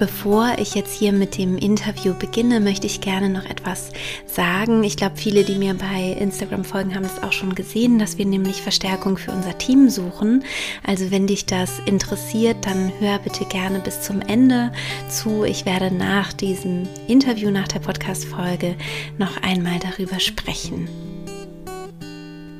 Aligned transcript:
Bevor 0.00 0.56
ich 0.58 0.74
jetzt 0.74 0.92
hier 0.92 1.12
mit 1.12 1.38
dem 1.38 1.56
Interview 1.56 2.14
beginne, 2.14 2.58
möchte 2.58 2.86
ich 2.86 3.00
gerne 3.00 3.28
noch 3.28 3.44
etwas 3.44 3.90
sagen. 4.26 4.82
Ich 4.82 4.96
glaube, 4.96 5.16
viele, 5.16 5.44
die 5.44 5.54
mir 5.54 5.74
bei 5.74 6.16
Instagram 6.18 6.64
folgen, 6.64 6.94
haben 6.94 7.04
es 7.04 7.22
auch 7.22 7.32
schon 7.32 7.54
gesehen, 7.54 8.00
dass 8.00 8.18
wir 8.18 8.26
nämlich 8.26 8.60
Verstärkung 8.60 9.16
für 9.16 9.30
unser 9.30 9.56
Team 9.56 9.88
suchen. 9.88 10.44
Also 10.84 11.12
wenn 11.12 11.28
dich 11.28 11.46
das 11.46 11.78
interessiert, 11.86 12.56
dann 12.66 12.92
hör 12.98 13.20
bitte 13.20 13.44
gerne 13.44 13.78
bis 13.78 14.02
zum 14.02 14.20
Ende 14.20 14.72
zu. 15.08 15.44
Ich 15.44 15.64
werde 15.64 15.94
nach 15.94 16.32
diesem 16.32 16.88
Interview, 17.06 17.50
nach 17.50 17.68
der 17.68 17.80
Podcast-Folge 17.80 18.74
noch 19.18 19.40
einmal 19.42 19.78
darüber 19.78 20.18
sprechen. 20.18 20.88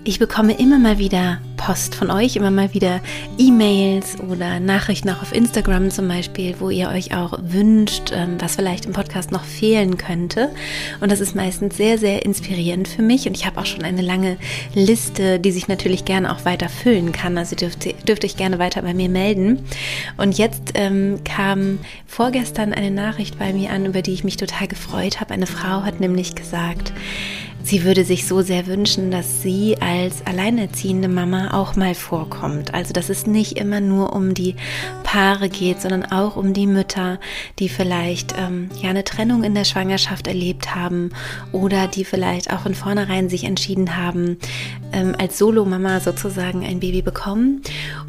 Ich 0.07 0.19
bekomme 0.19 0.53
immer 0.59 0.79
mal 0.79 0.99
wieder 0.99 1.41
Post 1.57 1.95
von 1.95 2.11
euch, 2.11 2.37
immer 2.37 2.51
mal 2.51 2.75
wieder 2.75 3.01
E-Mails 3.39 4.21
oder 4.21 4.61
Nachrichten 4.61 5.09
auch 5.09 5.23
auf 5.23 5.35
Instagram 5.35 5.91
zum 5.91 6.09
Beispiel, 6.09 6.57
wo 6.59 6.69
ihr 6.69 6.91
euch 6.91 7.17
auch 7.17 7.39
wünscht, 7.41 8.13
ähm, 8.13 8.37
was 8.39 8.57
vielleicht 8.57 8.85
im 8.85 8.93
Podcast 8.93 9.33
noch 9.33 9.45
fehlen 9.45 9.97
könnte. 9.97 10.51
Und 11.01 11.11
das 11.11 11.21
ist 11.21 11.35
meistens 11.35 11.79
sehr, 11.79 11.97
sehr 11.97 12.23
inspirierend 12.27 12.87
für 12.87 13.01
mich. 13.01 13.27
Und 13.27 13.35
ich 13.35 13.47
habe 13.47 13.59
auch 13.59 13.65
schon 13.65 13.83
eine 13.83 14.03
lange 14.03 14.37
Liste, 14.75 15.41
die 15.41 15.53
sich 15.53 15.69
natürlich 15.69 16.05
gerne 16.05 16.31
auch 16.35 16.45
weiter 16.45 16.69
füllen 16.69 17.13
kann. 17.13 17.39
Also 17.39 17.57
dürft, 17.57 17.87
dürft 18.07 18.27
euch 18.27 18.37
gerne 18.37 18.59
weiter 18.59 18.83
bei 18.83 18.93
mir 18.93 19.09
melden. 19.09 19.65
Und 20.19 20.37
jetzt 20.37 20.73
ähm, 20.75 21.21
kam 21.25 21.79
vorgestern 22.07 22.75
eine 22.75 22.91
Nachricht 22.91 23.39
bei 23.39 23.55
mir 23.55 23.71
an, 23.71 23.87
über 23.87 24.03
die 24.03 24.13
ich 24.13 24.23
mich 24.23 24.37
total 24.37 24.69
gefreut 24.69 25.23
habe. 25.23 25.33
Eine 25.33 25.47
Frau 25.47 25.83
hat 25.83 25.99
nämlich 25.99 26.35
gesagt, 26.35 26.93
Sie 27.67 27.83
würde 27.83 28.05
sich 28.05 28.27
so 28.27 28.43
sehr 28.43 28.67
wünschen, 28.67 29.11
dass 29.11 29.41
sie 29.41 29.79
als 29.81 30.27
alleinerziehende 30.27 31.09
Mama 31.09 31.55
auch 31.55 31.77
mal 31.77 31.95
vorkommt. 31.95 32.75
Also, 32.75 32.93
dass 32.93 33.09
es 33.09 33.27
nicht 33.27 33.57
immer 33.57 33.81
nur 33.81 34.13
um 34.13 34.35
die 34.35 34.55
Paare 35.03 35.49
geht, 35.49 35.81
sondern 35.81 36.05
auch 36.05 36.37
um 36.37 36.53
die 36.53 36.67
Mütter, 36.67 37.19
die 37.59 37.71
vielleicht 37.71 38.35
ähm, 38.39 38.69
ja 38.83 38.91
eine 38.91 39.03
Trennung 39.03 39.45
in 39.45 39.55
der 39.55 39.65
Schwangerschaft 39.65 40.27
erlebt 40.27 40.75
haben 40.75 41.11
oder 41.53 41.89
die 41.89 42.05
vielleicht 42.05 42.53
auch 42.53 42.61
von 42.61 42.75
vornherein 42.75 43.31
sich 43.31 43.45
entschieden 43.45 43.97
haben, 43.97 44.37
ähm, 44.93 45.15
als 45.19 45.39
Solomama 45.39 46.01
sozusagen 46.01 46.67
ein 46.67 46.81
Baby 46.81 47.01
bekommen. 47.01 47.63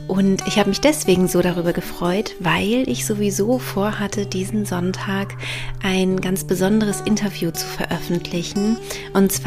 Und 0.09 0.45
ich 0.47 0.59
habe 0.59 0.69
mich 0.69 0.81
deswegen 0.81 1.29
so 1.29 1.41
darüber 1.41 1.71
gefreut, 1.71 2.35
weil 2.39 2.87
ich 2.87 3.05
sowieso 3.05 3.57
vorhatte, 3.57 4.25
diesen 4.25 4.65
Sonntag 4.65 5.33
ein 5.81 6.19
ganz 6.19 6.43
besonderes 6.43 7.01
Interview 7.01 7.51
zu 7.51 7.65
veröffentlichen. 7.65 8.77
Und 9.13 9.31
zwar 9.31 9.44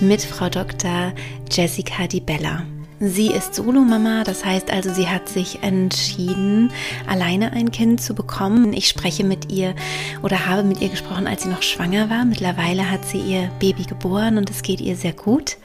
mit 0.00 0.22
Frau 0.22 0.48
Dr. 0.48 1.12
Jessica 1.50 2.06
Di 2.06 2.20
Bella. 2.20 2.62
Sie 2.98 3.26
ist 3.26 3.54
Solomama, 3.54 4.24
das 4.24 4.42
heißt 4.42 4.70
also, 4.70 4.92
sie 4.92 5.06
hat 5.06 5.28
sich 5.28 5.62
entschieden, 5.62 6.70
alleine 7.06 7.52
ein 7.52 7.70
Kind 7.70 8.00
zu 8.00 8.14
bekommen. 8.14 8.72
Ich 8.72 8.88
spreche 8.88 9.22
mit 9.22 9.52
ihr 9.52 9.74
oder 10.22 10.46
habe 10.46 10.62
mit 10.62 10.80
ihr 10.80 10.88
gesprochen, 10.88 11.26
als 11.26 11.42
sie 11.42 11.50
noch 11.50 11.62
schwanger 11.62 12.08
war. 12.08 12.24
Mittlerweile 12.24 12.90
hat 12.90 13.04
sie 13.04 13.18
ihr 13.18 13.50
Baby 13.60 13.84
geboren 13.84 14.38
und 14.38 14.48
es 14.48 14.62
geht 14.62 14.80
ihr 14.80 14.96
sehr 14.96 15.12
gut. 15.12 15.58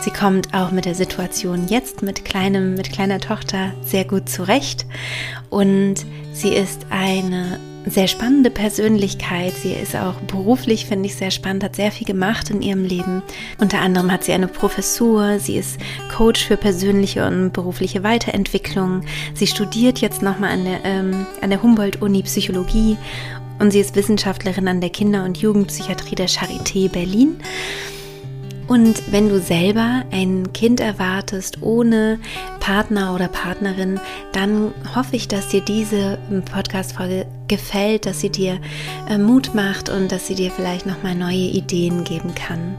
Sie 0.00 0.10
kommt 0.10 0.54
auch 0.54 0.70
mit 0.70 0.84
der 0.84 0.94
Situation 0.94 1.66
jetzt 1.66 2.02
mit 2.02 2.24
kleinem, 2.24 2.74
mit 2.74 2.92
kleiner 2.92 3.18
Tochter 3.18 3.72
sehr 3.84 4.04
gut 4.04 4.28
zurecht 4.28 4.86
und 5.50 5.96
sie 6.32 6.50
ist 6.50 6.86
eine 6.90 7.58
sehr 7.90 8.08
spannende 8.08 8.50
Persönlichkeit. 8.50 9.54
Sie 9.54 9.72
ist 9.72 9.96
auch 9.96 10.14
beruflich, 10.26 10.86
finde 10.86 11.06
ich, 11.06 11.16
sehr 11.16 11.30
spannend, 11.30 11.64
hat 11.64 11.76
sehr 11.76 11.92
viel 11.92 12.06
gemacht 12.06 12.50
in 12.50 12.62
ihrem 12.62 12.84
Leben. 12.84 13.22
Unter 13.58 13.80
anderem 13.80 14.10
hat 14.10 14.24
sie 14.24 14.32
eine 14.32 14.48
Professur, 14.48 15.38
sie 15.38 15.56
ist 15.56 15.78
Coach 16.14 16.44
für 16.44 16.56
persönliche 16.56 17.26
und 17.26 17.52
berufliche 17.52 18.02
Weiterentwicklung. 18.02 19.02
Sie 19.34 19.46
studiert 19.46 19.98
jetzt 19.98 20.22
nochmal 20.22 20.50
an 20.50 20.64
der, 20.64 20.84
ähm, 20.84 21.26
der 21.42 21.62
Humboldt-Uni 21.62 22.22
Psychologie 22.22 22.96
und 23.58 23.72
sie 23.72 23.80
ist 23.80 23.96
Wissenschaftlerin 23.96 24.68
an 24.68 24.80
der 24.80 24.90
Kinder- 24.90 25.24
und 25.24 25.38
Jugendpsychiatrie 25.38 26.14
der 26.14 26.28
Charité 26.28 26.88
Berlin. 26.88 27.40
Und 28.68 29.10
wenn 29.10 29.30
du 29.30 29.40
selber 29.40 30.04
ein 30.10 30.52
Kind 30.52 30.80
erwartest 30.80 31.62
ohne 31.62 32.20
Partner 32.60 33.14
oder 33.14 33.28
Partnerin, 33.28 33.98
dann 34.32 34.72
hoffe 34.94 35.16
ich, 35.16 35.26
dass 35.26 35.48
dir 35.48 35.62
diese 35.62 36.18
Podcast-Folge 36.52 37.26
gefällt, 37.48 38.04
dass 38.04 38.20
sie 38.20 38.28
dir 38.28 38.60
äh, 39.08 39.16
Mut 39.16 39.54
macht 39.54 39.88
und 39.88 40.12
dass 40.12 40.26
sie 40.26 40.34
dir 40.34 40.50
vielleicht 40.50 40.84
nochmal 40.84 41.14
neue 41.14 41.48
Ideen 41.48 42.04
geben 42.04 42.34
kann. 42.34 42.76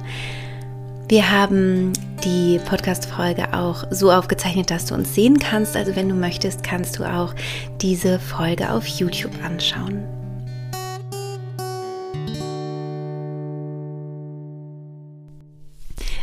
Wir 1.07 1.31
haben 1.31 1.91
die 2.23 2.59
Podcast-Folge 2.69 3.55
auch 3.55 3.83
so 3.89 4.11
aufgezeichnet, 4.11 4.69
dass 4.69 4.85
du 4.85 4.93
uns 4.93 5.15
sehen 5.15 5.39
kannst. 5.39 5.75
Also 5.75 5.95
wenn 5.95 6.07
du 6.07 6.13
möchtest, 6.13 6.63
kannst 6.63 6.99
du 6.99 7.03
auch 7.03 7.33
diese 7.81 8.19
Folge 8.19 8.71
auf 8.71 8.85
YouTube 8.85 9.33
anschauen. 9.43 10.18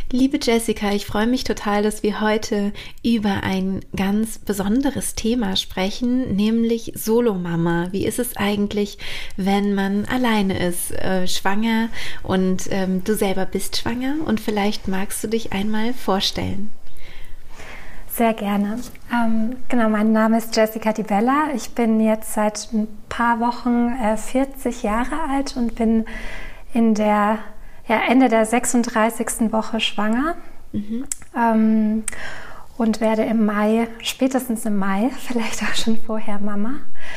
Liebe 0.09 0.39
Jessica, 0.41 0.91
ich 0.91 1.05
freue 1.05 1.27
mich 1.27 1.43
total, 1.43 1.83
dass 1.83 2.01
wir 2.01 2.21
heute 2.21 2.71
über 3.03 3.43
ein 3.43 3.81
ganz 3.93 4.37
besonderes 4.39 5.15
Thema 5.15 5.57
sprechen, 5.57 6.33
nämlich 6.33 6.93
Solomama. 6.95 7.89
Wie 7.91 8.05
ist 8.05 8.17
es 8.17 8.37
eigentlich, 8.37 8.97
wenn 9.35 9.75
man 9.75 10.05
alleine 10.05 10.65
ist, 10.65 10.93
äh, 10.93 11.27
schwanger 11.27 11.89
und 12.23 12.69
ähm, 12.71 13.03
du 13.03 13.15
selber 13.15 13.45
bist 13.45 13.75
schwanger 13.75 14.15
und 14.25 14.39
vielleicht 14.39 14.87
magst 14.87 15.25
du 15.25 15.27
dich 15.27 15.51
einmal 15.51 15.93
vorstellen? 15.93 16.71
Sehr 18.09 18.33
gerne. 18.33 18.79
Ähm, 19.11 19.57
genau, 19.67 19.89
mein 19.89 20.13
Name 20.13 20.37
ist 20.37 20.55
Jessica 20.55 20.93
Di 20.93 21.03
Bella. 21.03 21.49
Ich 21.53 21.71
bin 21.71 21.99
jetzt 21.99 22.33
seit 22.33 22.69
ein 22.71 22.87
paar 23.09 23.41
Wochen 23.41 23.93
äh, 24.01 24.15
40 24.15 24.83
Jahre 24.83 25.19
alt 25.29 25.57
und 25.57 25.75
bin 25.75 26.05
in 26.73 26.93
der 26.93 27.39
ja, 27.87 28.01
Ende 28.07 28.29
der 28.29 28.45
36. 28.45 29.51
Woche 29.51 29.79
schwanger 29.79 30.35
mhm. 30.71 31.05
ähm, 31.35 32.03
und 32.77 33.01
werde 33.01 33.23
im 33.23 33.45
Mai, 33.45 33.87
spätestens 34.01 34.65
im 34.65 34.77
Mai, 34.77 35.09
vielleicht 35.19 35.63
auch 35.63 35.75
schon 35.75 35.97
vorher 35.97 36.39
Mama. 36.39 36.75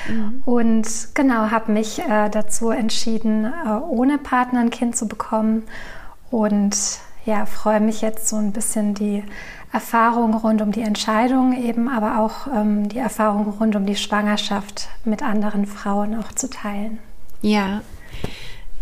Mhm. 0.09 0.43
Und 0.45 0.87
genau, 1.15 1.51
habe 1.51 1.73
mich 1.73 2.01
äh, 2.01 2.29
dazu 2.31 2.71
entschieden, 2.71 3.45
äh, 3.45 3.69
ohne 3.69 4.19
Partner 4.19 4.61
ein 4.61 4.71
Kind 4.71 4.97
zu 4.97 5.09
bekommen 5.09 5.65
und 6.31 6.77
ja, 7.27 7.45
freue 7.45 7.81
mich 7.81 8.01
jetzt 8.01 8.29
so 8.29 8.37
ein 8.37 8.53
bisschen 8.53 8.95
die 8.95 9.23
Erfahrung 9.73 10.35
rund 10.35 10.63
um 10.63 10.73
die 10.73 10.83
Entscheidung 10.83 11.53
eben, 11.53 11.89
aber 11.89 12.19
auch 12.19 12.47
ähm, 12.49 12.89
die 12.89 12.99
Erfahrung 12.99 13.49
rund 13.61 13.77
um 13.77 13.87
die 13.87 13.95
Schwangerschaft 13.95 14.89
mit 15.05 15.23
anderen 15.23 15.67
Frauen 15.67 16.19
auch 16.19 16.33
zu 16.33 16.49
teilen. 16.51 16.99
Ja, 17.43 17.83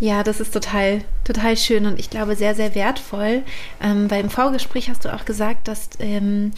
ja, 0.00 0.22
das 0.22 0.40
ist 0.40 0.52
total, 0.52 1.02
total 1.24 1.56
schön 1.56 1.86
und 1.86 1.98
ich 1.98 2.10
glaube 2.10 2.36
sehr, 2.36 2.54
sehr 2.54 2.74
wertvoll. 2.74 3.42
Ähm, 3.82 4.10
weil 4.10 4.22
im 4.22 4.30
Vorgespräch 4.30 4.88
hast 4.90 5.04
du 5.04 5.14
auch 5.14 5.24
gesagt, 5.24 5.68
dass 5.68 5.90
ähm, 5.98 6.52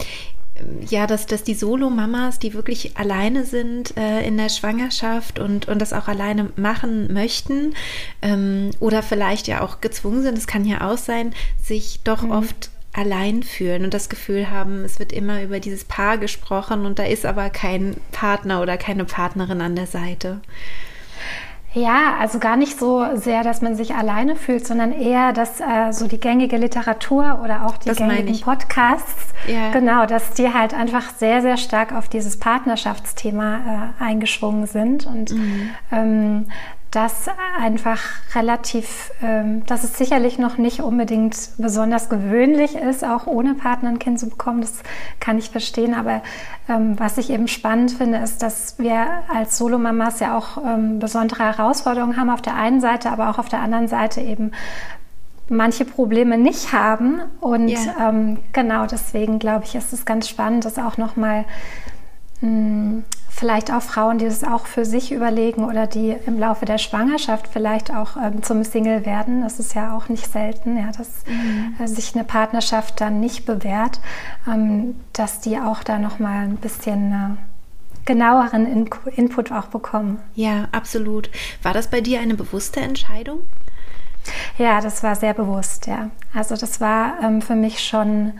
ja, 0.87 1.07
dass, 1.07 1.25
dass 1.25 1.43
die 1.43 1.53
Solo-Mamas, 1.53 2.39
die 2.39 2.53
wirklich 2.53 2.97
alleine 2.97 3.45
sind 3.45 3.97
äh, 3.97 4.21
in 4.25 4.37
der 4.37 4.49
Schwangerschaft 4.49 5.39
und, 5.39 5.67
und 5.67 5.79
das 5.79 5.93
auch 5.93 6.07
alleine 6.07 6.49
machen 6.55 7.11
möchten 7.11 7.73
ähm, 8.21 8.71
oder 8.79 9.01
vielleicht 9.01 9.47
ja 9.47 9.61
auch 9.61 9.81
gezwungen 9.81 10.21
sind, 10.21 10.37
das 10.37 10.47
kann 10.47 10.65
ja 10.65 10.89
auch 10.89 10.97
sein, 10.97 11.33
sich 11.61 12.01
doch 12.03 12.21
mhm. 12.21 12.31
oft 12.31 12.69
allein 12.93 13.41
fühlen 13.43 13.85
und 13.85 13.93
das 13.93 14.09
Gefühl 14.09 14.49
haben, 14.49 14.83
es 14.83 14.99
wird 14.99 15.13
immer 15.13 15.41
über 15.41 15.59
dieses 15.59 15.85
Paar 15.85 16.17
gesprochen 16.17 16.85
und 16.85 16.99
da 16.99 17.03
ist 17.03 17.25
aber 17.25 17.49
kein 17.49 17.95
Partner 18.11 18.61
oder 18.61 18.77
keine 18.77 19.05
Partnerin 19.05 19.61
an 19.61 19.75
der 19.75 19.87
Seite. 19.87 20.41
Ja, 21.73 22.15
also 22.19 22.39
gar 22.39 22.57
nicht 22.57 22.77
so 22.77 23.05
sehr, 23.15 23.43
dass 23.43 23.61
man 23.61 23.75
sich 23.75 23.95
alleine 23.95 24.35
fühlt, 24.35 24.67
sondern 24.67 24.91
eher, 24.91 25.31
dass 25.31 25.61
äh, 25.61 25.91
so 25.91 26.07
die 26.07 26.19
gängige 26.19 26.57
Literatur 26.57 27.39
oder 27.43 27.65
auch 27.65 27.77
die 27.77 27.89
das 27.89 27.97
gängigen 27.97 28.39
Podcasts, 28.41 29.33
ja. 29.47 29.71
genau, 29.71 30.05
dass 30.05 30.31
die 30.31 30.53
halt 30.53 30.73
einfach 30.73 31.11
sehr, 31.11 31.41
sehr 31.41 31.55
stark 31.55 31.93
auf 31.93 32.09
dieses 32.09 32.37
Partnerschaftsthema 32.37 33.93
äh, 33.99 34.03
eingeschwungen 34.03 34.67
sind 34.67 35.05
und 35.05 35.31
mhm. 35.31 35.69
ähm, 35.93 36.45
das 36.91 37.27
einfach 37.57 38.01
relativ, 38.35 39.11
ähm, 39.23 39.65
dass 39.65 39.85
es 39.85 39.97
sicherlich 39.97 40.37
noch 40.37 40.57
nicht 40.57 40.81
unbedingt 40.81 41.51
besonders 41.57 42.09
gewöhnlich 42.09 42.75
ist, 42.75 43.05
auch 43.05 43.27
ohne 43.27 43.53
Partner 43.53 43.89
ein 43.89 43.99
Kind 43.99 44.19
zu 44.19 44.27
bekommen. 44.27 44.59
Das 44.59 44.73
kann 45.21 45.37
ich 45.37 45.49
verstehen. 45.49 45.93
Aber 45.93 46.21
ähm, 46.67 46.99
was 46.99 47.17
ich 47.17 47.29
eben 47.29 47.47
spannend 47.47 47.91
finde, 47.91 48.17
ist, 48.17 48.43
dass 48.43 48.77
wir 48.77 49.07
als 49.33 49.57
Solomamas 49.57 50.19
ja 50.19 50.37
auch 50.37 50.57
ähm, 50.57 50.99
besondere 50.99 51.43
Herausforderungen 51.45 52.17
haben 52.17 52.29
auf 52.29 52.41
der 52.41 52.55
einen 52.55 52.81
Seite, 52.81 53.09
aber 53.09 53.29
auch 53.29 53.39
auf 53.39 53.47
der 53.47 53.61
anderen 53.61 53.87
Seite 53.87 54.19
eben 54.19 54.51
manche 55.47 55.85
Probleme 55.85 56.37
nicht 56.37 56.73
haben. 56.73 57.21
Und 57.39 57.69
yeah. 57.69 58.35
genau 58.51 58.85
deswegen 58.85 59.39
glaube 59.39 59.63
ich, 59.63 59.75
ist 59.75 59.93
es 59.93 60.05
ganz 60.05 60.27
spannend, 60.27 60.65
das 60.65 60.77
auch 60.77 60.97
nochmal 60.97 61.39
mh, 61.39 61.45
vielleicht 63.29 63.71
auch 63.71 63.81
Frauen, 63.81 64.17
die 64.17 64.25
das 64.25 64.43
auch 64.43 64.65
für 64.65 64.85
sich 64.85 65.11
überlegen 65.11 65.63
oder 65.63 65.87
die 65.87 66.15
im 66.25 66.39
Laufe 66.39 66.65
der 66.65 66.77
Schwangerschaft 66.77 67.47
vielleicht 67.47 67.93
auch 67.93 68.17
ähm, 68.17 68.43
zum 68.43 68.63
Single 68.63 69.05
werden. 69.05 69.41
Das 69.41 69.59
ist 69.59 69.73
ja 69.73 69.95
auch 69.95 70.09
nicht 70.09 70.31
selten, 70.31 70.77
ja, 70.77 70.91
dass 70.91 71.25
mhm. 71.25 71.75
äh, 71.79 71.87
sich 71.87 72.13
eine 72.13 72.23
Partnerschaft 72.23 72.99
dann 73.01 73.19
nicht 73.19 73.45
bewährt, 73.45 73.99
ähm, 74.47 74.95
dass 75.13 75.39
die 75.39 75.57
auch 75.57 75.83
da 75.83 75.97
noch 75.97 76.19
mal 76.19 76.43
ein 76.43 76.57
bisschen 76.57 77.11
äh, 77.11 78.05
genaueren 78.05 78.65
In 78.65 78.89
Input 79.15 79.51
auch 79.51 79.67
bekommen. 79.67 80.19
Ja, 80.35 80.67
absolut. 80.71 81.29
War 81.63 81.73
das 81.73 81.87
bei 81.87 82.01
dir 82.01 82.19
eine 82.19 82.35
bewusste 82.35 82.79
Entscheidung? 82.79 83.39
Ja, 84.57 84.81
das 84.81 85.03
war 85.03 85.15
sehr 85.15 85.33
bewusst, 85.33 85.87
ja. 85.87 86.09
Also 86.33 86.55
das 86.55 86.81
war 86.81 87.13
ähm, 87.23 87.41
für 87.41 87.55
mich 87.55 87.83
schon 87.83 88.33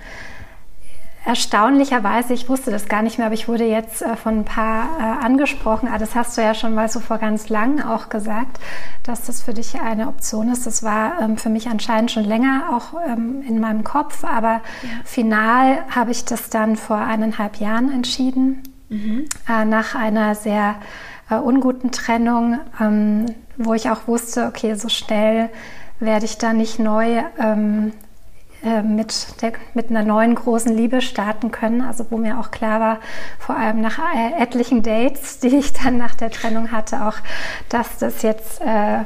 erstaunlicherweise, 1.25 2.33
ich 2.33 2.49
wusste 2.49 2.71
das 2.71 2.87
gar 2.87 3.03
nicht 3.03 3.17
mehr, 3.17 3.27
aber 3.27 3.35
ich 3.35 3.47
wurde 3.47 3.65
jetzt 3.65 4.01
äh, 4.01 4.15
von 4.15 4.39
ein 4.39 4.45
paar 4.45 4.85
äh, 4.99 5.25
angesprochen. 5.25 5.87
Ah, 5.91 5.97
das 5.97 6.15
hast 6.15 6.37
du 6.37 6.41
ja 6.41 6.53
schon 6.53 6.73
mal 6.73 6.89
so 6.89 6.99
vor 6.99 7.19
ganz 7.19 7.49
lang 7.49 7.81
auch 7.81 8.09
gesagt, 8.09 8.59
dass 9.03 9.25
das 9.25 9.41
für 9.41 9.53
dich 9.53 9.79
eine 9.79 10.07
Option 10.07 10.49
ist. 10.51 10.65
Das 10.65 10.81
war 10.83 11.21
ähm, 11.21 11.37
für 11.37 11.49
mich 11.49 11.67
anscheinend 11.69 12.11
schon 12.11 12.23
länger 12.23 12.69
auch 12.73 12.99
ähm, 13.07 13.43
in 13.47 13.59
meinem 13.59 13.83
Kopf, 13.83 14.23
aber 14.23 14.61
ja. 14.81 14.89
final 15.05 15.77
habe 15.89 16.11
ich 16.11 16.25
das 16.25 16.49
dann 16.49 16.75
vor 16.75 16.97
eineinhalb 16.97 17.57
Jahren 17.57 17.91
entschieden, 17.91 18.63
mhm. 18.89 19.25
äh, 19.47 19.65
nach 19.65 19.95
einer 19.95 20.35
sehr 20.35 20.75
unguten 21.29 21.91
Trennung, 21.91 22.59
ähm, 22.81 23.25
wo 23.55 23.73
ich 23.73 23.89
auch 23.89 24.05
wusste, 24.05 24.47
okay, 24.47 24.73
so 24.73 24.89
schnell 24.89 25.49
werde 26.01 26.25
ich 26.25 26.37
da 26.37 26.51
nicht 26.51 26.77
neu 26.77 27.23
mit, 28.83 29.41
der, 29.41 29.53
mit 29.73 29.89
einer 29.89 30.03
neuen 30.03 30.35
großen 30.35 30.75
Liebe 30.75 31.01
starten 31.01 31.51
können. 31.51 31.81
Also 31.81 32.05
wo 32.09 32.17
mir 32.17 32.39
auch 32.39 32.51
klar 32.51 32.79
war, 32.79 32.99
vor 33.39 33.55
allem 33.57 33.81
nach 33.81 33.99
äh, 33.99 34.41
etlichen 34.41 34.83
Dates, 34.83 35.39
die 35.43 35.55
ich 35.55 35.73
dann 35.73 35.97
nach 35.97 36.15
der 36.15 36.31
Trennung 36.31 36.71
hatte, 36.71 37.05
auch, 37.05 37.17
dass 37.69 37.97
das 37.97 38.21
jetzt 38.21 38.61
äh, 38.61 38.99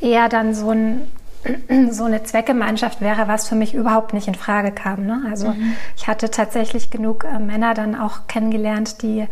eher 0.00 0.28
dann 0.28 0.54
so 0.54 0.70
ein 0.70 1.02
so 1.90 2.04
eine 2.04 2.22
Zweckgemeinschaft 2.22 3.00
wäre, 3.00 3.28
was 3.28 3.48
für 3.48 3.54
mich 3.54 3.74
überhaupt 3.74 4.14
nicht 4.14 4.28
in 4.28 4.34
Frage 4.34 4.72
kam. 4.72 5.06
Ne? 5.06 5.22
Also 5.28 5.48
mhm. 5.48 5.76
ich 5.96 6.06
hatte 6.06 6.30
tatsächlich 6.30 6.90
genug 6.90 7.24
äh, 7.24 7.38
Männer 7.38 7.74
dann 7.74 7.94
auch 7.94 8.26
kennengelernt, 8.26 9.02
die 9.02 9.26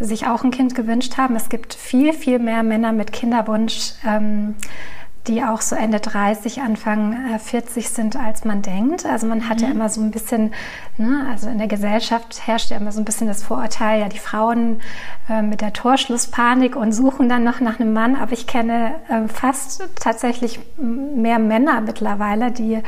sich 0.00 0.26
auch 0.26 0.44
ein 0.44 0.50
Kind 0.50 0.74
gewünscht 0.74 1.16
haben. 1.16 1.36
Es 1.36 1.48
gibt 1.48 1.74
viel, 1.74 2.12
viel 2.12 2.38
mehr 2.38 2.62
Männer 2.62 2.92
mit 2.92 3.12
Kinderwunsch. 3.12 3.92
Ähm, 4.06 4.56
die 5.26 5.42
auch 5.42 5.62
so 5.62 5.74
Ende 5.74 6.00
30, 6.00 6.60
Anfang 6.60 7.38
40 7.38 7.84
äh, 7.84 7.88
sind, 7.88 8.16
als 8.16 8.44
man 8.44 8.60
denkt. 8.60 9.06
Also 9.06 9.26
man 9.26 9.48
hat 9.48 9.58
mhm. 9.58 9.64
ja 9.64 9.70
immer 9.70 9.88
so 9.88 10.02
ein 10.02 10.10
bisschen, 10.10 10.52
ne, 10.98 11.26
also 11.30 11.48
in 11.48 11.58
der 11.58 11.66
Gesellschaft 11.66 12.46
herrscht 12.46 12.70
ja 12.70 12.76
immer 12.76 12.92
so 12.92 13.00
ein 13.00 13.06
bisschen 13.06 13.26
das 13.26 13.42
Vorurteil, 13.42 14.00
ja, 14.00 14.08
die 14.08 14.18
Frauen 14.18 14.80
äh, 15.30 15.40
mit 15.40 15.62
der 15.62 15.72
Torschlusspanik 15.72 16.76
und 16.76 16.92
suchen 16.92 17.28
dann 17.28 17.42
noch 17.42 17.60
nach 17.60 17.80
einem 17.80 17.94
Mann. 17.94 18.16
Aber 18.16 18.32
ich 18.32 18.46
kenne 18.46 18.96
äh, 19.08 19.26
fast 19.28 19.88
tatsächlich 19.96 20.60
mehr 20.76 21.38
Männer 21.38 21.80
mittlerweile, 21.80 22.50
die, 22.50 22.82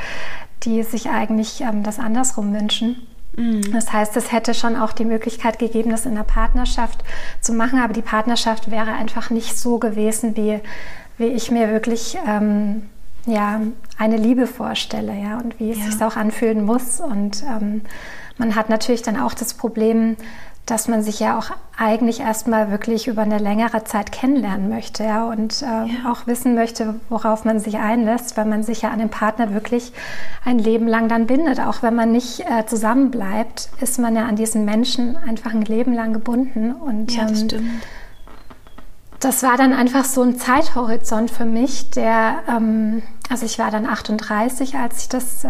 die 0.64 0.82
sich 0.82 1.08
eigentlich 1.08 1.62
ähm, 1.62 1.82
das 1.82 1.98
andersrum 1.98 2.52
wünschen. 2.52 3.06
Mhm. 3.34 3.72
Das 3.72 3.94
heißt, 3.94 4.14
es 4.18 4.30
hätte 4.30 4.52
schon 4.52 4.76
auch 4.76 4.92
die 4.92 5.06
Möglichkeit 5.06 5.58
gegeben, 5.58 5.90
das 5.90 6.04
in 6.04 6.14
der 6.14 6.22
Partnerschaft 6.22 7.02
zu 7.40 7.54
machen, 7.54 7.78
aber 7.78 7.94
die 7.94 8.02
Partnerschaft 8.02 8.70
wäre 8.70 8.92
einfach 8.92 9.30
nicht 9.30 9.58
so 9.58 9.78
gewesen, 9.78 10.36
wie 10.36 10.60
wie 11.18 11.26
ich 11.26 11.50
mir 11.50 11.70
wirklich 11.70 12.16
ähm, 12.26 12.82
ja, 13.26 13.60
eine 13.98 14.16
Liebe 14.16 14.46
vorstelle 14.46 15.14
ja, 15.14 15.38
und 15.38 15.58
wie 15.58 15.70
es 15.70 15.78
ja. 15.78 15.90
sich 15.90 16.02
auch 16.02 16.16
anfühlen 16.16 16.64
muss. 16.64 17.00
Und 17.00 17.42
ähm, 17.42 17.82
man 18.38 18.54
hat 18.54 18.68
natürlich 18.68 19.02
dann 19.02 19.18
auch 19.18 19.34
das 19.34 19.54
Problem, 19.54 20.16
dass 20.66 20.88
man 20.88 21.00
sich 21.02 21.20
ja 21.20 21.38
auch 21.38 21.50
eigentlich 21.78 22.20
erstmal 22.20 22.72
wirklich 22.72 23.06
über 23.06 23.22
eine 23.22 23.38
längere 23.38 23.84
Zeit 23.84 24.10
kennenlernen 24.10 24.68
möchte 24.68 25.04
ja, 25.04 25.24
und 25.24 25.62
äh, 25.62 25.64
ja. 25.64 26.10
auch 26.10 26.26
wissen 26.26 26.56
möchte, 26.56 26.96
worauf 27.08 27.44
man 27.44 27.60
sich 27.60 27.78
einlässt, 27.78 28.36
weil 28.36 28.46
man 28.46 28.64
sich 28.64 28.82
ja 28.82 28.90
an 28.90 28.98
den 28.98 29.08
Partner 29.08 29.54
wirklich 29.54 29.92
ein 30.44 30.58
Leben 30.58 30.88
lang 30.88 31.08
dann 31.08 31.26
bindet. 31.26 31.60
Auch 31.60 31.82
wenn 31.82 31.94
man 31.94 32.10
nicht 32.10 32.40
äh, 32.40 32.66
zusammen 32.66 33.12
bleibt, 33.12 33.68
ist 33.80 34.00
man 34.00 34.16
ja 34.16 34.26
an 34.26 34.34
diesen 34.34 34.64
Menschen 34.64 35.16
einfach 35.16 35.54
ein 35.54 35.62
Leben 35.62 35.92
lang 35.92 36.12
gebunden. 36.12 36.72
Und, 36.72 37.14
ja, 37.14 37.22
das 37.22 37.42
ähm, 37.42 37.48
stimmt 37.48 37.82
das 39.26 39.42
war 39.42 39.56
dann 39.56 39.72
einfach 39.72 40.04
so 40.04 40.22
ein 40.22 40.38
Zeithorizont 40.38 41.32
für 41.32 41.44
mich, 41.44 41.90
der, 41.90 42.44
ähm, 42.48 43.02
also 43.28 43.44
ich 43.44 43.58
war 43.58 43.72
dann 43.72 43.84
38, 43.84 44.76
als 44.76 45.00
ich 45.00 45.08
das 45.08 45.42
äh, 45.42 45.48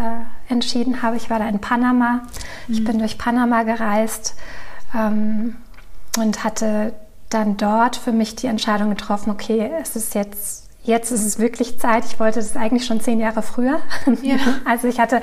entschieden 0.49 1.03
habe. 1.03 1.15
Ich 1.15 1.29
war 1.29 1.37
da 1.37 1.47
in 1.47 1.59
Panama. 1.59 2.23
Mhm. 2.67 2.73
Ich 2.73 2.83
bin 2.83 2.97
durch 2.97 3.19
Panama 3.19 3.61
gereist 3.61 4.33
ähm, 4.95 5.57
und 6.17 6.43
hatte 6.43 6.93
dann 7.29 7.57
dort 7.57 7.97
für 7.97 8.11
mich 8.11 8.35
die 8.35 8.47
Entscheidung 8.47 8.89
getroffen, 8.89 9.29
okay, 9.29 9.69
es 9.79 9.95
ist 9.95 10.15
jetzt 10.15 10.66
jetzt 10.87 11.11
ist 11.11 11.25
es 11.25 11.37
wirklich 11.37 11.79
Zeit. 11.79 12.05
Ich 12.05 12.19
wollte 12.19 12.39
das 12.39 12.55
eigentlich 12.55 12.85
schon 12.85 13.01
zehn 13.01 13.19
Jahre 13.19 13.41
früher. 13.41 13.79
Ja. 14.21 14.37
Also 14.65 14.87
ich 14.87 14.99
hatte 14.99 15.21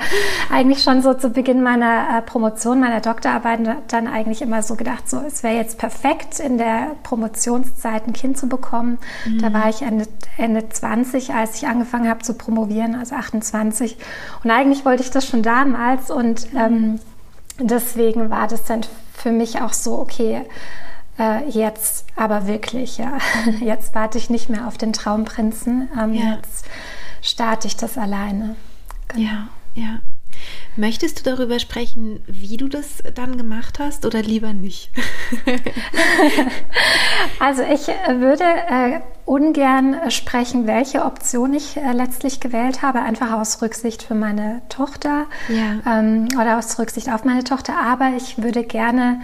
eigentlich 0.51 0.81
schon 0.81 1.01
so 1.01 1.13
zu 1.13 1.29
Beginn 1.29 1.61
meiner 1.61 2.17
äh, 2.17 2.21
Promotion, 2.21 2.79
meiner 2.79 3.01
Doktorarbeit 3.01 3.59
dann 3.87 4.07
eigentlich 4.07 4.41
immer 4.41 4.63
so 4.63 4.75
gedacht, 4.75 5.09
so 5.09 5.19
es 5.19 5.43
wäre 5.43 5.55
jetzt 5.55 5.77
perfekt 5.77 6.39
in 6.39 6.57
der 6.57 6.95
Promotionszeit 7.03 8.07
ein 8.07 8.13
Kind 8.13 8.37
zu 8.37 8.47
bekommen. 8.47 8.97
Mhm. 9.25 9.39
Da 9.39 9.53
war 9.53 9.69
ich 9.69 9.81
Ende, 9.81 10.07
Ende 10.37 10.67
20, 10.67 11.33
als 11.33 11.57
ich 11.57 11.67
angefangen 11.67 12.09
habe 12.09 12.21
zu 12.21 12.33
promovieren, 12.33 12.95
also 12.95 13.15
28. 13.15 13.97
Und 14.43 14.51
eigentlich 14.51 14.85
wollte 14.85 15.03
ich 15.03 15.11
das 15.11 15.25
schon 15.25 15.41
damals 15.41 16.11
und 16.11 16.47
ähm, 16.55 16.99
deswegen 17.59 18.29
war 18.29 18.47
das 18.47 18.63
dann 18.65 18.81
für 19.13 19.31
mich 19.31 19.61
auch 19.61 19.73
so, 19.73 19.99
okay, 19.99 20.41
äh, 21.17 21.47
jetzt 21.49 22.05
aber 22.15 22.47
wirklich, 22.47 22.97
ja. 22.97 23.17
Jetzt 23.61 23.95
warte 23.95 24.17
ich 24.17 24.29
nicht 24.29 24.49
mehr 24.49 24.67
auf 24.67 24.77
den 24.77 24.93
Traumprinzen. 24.93 25.89
Ähm, 25.99 26.13
ja. 26.13 26.35
Jetzt 26.35 26.65
starte 27.21 27.67
ich 27.67 27.77
das 27.77 27.97
alleine. 27.97 28.55
Genau. 29.07 29.23
Ja, 29.23 29.47
ja. 29.75 29.99
Möchtest 30.75 31.19
du 31.19 31.23
darüber 31.23 31.59
sprechen, 31.59 32.21
wie 32.27 32.57
du 32.57 32.67
das 32.67 33.01
dann 33.13 33.37
gemacht 33.37 33.79
hast 33.79 34.05
oder 34.05 34.21
lieber 34.21 34.51
nicht? 34.51 34.91
also 37.39 37.61
ich 37.63 37.87
äh, 37.87 38.19
würde 38.19 38.43
äh, 38.43 38.99
ungern 39.23 40.11
sprechen, 40.11 40.67
welche 40.67 41.05
Option 41.05 41.53
ich 41.53 41.77
äh, 41.77 41.93
letztlich 41.93 42.41
gewählt 42.41 42.81
habe, 42.81 42.99
einfach 42.99 43.31
aus 43.31 43.61
Rücksicht 43.61 44.03
für 44.03 44.15
meine 44.15 44.63
Tochter 44.67 45.27
ja. 45.47 45.99
ähm, 45.99 46.27
oder 46.35 46.57
aus 46.57 46.77
Rücksicht 46.77 47.09
auf 47.09 47.23
meine 47.23 47.45
Tochter. 47.45 47.73
Aber 47.79 48.11
ich 48.17 48.43
würde 48.43 48.63
gerne 48.63 49.21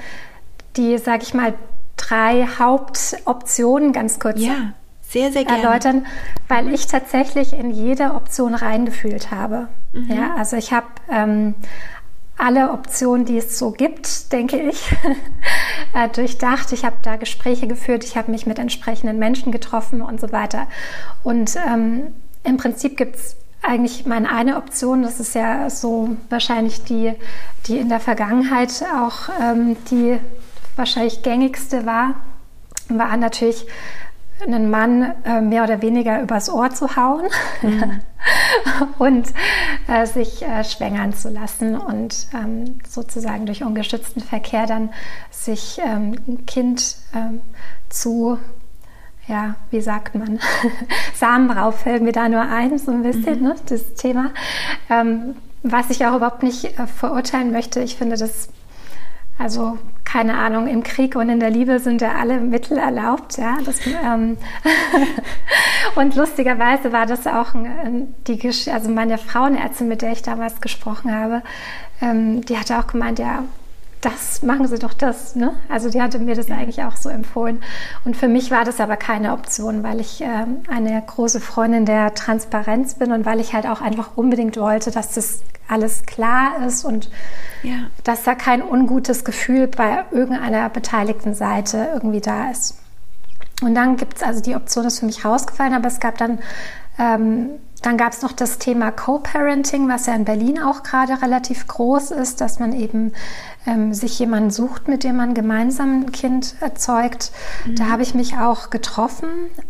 die, 0.78 0.98
sag 0.98 1.22
ich 1.22 1.34
mal, 1.34 1.54
drei 2.02 2.48
Hauptoptionen 2.60 3.94
ganz 3.94 4.20
kurz 4.20 4.40
ja, 4.40 4.74
sehr, 5.02 5.32
sehr 5.32 5.46
gerne. 5.46 5.64
erläutern, 5.64 6.06
weil 6.48 6.74
ich 6.74 6.88
tatsächlich 6.88 7.54
in 7.54 7.72
jede 7.72 8.14
Option 8.16 8.56
reingefühlt 8.56 9.32
habe. 9.32 9.68
Mhm. 9.94 10.12
Ja, 10.12 10.36
also 10.36 10.58
ich 10.58 10.74
habe 10.74 10.88
ähm, 11.12 11.56
alle 12.38 12.72
Optionen, 12.72 13.26
die 13.26 13.38
es 13.38 13.60
so 13.60 13.72
gibt, 13.72 14.32
denke 14.32 14.58
ich, 14.58 14.92
äh, 15.94 16.10
durchdacht. 16.10 16.72
Ich 16.72 16.86
habe 16.86 16.96
da 17.04 17.18
Gespräche 17.18 17.68
geführt, 17.68 18.04
ich 18.04 18.18
habe 18.18 18.32
mich 18.32 18.46
mit 18.46 18.58
entsprechenden 18.58 19.20
Menschen 19.20 19.52
getroffen 19.52 20.02
und 20.02 20.20
so 20.20 20.32
weiter. 20.32 20.68
Und 21.24 21.56
ähm, 21.56 22.08
im 22.44 22.58
Prinzip 22.58 22.98
gibt 22.98 23.16
es 23.18 23.36
eigentlich 23.62 24.08
meine 24.08 24.32
eine 24.32 24.58
Option, 24.58 25.04
das 25.04 25.20
ist 25.20 25.36
ja 25.36 25.70
so 25.70 26.18
wahrscheinlich 26.30 26.84
die, 26.84 27.14
die 27.68 27.78
in 27.78 27.90
der 27.90 28.00
Vergangenheit 28.00 28.84
auch 28.96 29.30
ähm, 29.40 29.78
die 29.92 30.18
wahrscheinlich 30.82 31.22
gängigste 31.22 31.86
war, 31.86 32.16
war 32.90 33.16
natürlich 33.16 33.68
einen 34.44 34.72
Mann 34.72 35.14
äh, 35.24 35.40
mehr 35.40 35.64
oder 35.64 35.84
weniger 35.84 36.22
übers 36.24 36.50
Ohr 36.50 36.72
zu 36.72 36.96
hauen 36.96 37.28
mhm. 37.62 38.00
und 38.98 39.28
äh, 39.88 40.08
sich 40.08 40.42
äh, 40.42 40.64
schwängern 40.64 41.14
zu 41.14 41.30
lassen 41.30 41.78
und 41.78 42.28
ähm, 42.34 42.80
sozusagen 42.88 43.46
durch 43.46 43.64
ungeschützten 43.64 44.24
Verkehr 44.24 44.66
dann 44.66 44.90
sich 45.30 45.80
ähm, 45.86 46.16
ein 46.28 46.48
Kind 46.48 46.96
ähm, 47.14 47.42
zu, 47.90 48.40
ja, 49.28 49.54
wie 49.70 49.82
sagt 49.82 50.16
man, 50.16 50.40
Samenraub 51.14 51.76
fällt 51.76 52.02
mir 52.02 52.12
da 52.12 52.28
nur 52.28 52.42
ein, 52.42 52.80
so 52.80 52.90
ein 52.90 53.04
bisschen, 53.04 53.42
mhm. 53.42 53.50
ne, 53.50 53.56
das 53.70 53.94
Thema. 53.94 54.32
Ähm, 54.90 55.36
was 55.62 55.92
ich 55.92 56.04
auch 56.08 56.16
überhaupt 56.16 56.42
nicht 56.42 56.80
äh, 56.80 56.88
verurteilen 56.88 57.52
möchte, 57.52 57.82
ich 57.82 57.96
finde 57.96 58.18
das 58.18 58.50
also 59.42 59.78
keine 60.12 60.38
Ahnung, 60.38 60.68
im 60.68 60.84
Krieg 60.84 61.16
und 61.16 61.30
in 61.30 61.40
der 61.40 61.50
Liebe 61.50 61.80
sind 61.80 62.02
ja 62.02 62.16
alle 62.20 62.42
Mittel 62.42 62.78
erlaubt. 62.78 63.38
Ja? 63.38 63.58
Das, 63.64 63.80
ähm 63.88 64.38
und 65.96 66.16
lustigerweise 66.16 66.92
war 66.92 67.06
das 67.06 67.26
auch 67.28 67.54
die 68.28 68.38
Gesch 68.38 68.68
also 68.68 68.90
meine 68.90 69.18
Frauenärztin, 69.18 69.88
mit 69.88 70.02
der 70.02 70.12
ich 70.12 70.22
damals 70.22 70.60
gesprochen 70.60 71.16
habe, 71.16 71.44
ähm, 72.02 72.44
die 72.44 72.58
hatte 72.58 72.78
auch 72.78 72.88
gemeint, 72.88 73.20
ja, 73.20 73.44
das, 74.02 74.42
machen 74.42 74.68
Sie 74.68 74.80
doch 74.80 74.94
das. 74.94 75.36
Ne? 75.36 75.54
Also 75.70 75.90
die 75.90 76.02
hatte 76.02 76.20
mir 76.20 76.36
das 76.36 76.50
eigentlich 76.50 76.84
auch 76.84 76.98
so 76.98 77.10
empfohlen. 77.10 77.62
Und 78.04 78.18
für 78.18 78.28
mich 78.28 78.52
war 78.52 78.66
das 78.66 78.80
aber 78.80 78.98
keine 78.98 79.34
Option, 79.34 79.84
weil 79.84 80.00
ich 80.00 80.22
äh, 80.22 80.46
eine 80.70 81.04
große 81.06 81.40
Freundin 81.40 81.86
der 81.86 82.14
Transparenz 82.14 82.96
bin 82.96 83.12
und 83.12 83.26
weil 83.26 83.40
ich 83.40 83.54
halt 83.54 83.68
auch 83.68 83.82
einfach 83.82 84.18
unbedingt 84.18 84.58
wollte, 84.58 84.92
dass 84.92 85.14
das 85.14 85.42
alles 85.68 86.06
klar 86.06 86.66
ist 86.66 86.84
und 86.84 87.10
ja. 87.64 87.76
dass 88.04 88.24
da 88.24 88.36
kein 88.36 88.62
ungutes 88.62 89.24
Gefühl 89.24 89.68
bei 89.68 90.04
irgendeiner 90.12 90.68
beteiligten 90.70 91.34
Seite 91.34 91.90
irgendwie 91.94 92.22
da 92.22 92.50
ist. 92.50 92.78
Und 93.62 93.76
dann 93.76 93.96
gibt 93.96 94.18
es, 94.18 94.24
also 94.24 94.42
die 94.42 94.56
Option 94.56 94.86
ist 94.86 95.00
für 95.00 95.06
mich 95.06 95.24
rausgefallen, 95.24 95.74
aber 95.74 95.88
es 95.88 96.00
gab 96.00 96.18
dann 96.18 96.40
ähm, 96.98 97.52
dann 97.82 97.98
gab 97.98 98.14
es 98.14 98.22
noch 98.22 98.32
das 98.32 98.60
Thema 98.60 98.92
Co-Parenting, 98.92 99.90
was 99.90 100.06
ja 100.06 100.14
in 100.14 100.26
Berlin 100.26 100.62
auch 100.62 100.84
gerade 100.84 101.22
relativ 101.22 101.66
groß 101.66 102.12
ist, 102.12 102.40
dass 102.40 102.60
man 102.60 102.74
eben 102.74 103.12
ähm, 103.66 103.94
sich 103.94 104.18
jemanden 104.20 104.52
sucht, 104.52 104.88
mit 104.88 105.04
dem 105.04 105.18
man 105.18 105.34
gemeinsam 105.34 106.02
ein 106.02 106.12
Kind 106.12 106.56
erzeugt. 106.62 107.32
Mhm. 107.66 107.76
Da 107.76 107.90
habe 107.90 108.04
ich 108.04 108.16
mich 108.16 108.38
auch 108.38 108.70
getroffen 108.70 109.30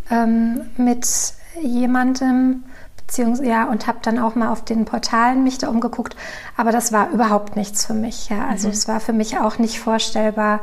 ähm, 0.10 0.62
mit 0.78 1.34
jemandem, 1.62 2.64
beziehungsweise 2.98 3.50
ja, 3.50 3.66
und 3.66 3.88
habe 3.88 4.00
dann 4.02 4.20
auch 4.20 4.36
mal 4.36 4.50
auf 4.50 4.64
den 4.64 4.86
Portalen 4.86 5.44
mich 5.44 5.58
da 5.58 5.68
umgeguckt. 5.68 6.16
Aber 6.56 6.72
das 6.72 6.94
war 6.94 7.10
überhaupt 7.10 7.56
nichts 7.56 7.86
für 7.86 7.94
mich. 7.94 8.30
Ja. 8.30 8.48
Also 8.48 8.68
mhm. 8.68 8.74
es 8.74 8.88
war 8.88 9.00
für 9.00 9.14
mich 9.14 9.38
auch 9.38 9.58
nicht 9.58 9.80
vorstellbar, 9.80 10.62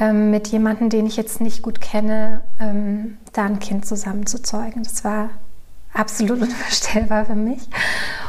ähm, 0.00 0.30
mit 0.30 0.48
jemandem, 0.48 0.90
den 0.90 1.06
ich 1.06 1.16
jetzt 1.16 1.40
nicht 1.40 1.62
gut 1.62 1.80
kenne, 1.80 2.40
ähm, 2.60 3.18
da 3.32 3.44
ein 3.44 3.60
Kind 3.60 3.86
zusammen 3.86 4.26
zu 4.26 4.42
zeugen. 4.42 4.82
Das 4.82 5.04
war 5.04 5.30
absolut 5.92 6.40
unvorstellbar 6.42 7.26
für 7.26 7.36
mich. 7.36 7.62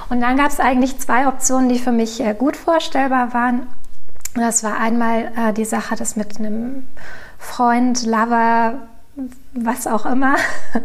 Und 0.10 0.22
dann 0.22 0.38
gab 0.38 0.52
es 0.52 0.60
eigentlich 0.60 1.00
zwei 1.00 1.28
Optionen, 1.28 1.68
die 1.68 1.80
für 1.80 1.92
mich 1.92 2.22
äh, 2.22 2.36
gut 2.38 2.56
vorstellbar 2.56 3.34
waren. 3.34 3.66
Das 4.36 4.63
war 4.63 4.77
einmal 4.80 5.32
äh, 5.38 5.54
die 5.54 5.65
Sache, 5.65 5.96
das 5.96 6.15
mit 6.15 6.38
einem 6.38 6.86
Freund, 7.38 8.06
Lover, 8.06 8.88
was 9.54 9.88
auch 9.88 10.06
immer 10.06 10.36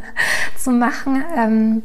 zu 0.57 0.71
machen 0.71 1.25
ähm, 1.37 1.83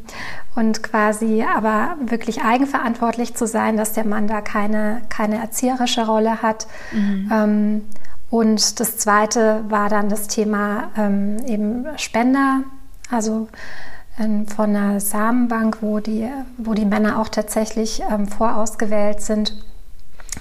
und 0.54 0.82
quasi 0.82 1.44
aber 1.44 1.96
wirklich 2.00 2.42
eigenverantwortlich 2.42 3.34
zu 3.34 3.46
sein, 3.46 3.76
dass 3.76 3.92
der 3.92 4.06
Mann 4.06 4.28
da 4.28 4.40
keine, 4.40 5.02
keine 5.08 5.38
erzieherische 5.38 6.06
Rolle 6.06 6.42
hat. 6.42 6.68
Mhm. 6.92 7.30
Ähm, 7.32 7.84
und 8.30 8.80
das 8.80 8.96
zweite 8.98 9.64
war 9.68 9.88
dann 9.88 10.08
das 10.08 10.28
Thema 10.28 10.90
ähm, 10.96 11.38
eben 11.46 11.86
Spender, 11.96 12.62
also 13.10 13.48
ähm, 14.18 14.46
von 14.46 14.74
einer 14.74 15.00
Samenbank, 15.00 15.78
wo 15.80 16.00
die, 16.00 16.28
wo 16.58 16.74
die 16.74 16.86
Männer 16.86 17.20
auch 17.20 17.28
tatsächlich 17.28 18.02
ähm, 18.10 18.28
vorausgewählt 18.28 19.20
sind, 19.20 19.54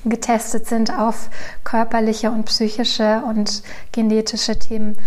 getestet 0.03 0.67
sind 0.67 0.91
auf 0.91 1.29
körperliche 1.63 2.31
und 2.31 2.45
psychische 2.45 3.23
und 3.27 3.63
genetische 3.91 4.59
Themen. 4.59 4.97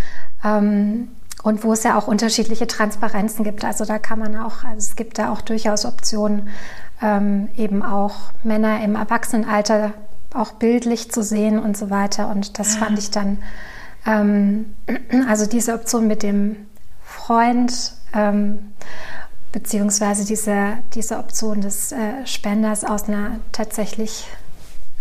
Ähm, 0.45 1.09
und 1.43 1.63
wo 1.63 1.73
es 1.73 1.85
ja 1.85 1.97
auch 1.97 2.09
unterschiedliche 2.09 2.67
Transparenzen 2.67 3.45
gibt. 3.45 3.65
Also 3.65 3.85
da 3.85 3.99
kann 3.99 4.19
man 4.19 4.37
auch, 4.37 4.65
also 4.65 4.79
es 4.79 4.97
gibt 4.97 5.19
da 5.19 5.33
auch 5.33 5.41
durchaus 5.41 5.85
Optionen, 5.85 6.49
ähm, 7.01 7.49
eben 7.57 7.83
auch 7.83 8.33
Männer 8.43 8.83
im 8.83 8.97
Erwachsenenalter 8.97 9.93
auch 10.35 10.53
bildlich 10.53 11.11
zu 11.11 11.23
sehen 11.23 11.59
und 11.59 11.77
so 11.77 11.91
weiter. 11.91 12.29
Und 12.29 12.59
das 12.59 12.77
fand 12.77 12.99
ich 12.99 13.11
dann, 13.11 13.39
ähm, 14.05 14.75
also 15.29 15.47
diese 15.47 15.75
Option 15.75 16.07
mit 16.07 16.23
dem 16.23 16.57
Freund 17.05 17.95
ähm, 18.15 18.59
beziehungsweise 19.53 20.25
diese, 20.25 20.79
diese 20.95 21.19
Option 21.19 21.61
des 21.61 21.93
äh, 21.93 22.27
Spenders 22.27 22.85
aus 22.85 23.05
einer 23.09 23.41
tatsächlich 23.53 24.27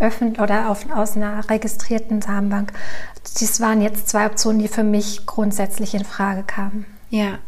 öffentlich 0.00 0.40
oder 0.40 0.70
auf, 0.70 0.90
aus 0.92 1.16
einer 1.16 1.48
registrierten 1.48 2.22
Samenbank. 2.22 2.72
Dies 3.40 3.60
waren 3.60 3.80
jetzt 3.80 4.08
zwei 4.08 4.26
Optionen, 4.26 4.60
die 4.60 4.68
für 4.68 4.84
mich 4.84 5.26
grundsätzlich 5.26 5.94
in 5.94 6.04
Frage 6.04 6.42
kamen. 6.42 6.86
Ja. 7.10 7.38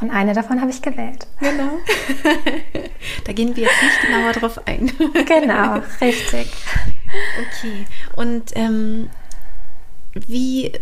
Und 0.00 0.10
eine 0.10 0.32
davon 0.32 0.60
habe 0.60 0.70
ich 0.70 0.80
gewählt. 0.80 1.26
Genau. 1.40 1.70
da 3.24 3.32
gehen 3.32 3.56
wir 3.56 3.64
jetzt 3.64 3.82
nicht 3.82 4.00
genauer 4.02 4.32
drauf 4.32 4.60
ein. 4.66 4.92
genau, 5.26 5.82
richtig. 6.00 6.52
Okay. 7.40 7.84
Und 8.14 8.52
ähm, 8.54 9.10
wie, 10.26 10.72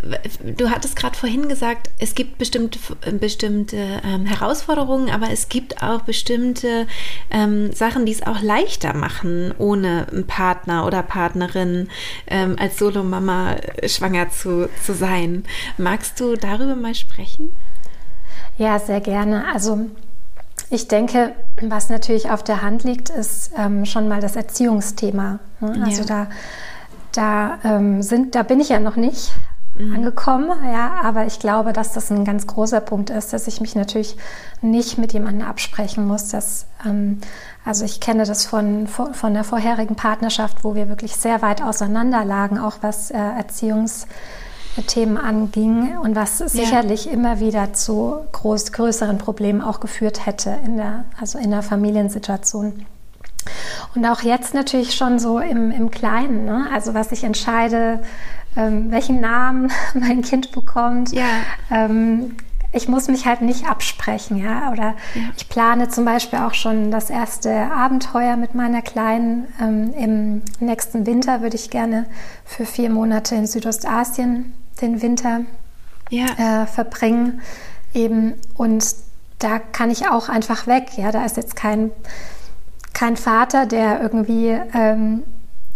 du 0.57 0.71
hattest 0.71 0.97
gerade 0.97 1.17
vorhin 1.17 1.49
gesagt, 1.49 1.91
es 1.99 2.15
gibt 2.15 2.39
bestimmte, 2.39 2.79
bestimmte 3.13 3.77
ähm, 4.05 4.27
Herausforderungen, 4.27 5.11
aber 5.11 5.31
es 5.31 5.49
gibt 5.49 5.83
auch 5.83 6.03
bestimmte 6.03 6.87
ähm, 7.31 7.73
Sachen, 7.73 8.07
die 8.07 8.13
es 8.13 8.27
auch 8.27 8.41
leichter 8.41 8.95
machen, 8.95 9.53
ohne 9.59 10.07
einen 10.11 10.27
Partner 10.27 10.87
oder 10.87 11.03
Partnerin 11.03 11.89
ähm, 12.27 12.57
als 12.59 12.79
Solomama 12.79 13.57
schwanger 13.87 14.31
zu, 14.31 14.69
zu 14.85 14.95
sein. 14.95 15.45
Magst 15.79 16.21
du 16.21 16.37
darüber 16.37 16.77
mal 16.77 16.95
sprechen? 16.95 17.53
Ja, 18.59 18.79
sehr 18.79 19.01
gerne. 19.01 19.45
Also 19.53 19.87
ich 20.71 20.89
denke, 20.89 21.33
was 21.61 21.91
natürlich 21.91 22.31
auf 22.31 22.43
der 22.43 22.63
Hand 22.63 22.85
liegt, 22.85 23.11
ist 23.11 23.53
ähm, 23.57 23.85
schon 23.85 24.09
mal 24.09 24.21
das 24.21 24.37
Erziehungsthema. 24.37 25.39
Ne? 25.61 25.83
Also 25.85 26.03
ja. 26.03 26.07
da 26.07 26.29
da, 27.17 27.59
ähm, 27.65 28.03
sind, 28.03 28.35
da 28.35 28.43
bin 28.43 28.61
ich 28.61 28.69
ja 28.69 28.81
noch 28.81 28.97
nicht 28.97 29.33
mhm. 29.79 29.95
angekommen, 29.95 30.51
ja, 30.65 31.01
aber 31.03 31.27
ich 31.27 31.39
glaube, 31.39 31.73
dass 31.73 31.93
das 31.93 32.11
ein 32.11 32.25
ganz 32.25 32.47
großer 32.47 32.81
Punkt 32.81 33.11
ist, 33.11 33.33
dass 33.33 33.47
ich 33.47 33.61
mich 33.61 33.75
natürlich 33.75 34.17
nicht 34.61 34.99
mit 34.99 35.13
jemandem 35.13 35.47
absprechen 35.47 36.07
muss. 36.07 36.29
Dass, 36.29 36.67
ähm, 36.85 37.21
also 37.65 37.85
ich 37.85 38.01
kenne 38.01 38.25
das 38.25 38.47
von, 38.47 38.87
von 38.87 39.35
der 39.35 39.45
vorherigen 39.45 39.97
Partnerschaft, 39.97 40.65
wo 40.65 40.75
wir 40.75 40.89
wirklich 40.89 41.17
sehr 41.17 41.43
weit 41.43 41.63
auseinander 41.63 42.25
lagen, 42.25 42.59
auch 42.59 42.77
was 42.81 43.11
äh, 43.11 43.17
Erziehungsthemen 43.17 45.19
anging 45.19 45.97
und 45.99 46.17
was 46.17 46.39
ja. 46.39 46.49
sicherlich 46.49 47.11
immer 47.11 47.41
wieder 47.41 47.73
zu 47.73 48.21
groß, 48.33 48.73
größeren 48.73 49.19
Problemen 49.19 49.61
auch 49.61 49.81
geführt 49.81 50.27
hätte 50.27 50.57
in 50.65 50.77
der, 50.77 51.05
also 51.19 51.39
in 51.39 51.51
der 51.51 51.63
Familiensituation. 51.63 52.87
Und 53.95 54.05
auch 54.07 54.23
jetzt 54.23 54.55
natürlich 54.55 54.95
schon 54.95 55.19
so 55.19 55.39
im, 55.39 55.71
im 55.71 55.91
Kleinen, 55.91 56.45
ne? 56.45 56.69
also 56.73 56.95
was 56.95 57.13
ich 57.13 57.25
entscheide, 57.25 58.01
ähm, 58.57 58.91
welchen 58.91 59.21
Namen 59.21 59.71
mein 59.95 60.23
Kind 60.23 60.53
bekommt. 60.53 61.13
Ja. 61.13 61.25
Ähm, 61.71 62.37
ich 62.73 62.89
muss 62.89 63.09
mich 63.09 63.27
halt 63.27 63.41
nicht 63.41 63.67
absprechen, 63.67 64.37
ja. 64.37 64.71
Oder 64.71 64.95
ja. 65.15 65.23
ich 65.37 65.49
plane 65.49 65.89
zum 65.89 66.05
Beispiel 66.05 66.41
auch 66.41 66.55
schon 66.55 66.91
das 66.91 67.11
erste 67.11 67.51
Abenteuer 67.51 68.37
mit 68.37 68.55
meiner 68.55 68.83
Kleinen. 68.83 69.47
Ähm, 69.61 69.95
Im 69.95 70.43
nächsten 70.61 71.07
Winter 71.07 71.41
würde 71.41 71.57
ich 71.57 71.71
gerne 71.71 72.07
für 72.45 72.67
vier 72.67 72.91
Monate 72.91 73.35
in 73.35 73.47
Südostasien 73.47 74.53
den 74.81 75.01
Winter 75.01 75.43
ja. 76.11 76.27
äh, 76.63 76.67
verbringen. 76.67 77.41
Eben. 77.95 78.35
Und 78.55 78.85
da 79.39 79.59
kann 79.59 79.91
ich 79.91 80.09
auch 80.09 80.29
einfach 80.29 80.67
weg, 80.67 80.97
ja. 80.97 81.11
Da 81.13 81.25
ist 81.25 81.37
jetzt 81.37 81.57
kein 81.57 81.91
kein 82.97 83.19
Vater, 83.19 83.67
der 83.67 84.01
irgendwie 84.01 84.59
ähm, 84.73 85.23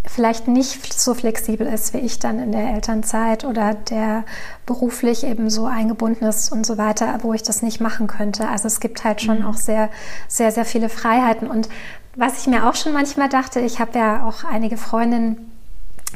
vielleicht 0.07 0.49
nicht 0.49 0.99
so 0.99 1.13
flexibel 1.13 1.67
ist 1.67 1.93
wie 1.93 1.99
ich 1.99 2.19
dann 2.19 2.39
in 2.39 2.51
der 2.51 2.73
Elternzeit 2.73 3.45
oder 3.45 3.75
der 3.75 4.25
beruflich 4.65 5.25
eben 5.25 5.51
so 5.51 5.67
eingebunden 5.67 6.25
ist 6.25 6.51
und 6.51 6.65
so 6.65 6.79
weiter, 6.79 7.19
wo 7.21 7.35
ich 7.35 7.43
das 7.43 7.61
nicht 7.61 7.79
machen 7.79 8.07
könnte. 8.07 8.49
Also 8.49 8.69
es 8.69 8.81
gibt 8.81 9.05
halt 9.05 9.21
schon 9.21 9.41
mhm. 9.41 9.47
auch 9.47 9.57
sehr, 9.57 9.91
sehr, 10.29 10.51
sehr 10.51 10.65
viele 10.65 10.89
Freiheiten. 10.89 11.47
Und 11.47 11.69
was 12.17 12.41
ich 12.41 12.47
mir 12.47 12.67
auch 12.67 12.75
schon 12.75 12.95
manchmal 12.95 13.29
dachte, 13.29 13.61
ich 13.61 13.81
habe 13.81 13.99
ja 13.99 14.25
auch 14.27 14.45
einige 14.45 14.79
Freundinnen, 14.79 15.53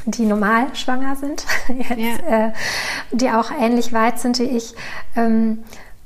die 0.05 0.25
normal 0.25 0.73
schwanger 0.73 1.15
sind, 1.17 1.45
jetzt, 1.67 2.23
ja. 2.27 2.47
äh, 2.47 2.53
die 3.11 3.29
auch 3.29 3.51
ähnlich 3.51 3.93
weit 3.93 4.17
sind 4.17 4.39
wie 4.39 4.43
ich. 4.43 4.73
Ähm, 5.15 5.63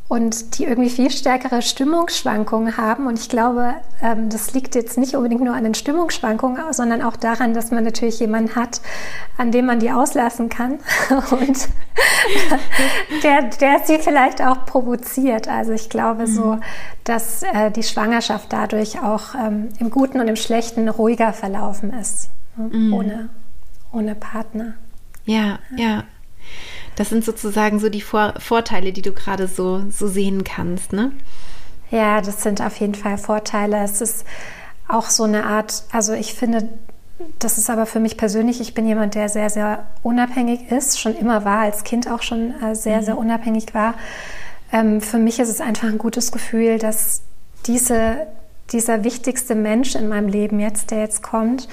und 0.09 0.57
die 0.57 0.65
irgendwie 0.65 0.89
viel 0.89 1.11
stärkere 1.11 1.61
Stimmungsschwankungen 1.61 2.77
haben. 2.77 3.05
Und 3.05 3.19
ich 3.19 3.29
glaube, 3.29 3.75
ähm, 4.01 4.29
das 4.29 4.55
liegt 4.55 4.73
jetzt 4.73 4.97
nicht 4.97 5.15
unbedingt 5.15 5.41
nur 5.41 5.53
an 5.53 5.63
den 5.63 5.75
Stimmungsschwankungen, 5.75 6.73
sondern 6.73 7.03
auch 7.03 7.15
daran, 7.15 7.53
dass 7.53 7.69
man 7.69 7.83
natürlich 7.83 8.19
jemanden 8.19 8.55
hat, 8.55 8.81
an 9.37 9.51
dem 9.51 9.67
man 9.67 9.79
die 9.79 9.91
auslassen 9.91 10.49
kann 10.49 10.79
und 11.31 11.69
der, 13.23 13.43
der 13.43 13.81
sie 13.85 13.99
vielleicht 13.99 14.41
auch 14.41 14.65
provoziert. 14.65 15.47
Also 15.47 15.73
ich 15.73 15.91
glaube 15.91 16.23
mhm. 16.23 16.33
so, 16.33 16.57
dass 17.03 17.43
äh, 17.43 17.69
die 17.69 17.83
Schwangerschaft 17.83 18.51
dadurch 18.51 18.99
auch 19.03 19.35
ähm, 19.35 19.69
im 19.77 19.91
Guten 19.91 20.19
und 20.19 20.27
im 20.27 20.37
Schlechten 20.37 20.89
ruhiger 20.89 21.33
verlaufen 21.33 21.93
ist, 21.93 22.29
ne? 22.57 22.69
mhm. 22.75 22.93
ohne, 22.93 23.29
ohne 23.93 24.15
Partner. 24.15 24.73
Ja, 25.25 25.59
ja. 25.75 26.03
Das 26.95 27.09
sind 27.09 27.23
sozusagen 27.23 27.79
so 27.79 27.89
die 27.89 28.01
Vor 28.01 28.33
Vorteile, 28.39 28.91
die 28.91 29.01
du 29.01 29.13
gerade 29.13 29.47
so, 29.47 29.83
so 29.89 30.07
sehen 30.07 30.43
kannst, 30.43 30.93
ne? 30.93 31.11
Ja, 31.91 32.21
das 32.21 32.43
sind 32.43 32.61
auf 32.61 32.77
jeden 32.77 32.95
Fall 32.95 33.17
Vorteile. 33.17 33.77
Es 33.83 34.01
ist 34.01 34.25
auch 34.87 35.09
so 35.09 35.23
eine 35.23 35.45
Art, 35.45 35.83
also 35.91 36.13
ich 36.13 36.33
finde, 36.33 36.69
das 37.39 37.57
ist 37.57 37.69
aber 37.69 37.85
für 37.85 37.99
mich 37.99 38.17
persönlich, 38.17 38.61
ich 38.61 38.73
bin 38.73 38.87
jemand, 38.87 39.15
der 39.15 39.29
sehr, 39.29 39.49
sehr 39.49 39.85
unabhängig 40.03 40.71
ist, 40.71 40.99
schon 40.99 41.15
immer 41.15 41.45
war, 41.45 41.59
als 41.59 41.83
Kind 41.83 42.09
auch 42.09 42.21
schon 42.21 42.53
äh, 42.61 42.75
sehr, 42.75 43.01
mhm. 43.01 43.05
sehr 43.05 43.17
unabhängig 43.17 43.73
war. 43.73 43.95
Ähm, 44.71 45.01
für 45.01 45.17
mich 45.17 45.39
ist 45.39 45.49
es 45.49 45.61
einfach 45.61 45.87
ein 45.87 45.97
gutes 45.97 46.31
Gefühl, 46.31 46.77
dass 46.77 47.21
diese, 47.65 48.27
dieser 48.71 49.03
wichtigste 49.03 49.55
Mensch 49.55 49.95
in 49.95 50.07
meinem 50.07 50.27
Leben 50.27 50.59
jetzt, 50.59 50.91
der 50.91 50.99
jetzt 50.99 51.23
kommt, 51.23 51.67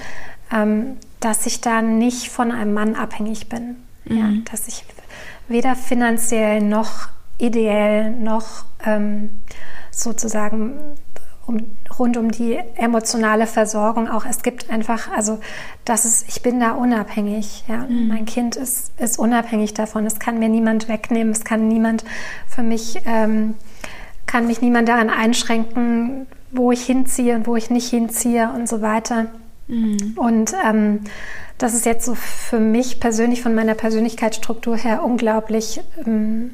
ähm, 0.51 0.97
dass 1.19 1.45
ich 1.45 1.61
da 1.61 1.81
nicht 1.81 2.29
von 2.29 2.51
einem 2.51 2.73
Mann 2.73 2.95
abhängig 2.95 3.49
bin. 3.49 3.77
Mhm. 4.09 4.17
Ja, 4.17 4.29
dass 4.51 4.67
ich 4.67 4.85
weder 5.47 5.75
finanziell 5.75 6.61
noch 6.61 7.09
ideell 7.37 8.11
noch 8.11 8.65
ähm, 8.85 9.29
sozusagen 9.91 10.97
um, 11.47 11.59
rund 11.97 12.17
um 12.17 12.29
die 12.29 12.59
emotionale 12.75 13.47
Versorgung 13.47 14.09
auch. 14.09 14.25
Es 14.25 14.43
gibt 14.43 14.69
einfach, 14.69 15.09
also 15.11 15.39
das 15.85 16.05
ist, 16.05 16.27
ich 16.27 16.41
bin 16.41 16.59
da 16.59 16.71
unabhängig. 16.71 17.63
Ja. 17.67 17.85
Mhm. 17.87 18.09
Mein 18.09 18.25
Kind 18.25 18.55
ist, 18.55 18.91
ist 18.99 19.17
unabhängig 19.17 19.73
davon. 19.73 20.05
Es 20.05 20.19
kann 20.19 20.39
mir 20.39 20.49
niemand 20.49 20.89
wegnehmen. 20.89 21.31
Es 21.31 21.45
kann 21.45 21.67
niemand 21.67 22.03
für 22.47 22.63
mich, 22.63 23.01
ähm, 23.05 23.55
kann 24.25 24.47
mich 24.47 24.61
niemand 24.61 24.89
daran 24.89 25.09
einschränken, 25.09 26.27
wo 26.51 26.71
ich 26.71 26.85
hinziehe 26.85 27.35
und 27.35 27.47
wo 27.47 27.55
ich 27.55 27.69
nicht 27.69 27.89
hinziehe 27.89 28.51
und 28.51 28.67
so 28.67 28.81
weiter. 28.81 29.27
Mhm. 29.67 30.13
Und 30.15 30.53
ähm, 30.65 31.01
das 31.57 31.73
ist 31.73 31.85
jetzt 31.85 32.05
so 32.05 32.15
für 32.15 32.59
mich 32.59 32.99
persönlich 32.99 33.41
von 33.41 33.55
meiner 33.55 33.73
Persönlichkeitsstruktur 33.73 34.77
her 34.77 35.03
unglaublich 35.03 35.81
ähm, 36.05 36.51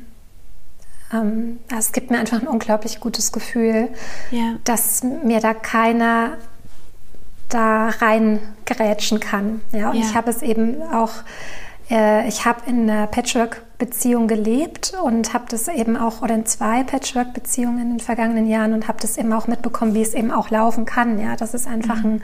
ähm, 1.14 1.60
es 1.78 1.92
gibt 1.92 2.12
mir 2.12 2.20
einfach 2.20 2.42
ein 2.42 2.48
unglaublich 2.48 3.00
gutes 3.00 3.32
Gefühl, 3.32 3.90
ja. 4.32 4.56
dass 4.64 5.04
mir 5.04 5.40
da 5.40 5.54
keiner 5.54 6.38
da 7.50 7.90
rein 7.90 8.40
gerätschen 8.66 9.20
kann. 9.20 9.62
Ja, 9.72 9.92
und 9.92 9.98
ja. 9.98 10.02
ich 10.02 10.16
habe 10.16 10.30
es 10.30 10.42
eben 10.42 10.82
auch, 10.82 11.12
äh, 11.90 12.28
ich 12.28 12.46
habe 12.46 12.62
in 12.68 12.90
einer 12.90 13.06
Patchwork-Beziehung 13.08 14.28
gelebt 14.28 14.94
und 15.04 15.34
habe 15.34 15.46
das 15.50 15.68
eben 15.68 15.96
auch, 15.96 16.22
oder 16.22 16.34
in 16.34 16.46
zwei 16.46 16.84
Patchwork-Beziehungen 16.84 17.80
in 17.80 17.90
den 17.90 18.00
vergangenen 18.00 18.48
Jahren 18.48 18.74
und 18.74 18.88
habe 18.88 19.00
das 19.02 19.18
eben 19.18 19.32
auch 19.34 19.48
mitbekommen, 19.48 19.94
wie 19.94 20.02
es 20.02 20.16
eben 20.16 20.32
auch 20.32 20.50
laufen 20.50 20.86
kann. 20.86 21.20
Ja, 21.20 21.36
dass 21.36 21.54
es 21.54 21.68
einfach 21.68 22.02
mhm. 22.02 22.06
ein 22.06 22.24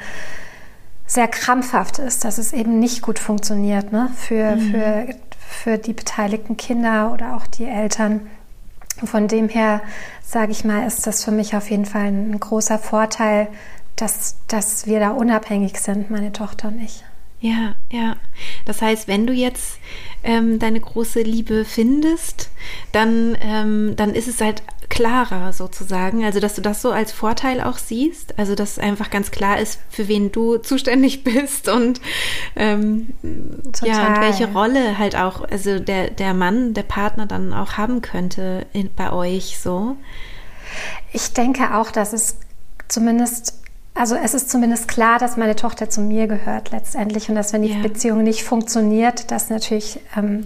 sehr 1.10 1.28
krampfhaft 1.28 1.98
ist, 1.98 2.24
dass 2.24 2.38
es 2.38 2.54
eben 2.54 2.80
nicht 2.80 3.02
gut 3.02 3.18
funktioniert 3.18 3.92
ne? 3.92 4.12
für, 4.16 4.56
mhm. 4.56 4.72
für, 4.72 5.16
für 5.40 5.78
die 5.80 5.94
beteiligten 5.94 6.56
Kinder 6.56 7.12
oder 7.12 7.36
auch 7.36 7.48
die 7.48 7.66
Eltern. 7.66 8.28
Von 9.04 9.28
dem 9.28 9.50
her, 9.50 9.82
sage 10.24 10.52
ich 10.52 10.64
mal, 10.64 10.86
ist 10.86 11.08
das 11.08 11.24
für 11.24 11.32
mich 11.32 11.56
auf 11.56 11.72
jeden 11.72 11.86
Fall 11.86 12.08
ein 12.08 12.40
großer 12.40 12.78
Vorteil, 12.78 13.48
dass, 13.96 14.38
dass 14.48 14.86
wir 14.86 15.00
da 15.00 15.10
unabhängig 15.10 15.80
sind, 15.80 16.12
meine 16.12 16.32
Tochter 16.32 16.68
und 16.68 16.80
ich. 16.80 17.04
Ja, 17.42 17.76
ja. 17.92 18.18
Das 18.66 18.82
heißt, 18.82 19.08
wenn 19.08 19.26
du 19.26 19.34
jetzt 19.34 19.80
ähm, 20.24 20.60
deine 20.60 20.80
große 20.80 21.22
Liebe 21.22 21.66
findest, 21.66 22.52
dann, 22.92 23.36
ähm, 23.42 23.96
dann 23.96 24.14
ist 24.14 24.28
es 24.28 24.42
halt 24.42 24.62
klarer 24.90 25.54
sozusagen. 25.54 26.26
Also, 26.26 26.40
dass 26.40 26.56
du 26.56 26.62
das 26.62 26.82
so 26.82 26.92
als 26.92 27.12
Vorteil 27.12 27.62
auch 27.62 27.78
siehst. 27.78 28.38
Also, 28.38 28.56
dass 28.56 28.80
einfach 28.80 29.10
ganz 29.10 29.32
klar 29.32 29.60
ist, 29.60 29.80
für 29.90 30.08
wen 30.08 30.32
du 30.32 30.58
zuständig 30.58 31.24
bist 31.24 31.70
und 31.70 32.02
ähm, 32.56 33.14
ja, 33.84 34.08
und 34.08 34.22
welche 34.22 34.52
Rolle 34.52 34.98
halt 34.98 35.16
auch, 35.16 35.48
also 35.50 35.80
der, 35.80 36.10
der 36.10 36.34
Mann, 36.34 36.74
der 36.74 36.84
Partner 36.84 37.26
dann 37.26 37.54
auch 37.54 37.74
haben 37.74 38.02
könnte 38.02 38.66
in, 38.74 38.90
bei 38.96 39.12
euch 39.12 39.60
so. 39.60 39.96
Ich 41.14 41.34
denke 41.34 41.76
auch, 41.76 41.92
dass 41.92 42.14
es 42.14 42.38
zumindest 42.88 43.56
also 43.96 44.16
es 44.16 44.34
ist 44.34 44.50
zumindest 44.50 44.88
klar, 44.88 45.20
dass 45.20 45.36
meine 45.36 45.58
Tochter 45.58 45.90
zu 45.90 46.00
mir 46.00 46.28
gehört 46.28 46.72
letztendlich 46.72 47.28
und 47.28 47.36
dass 47.36 47.52
wenn 47.52 47.64
die 47.64 47.74
ja. 47.74 47.82
Beziehung 47.82 48.24
nicht 48.24 48.46
funktioniert, 48.46 49.30
dass 49.30 49.50
natürlich 49.50 50.00
ähm, 50.16 50.46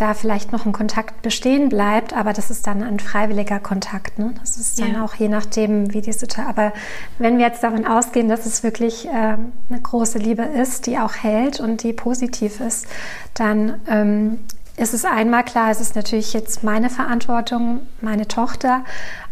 da 0.00 0.14
vielleicht 0.14 0.52
noch 0.52 0.64
ein 0.64 0.72
Kontakt 0.72 1.22
bestehen 1.22 1.68
bleibt, 1.68 2.12
aber 2.12 2.32
das 2.32 2.50
ist 2.50 2.66
dann 2.66 2.82
ein 2.82 3.00
freiwilliger 3.00 3.58
Kontakt. 3.58 4.18
Ne? 4.18 4.34
Das 4.40 4.56
ist 4.56 4.80
dann 4.80 4.94
ja. 4.94 5.04
auch 5.04 5.14
je 5.14 5.28
nachdem, 5.28 5.92
wie 5.92 6.00
die 6.00 6.12
Situation. 6.12 6.46
Aber 6.46 6.72
wenn 7.18 7.38
wir 7.38 7.46
jetzt 7.46 7.62
davon 7.62 7.86
ausgehen, 7.86 8.28
dass 8.28 8.46
es 8.46 8.62
wirklich 8.62 9.06
äh, 9.06 9.10
eine 9.10 9.80
große 9.82 10.18
Liebe 10.18 10.42
ist, 10.42 10.86
die 10.86 10.98
auch 10.98 11.14
hält 11.14 11.60
und 11.60 11.82
die 11.82 11.92
positiv 11.92 12.60
ist, 12.60 12.86
dann 13.34 13.80
ähm, 13.88 14.38
ist 14.76 14.94
es 14.94 15.04
einmal 15.04 15.44
klar, 15.44 15.70
es 15.70 15.80
ist 15.80 15.96
natürlich 15.96 16.32
jetzt 16.32 16.62
meine 16.62 16.88
Verantwortung, 16.88 17.80
meine 18.00 18.28
Tochter, 18.28 18.84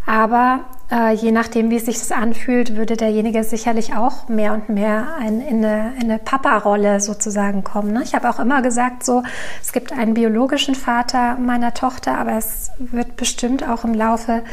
aber 0.07 0.61
äh, 0.91 1.13
je 1.15 1.33
nachdem, 1.33 1.71
wie 1.71 1.81
sich 1.81 1.99
das 1.99 2.13
anfühlt, 2.13 2.77
würde 2.77 2.97
derjenige 2.97 3.43
sicherlich 3.43 3.95
auch 3.95 4.29
mehr 4.29 4.53
und 4.53 4.69
mehr 4.69 5.17
ein, 5.19 5.41
in 5.41 5.65
eine, 5.65 5.95
in 5.97 6.05
eine 6.05 6.19
Papa-Rolle 6.19 7.01
sozusagen 7.01 7.65
kommen. 7.65 7.93
Ne? 7.93 8.03
Ich 8.05 8.15
habe 8.15 8.31
auch 8.31 8.39
immer 8.39 8.63
gesagt, 8.63 9.05
so 9.05 9.25
es 9.61 9.73
gibt 9.73 9.93
einen 9.93 10.15
biologischen 10.15 10.77
Vater 10.77 11.37
meiner 11.39 11.75
Tochter, 11.75 12.19
aber 12.19 12.33
es 12.33 12.71
wird 12.79 13.16
bestimmt 13.16 13.69
auch 13.69 13.85
im 13.85 13.95
Laufe 13.95 14.45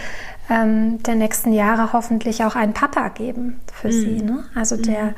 ähm, 0.50 1.02
der 1.04 1.16
nächsten 1.16 1.54
Jahre 1.54 1.94
hoffentlich 1.94 2.44
auch 2.44 2.56
einen 2.56 2.74
Papa 2.74 3.10
geben 3.10 3.62
für 3.72 3.89
mhm. 3.89 3.92
sie. 3.92 4.22
Ne? 4.24 4.44
Also 4.56 4.76
mhm. 4.76 4.84
der 4.84 5.13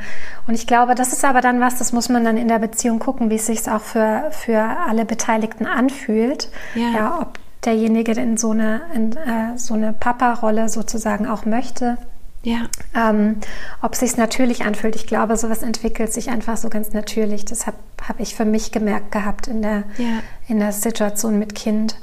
und 0.48 0.54
ich 0.54 0.67
glaube, 0.67 0.95
das 0.95 1.13
ist 1.13 1.24
aber 1.24 1.39
dann 1.39 1.62
was, 1.62 1.78
das 1.78 1.93
muss 1.93 2.10
man 2.10 2.26
dann 2.26 2.36
in 2.36 2.50
der 2.50 2.60
Beziehung 2.60 3.00
gucken, 3.00 3.30
wie 3.30 3.36
es 3.36 3.45
sich 3.45 3.69
auch 3.71 3.82
für 3.82 4.26
für 4.32 4.60
alle 4.60 5.06
Beteiligten 5.06 5.65
anfühlt. 5.65 6.50
Ja, 6.76 6.89
ja 6.89 7.19
ob 7.21 7.39
derjenige 7.65 8.13
in 8.13 8.38
so 8.38 8.51
eine, 8.51 8.82
in, 8.93 9.15
äh, 9.15 9.58
so 9.58 9.73
eine 9.73 9.93
Papa-Rolle 9.93 10.69
sozusagen 10.69 11.28
auch 11.28 11.45
möchte. 11.45 11.97
Ja. 12.43 12.67
Ähm, 12.95 13.38
ob 13.82 13.95
sich 13.95 14.17
natürlich 14.17 14.65
anfühlt. 14.65 14.95
Ich 14.95 15.08
glaube, 15.08 15.36
sowas 15.36 15.63
entwickelt 15.63 16.13
sich 16.13 16.30
einfach 16.30 16.58
so 16.58 16.69
ganz 16.69 16.93
natürlich. 16.93 17.43
Das 17.43 17.65
habe 17.65 17.78
hab 18.08 18.19
ich 18.19 18.36
für 18.36 18.45
mich 18.45 18.71
gemerkt 18.71 19.12
gehabt 19.12 19.47
in 19.47 19.63
der, 19.63 19.84
ja. 19.97 20.19
in 20.47 20.60
der 20.60 20.71
Situation 20.71 21.39
mit 21.39 21.56
Kind. 21.56 21.95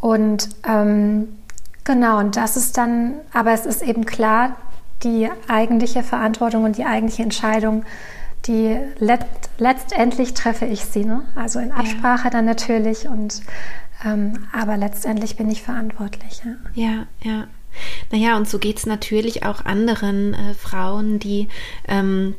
Und 0.00 0.48
ähm, 0.66 1.28
genau, 1.84 2.18
und 2.18 2.36
das 2.36 2.56
ist 2.56 2.78
dann, 2.78 3.14
aber 3.34 3.52
es 3.52 3.66
ist 3.66 3.82
eben 3.82 4.06
klar, 4.06 4.56
die 5.02 5.28
eigentliche 5.46 6.02
Verantwortung 6.02 6.64
und 6.64 6.78
die 6.78 6.86
eigentliche 6.86 7.22
Entscheidung, 7.22 7.84
die 8.46 8.78
let, 8.98 9.26
letztendlich 9.58 10.32
treffe 10.32 10.64
ich 10.64 10.84
sie. 10.84 11.04
Ne? 11.04 11.22
Also 11.34 11.58
in 11.58 11.72
Absprache 11.72 12.24
ja. 12.24 12.30
dann 12.30 12.46
natürlich 12.46 13.08
und 13.08 13.42
ähm, 14.04 14.46
aber 14.52 14.76
letztendlich 14.76 15.36
bin 15.36 15.50
ich 15.50 15.62
verantwortlich. 15.62 16.42
Ja, 16.44 16.56
ja. 16.74 17.06
ja. 17.22 17.46
Naja, 18.10 18.36
und 18.36 18.48
so 18.48 18.58
geht 18.58 18.78
es 18.78 18.86
natürlich 18.86 19.44
auch 19.44 19.64
anderen 19.64 20.34
äh, 20.34 20.54
Frauen, 20.54 21.18
die 21.18 21.48
ähm, 21.88 22.34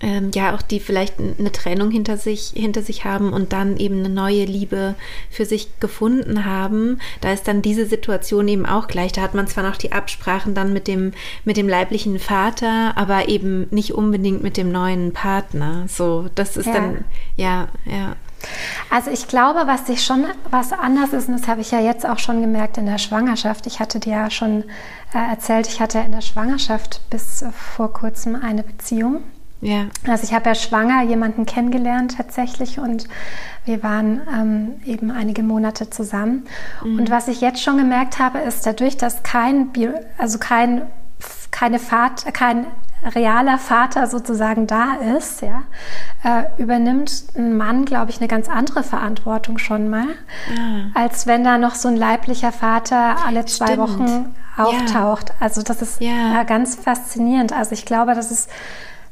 ähm, 0.00 0.30
ja 0.34 0.54
auch 0.54 0.62
die 0.62 0.80
vielleicht 0.80 1.14
eine 1.18 1.52
Trennung 1.52 1.90
hinter 1.90 2.16
sich 2.16 2.52
hinter 2.54 2.82
sich 2.82 3.04
haben 3.04 3.32
und 3.32 3.52
dann 3.52 3.76
eben 3.76 3.98
eine 3.98 4.08
neue 4.08 4.44
Liebe 4.44 4.94
für 5.30 5.44
sich 5.44 5.80
gefunden 5.80 6.44
haben, 6.44 7.00
da 7.20 7.32
ist 7.32 7.48
dann 7.48 7.62
diese 7.62 7.86
Situation 7.86 8.48
eben 8.48 8.66
auch 8.66 8.88
gleich. 8.88 9.12
Da 9.12 9.22
hat 9.22 9.34
man 9.34 9.46
zwar 9.46 9.64
noch 9.64 9.76
die 9.76 9.92
Absprachen 9.92 10.54
dann 10.54 10.72
mit 10.72 10.88
dem 10.88 11.12
mit 11.44 11.56
dem 11.56 11.68
leiblichen 11.68 12.18
Vater, 12.18 12.96
aber 12.96 13.28
eben 13.28 13.66
nicht 13.70 13.92
unbedingt 13.92 14.42
mit 14.42 14.56
dem 14.56 14.70
neuen 14.70 15.12
Partner. 15.12 15.86
So, 15.88 16.28
das 16.34 16.56
ist 16.56 16.66
ja. 16.66 16.72
dann 16.72 17.04
ja 17.36 17.68
ja. 17.84 18.16
Also 18.90 19.10
ich 19.10 19.28
glaube, 19.28 19.62
was 19.66 19.86
sich 19.86 20.04
schon 20.04 20.26
was 20.50 20.72
anders 20.72 21.12
ist, 21.12 21.28
und 21.28 21.38
das 21.38 21.48
habe 21.48 21.60
ich 21.60 21.70
ja 21.70 21.80
jetzt 21.80 22.06
auch 22.06 22.18
schon 22.18 22.40
gemerkt 22.40 22.78
in 22.78 22.86
der 22.86 22.98
Schwangerschaft. 22.98 23.66
Ich 23.66 23.80
hatte 23.80 24.00
dir 24.00 24.12
ja 24.12 24.30
schon 24.30 24.64
äh, 25.14 25.30
erzählt, 25.30 25.66
ich 25.66 25.80
hatte 25.80 25.98
in 26.00 26.12
der 26.12 26.20
Schwangerschaft 26.20 27.00
bis 27.10 27.44
vor 27.52 27.92
kurzem 27.92 28.36
eine 28.36 28.62
Beziehung. 28.62 29.22
Ja. 29.62 29.86
Also 30.08 30.24
ich 30.24 30.34
habe 30.34 30.48
ja 30.48 30.54
schwanger 30.56 31.04
jemanden 31.04 31.46
kennengelernt 31.46 32.16
tatsächlich 32.16 32.80
und 32.80 33.06
wir 33.64 33.82
waren 33.84 34.20
ähm, 34.28 34.74
eben 34.84 35.12
einige 35.12 35.44
Monate 35.44 35.88
zusammen. 35.88 36.48
Mhm. 36.84 36.98
Und 36.98 37.10
was 37.10 37.28
ich 37.28 37.40
jetzt 37.40 37.62
schon 37.62 37.78
gemerkt 37.78 38.18
habe, 38.18 38.40
ist 38.40 38.66
dadurch, 38.66 38.96
dass 38.96 39.22
kein, 39.22 39.68
Bio, 39.68 39.92
also 40.18 40.38
kein, 40.38 40.82
keine 41.52 41.78
Fahrt, 41.78 42.34
kein 42.34 42.66
realer 43.14 43.58
Vater 43.58 44.06
sozusagen 44.06 44.66
da 44.66 44.94
ist, 45.16 45.42
ja, 45.42 45.62
äh, 46.24 46.44
übernimmt 46.60 47.24
ein 47.36 47.56
Mann, 47.56 47.84
glaube 47.84 48.10
ich, 48.10 48.18
eine 48.18 48.28
ganz 48.28 48.48
andere 48.48 48.82
Verantwortung 48.82 49.58
schon 49.58 49.88
mal, 49.88 50.06
ah. 50.56 50.90
als 50.94 51.26
wenn 51.26 51.44
da 51.44 51.58
noch 51.58 51.74
so 51.74 51.88
ein 51.88 51.96
leiblicher 51.96 52.52
Vater 52.52 53.16
alle 53.26 53.44
zwei 53.46 53.72
Stimmt. 53.74 53.78
Wochen 53.78 54.34
auftaucht. 54.56 55.30
Ja. 55.30 55.34
Also 55.40 55.62
das 55.62 55.82
ist 55.82 56.00
ja. 56.00 56.42
ganz 56.44 56.76
faszinierend. 56.76 57.52
Also 57.52 57.72
ich 57.72 57.84
glaube, 57.84 58.14
das 58.14 58.30
ist, 58.30 58.50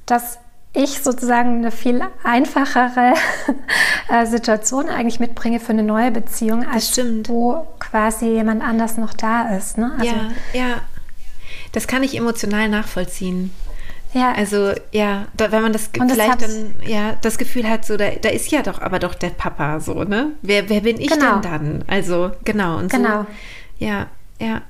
dass 0.07 0.38
ich 0.72 1.03
sozusagen 1.03 1.59
eine 1.59 1.70
viel 1.70 2.00
einfachere 2.22 3.14
äh, 4.09 4.26
Situation 4.26 4.88
eigentlich 4.88 5.18
mitbringe 5.18 5.59
für 5.59 5.72
eine 5.72 5.83
neue 5.83 6.11
Beziehung, 6.11 6.66
als 6.66 6.96
wo 7.26 7.66
quasi 7.81 8.26
jemand 8.26 8.62
anders 8.62 8.96
noch 8.96 9.12
da 9.12 9.48
ist. 9.57 9.79
Ne? 9.79 9.92
Also, 9.98 10.07
ja, 10.07 10.31
ja. 10.53 10.66
Das 11.72 11.87
kann 11.87 12.03
ich 12.03 12.16
emotional 12.16 12.68
nachvollziehen. 12.68 13.53
Ja. 14.12 14.33
Also 14.33 14.73
ja, 14.92 15.27
da, 15.37 15.53
wenn 15.53 15.62
man 15.62 15.73
das, 15.73 15.90
das 15.92 16.12
vielleicht 16.12 16.42
dann 16.42 16.75
ja 16.85 17.16
das 17.20 17.38
Gefühl 17.38 17.68
hat, 17.68 17.85
so 17.85 17.96
da, 17.96 18.11
da 18.11 18.29
ist 18.29 18.51
ja 18.51 18.62
doch 18.62 18.81
aber 18.81 18.99
doch 18.99 19.14
der 19.14 19.31
Papa 19.31 19.81
so, 19.81 20.05
ne? 20.05 20.33
Wer, 20.42 20.68
wer 20.68 20.81
bin 20.81 21.01
ich 21.01 21.11
genau. 21.11 21.38
denn 21.38 21.42
dann? 21.42 21.85
Also 21.87 22.33
genau 22.44 22.79
und 22.79 22.90
genau. 22.90 23.23
so. 23.23 23.87
Ja, 23.87 24.07
ja. 24.40 24.62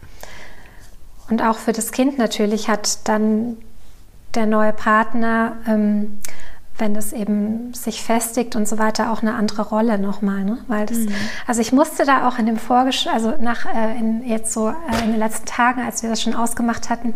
Und 1.31 1.43
auch 1.43 1.57
für 1.57 1.73
das 1.73 1.93
Kind 1.93 2.19
natürlich 2.19 2.69
hat 2.69 3.09
dann 3.09 3.57
der 4.35 4.47
neue 4.47 4.73
Partner, 4.73 5.57
ähm, 5.67 6.19
wenn 6.77 6.97
es 6.97 7.13
eben 7.13 7.73
sich 7.75 8.03
festigt 8.03 8.57
und 8.57 8.67
so 8.67 8.79
weiter, 8.79 9.13
auch 9.13 9.23
eine 9.23 9.35
andere 9.35 9.63
Rolle 9.63 9.99
nochmal, 9.99 10.45
ne? 10.45 10.59
Weil 10.67 10.87
das, 10.87 10.99
mhm. 10.99 11.15
also 11.47 11.61
ich 11.61 11.73
musste 11.73 12.05
da 12.05 12.27
auch 12.29 12.39
in 12.39 12.47
dem 12.47 12.57
Vorgesch, 12.57 13.07
also 13.07 13.35
nach 13.41 13.67
äh, 13.67 13.99
in, 13.99 14.27
jetzt 14.27 14.53
so 14.53 14.69
äh, 14.69 15.05
in 15.05 15.13
den 15.13 15.19
letzten 15.19 15.47
Tagen, 15.47 15.83
als 15.83 16.03
wir 16.03 16.11
das 16.11 16.23
schon 16.23 16.35
ausgemacht 16.35 16.89
hatten, 16.91 17.15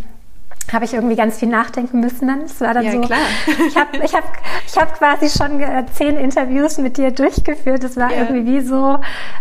habe 0.72 0.85
ich 0.85 0.94
irgendwie 0.94 1.16
ganz 1.16 1.38
viel 1.38 1.48
nachdenken 1.48 2.00
müssen 2.00 2.29
dann. 2.29 2.42
Es 2.42 2.61
war 2.61 2.74
dann 2.74 2.85
ja, 2.85 2.92
so, 2.92 3.00
klar. 3.00 3.18
ich 3.68 3.77
habe 3.77 3.96
ich 4.05 4.14
hab, 4.14 4.24
ich 4.66 4.77
hab 4.77 4.98
quasi 4.98 5.29
schon 5.29 5.61
äh, 5.61 5.85
zehn 5.92 6.16
Interviews 6.16 6.79
mit 6.79 6.96
dir 6.96 7.11
durchgeführt. 7.11 7.85
Es 7.85 7.96
war 7.96 8.11
ja. 8.11 8.22
irgendwie 8.22 8.46
wie 8.46 8.61
so, 8.61 8.98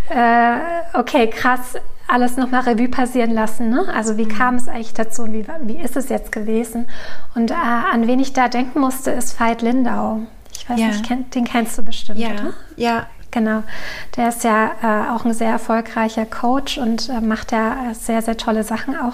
äh, 0.10 0.58
okay, 0.94 1.30
krass, 1.30 1.76
alles 2.08 2.38
nochmal 2.38 2.62
Revue 2.62 2.90
passieren 2.90 3.32
lassen. 3.32 3.70
Ne? 3.70 3.86
Also 3.94 4.18
wie 4.18 4.26
mhm. 4.26 4.30
kam 4.30 4.56
es 4.56 4.68
eigentlich 4.68 4.94
dazu 4.94 5.24
und 5.24 5.34
wie, 5.34 5.46
wie 5.62 5.78
ist 5.78 5.96
es 5.96 6.10
jetzt 6.10 6.32
gewesen? 6.32 6.88
Und 7.36 7.52
äh, 7.52 7.56
an 7.56 8.08
wen 8.08 8.20
ich 8.20 8.34
da 8.34 8.50
denken 8.50 8.80
musste, 8.80 9.12
ist 9.12 9.40
Veit 9.40 9.62
Lindau. 9.62 10.20
Ich 10.56 10.70
weiß 10.70 10.80
ja. 10.80 10.88
nicht, 10.88 11.36
den 11.36 11.46
kennst 11.46 11.78
du 11.78 11.84
bestimmt, 11.84 12.20
ja. 12.20 12.30
oder? 12.32 12.54
Ja, 12.76 13.08
Genau, 13.34 13.64
der 14.16 14.30
ist 14.30 14.44
ja 14.44 14.72
äh, 14.84 15.12
auch 15.12 15.26
ein 15.26 15.34
sehr 15.34 15.50
erfolgreicher 15.50 16.28
Coach 16.28 16.78
und 16.78 17.10
äh, 17.10 17.20
macht 17.20 17.52
ja 17.52 17.92
sehr, 17.94 18.22
sehr 18.22 18.38
tolle 18.38 18.64
Sachen 18.64 18.96
auch. 18.96 19.14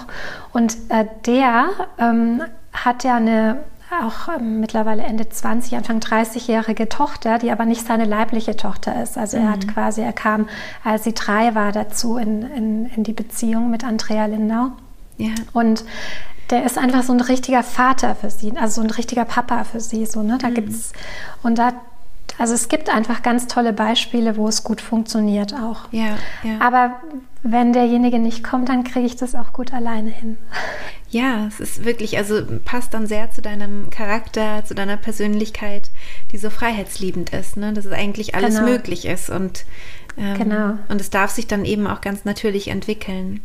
Und 0.52 0.76
äh, 0.90 1.06
der 1.24 1.70
ähm, 1.98 2.42
hat 2.74 3.02
ja 3.02 3.16
eine 3.16 3.60
auch 3.90 4.28
ähm, 4.28 4.60
mittlerweile 4.60 5.02
Ende 5.02 5.28
20, 5.28 5.74
Anfang 5.74 6.00
30-jährige 6.00 6.88
Tochter, 6.90 7.38
die 7.38 7.50
aber 7.50 7.64
nicht 7.64 7.86
seine 7.86 8.04
leibliche 8.04 8.56
Tochter 8.56 9.02
ist. 9.02 9.16
Also 9.16 9.38
mhm. 9.38 9.44
er 9.44 9.50
hat 9.52 9.66
mhm. 9.66 9.70
quasi, 9.70 10.02
er 10.02 10.12
kam, 10.12 10.48
als 10.84 11.04
sie 11.04 11.14
drei 11.14 11.54
war, 11.54 11.72
dazu 11.72 12.18
in, 12.18 12.42
in, 12.42 12.86
in 12.86 13.02
die 13.02 13.14
Beziehung 13.14 13.70
mit 13.70 13.84
Andrea 13.84 14.26
Lindau. 14.26 14.72
Ja. 15.16 15.30
Und 15.54 15.84
der 16.50 16.64
ist 16.64 16.76
einfach 16.76 17.04
so 17.04 17.14
ein 17.14 17.20
richtiger 17.20 17.62
Vater 17.62 18.14
für 18.14 18.30
sie, 18.30 18.52
also 18.56 18.82
so 18.82 18.86
ein 18.86 18.90
richtiger 18.90 19.24
Papa 19.24 19.64
für 19.64 19.80
sie. 19.80 20.04
So, 20.04 20.22
ne? 20.22 20.36
Da 20.38 20.50
mhm. 20.50 20.54
gibt's, 20.54 20.92
und 21.42 21.58
da 21.58 21.72
also 22.38 22.54
es 22.54 22.68
gibt 22.68 22.88
einfach 22.88 23.22
ganz 23.22 23.46
tolle 23.46 23.72
Beispiele, 23.72 24.36
wo 24.36 24.48
es 24.48 24.64
gut 24.64 24.80
funktioniert 24.80 25.54
auch. 25.54 25.92
Ja, 25.92 26.16
ja. 26.42 26.60
Aber 26.60 27.00
wenn 27.42 27.72
derjenige 27.72 28.18
nicht 28.18 28.44
kommt, 28.44 28.68
dann 28.68 28.84
kriege 28.84 29.06
ich 29.06 29.16
das 29.16 29.34
auch 29.34 29.52
gut 29.52 29.72
alleine 29.72 30.10
hin. 30.10 30.36
Ja, 31.10 31.46
es 31.48 31.58
ist 31.58 31.84
wirklich, 31.84 32.18
also 32.18 32.42
passt 32.64 32.94
dann 32.94 33.06
sehr 33.06 33.30
zu 33.30 33.42
deinem 33.42 33.90
Charakter, 33.90 34.64
zu 34.64 34.74
deiner 34.74 34.96
Persönlichkeit, 34.96 35.90
die 36.30 36.38
so 36.38 36.50
freiheitsliebend 36.50 37.30
ist, 37.30 37.56
ne? 37.56 37.72
dass 37.72 37.84
es 37.84 37.92
eigentlich 37.92 38.34
alles 38.34 38.56
genau. 38.56 38.68
möglich 38.68 39.06
ist 39.06 39.28
und, 39.28 39.64
ähm, 40.16 40.38
genau. 40.38 40.78
und 40.88 41.00
es 41.00 41.10
darf 41.10 41.32
sich 41.32 41.48
dann 41.48 41.64
eben 41.64 41.86
auch 41.86 42.00
ganz 42.00 42.24
natürlich 42.24 42.68
entwickeln. 42.68 43.40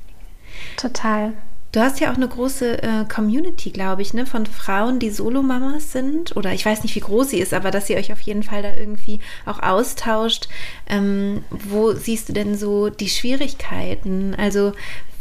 Total. 0.78 1.34
Du 1.76 1.82
hast 1.82 2.00
ja 2.00 2.10
auch 2.10 2.16
eine 2.16 2.30
große 2.30 2.84
äh, 2.84 3.04
Community, 3.14 3.70
glaube 3.70 4.02
ich, 4.02 4.14
ne, 4.14 4.26
von 4.26 4.46
Frauen, 4.46 4.98
die 5.00 5.10
Solomamas 5.10 5.92
sind. 5.92 6.38
Oder 6.38 6.54
ich 6.54 6.66
weiß 6.66 6.84
nicht, 6.84 6.96
wie 6.96 7.02
groß 7.02 7.32
sie 7.32 7.40
ist, 7.40 7.54
aber 7.54 7.70
dass 7.70 7.90
ihr 7.90 7.98
euch 7.98 8.14
auf 8.14 8.22
jeden 8.22 8.44
Fall 8.44 8.62
da 8.62 8.74
irgendwie 8.74 9.20
auch 9.46 9.62
austauscht. 9.62 10.48
Ähm, 10.88 11.44
wo 11.50 11.92
siehst 11.92 12.30
du 12.30 12.34
denn 12.34 12.56
so 12.56 12.88
die 12.88 13.10
Schwierigkeiten? 13.10 14.36
Also 14.36 14.72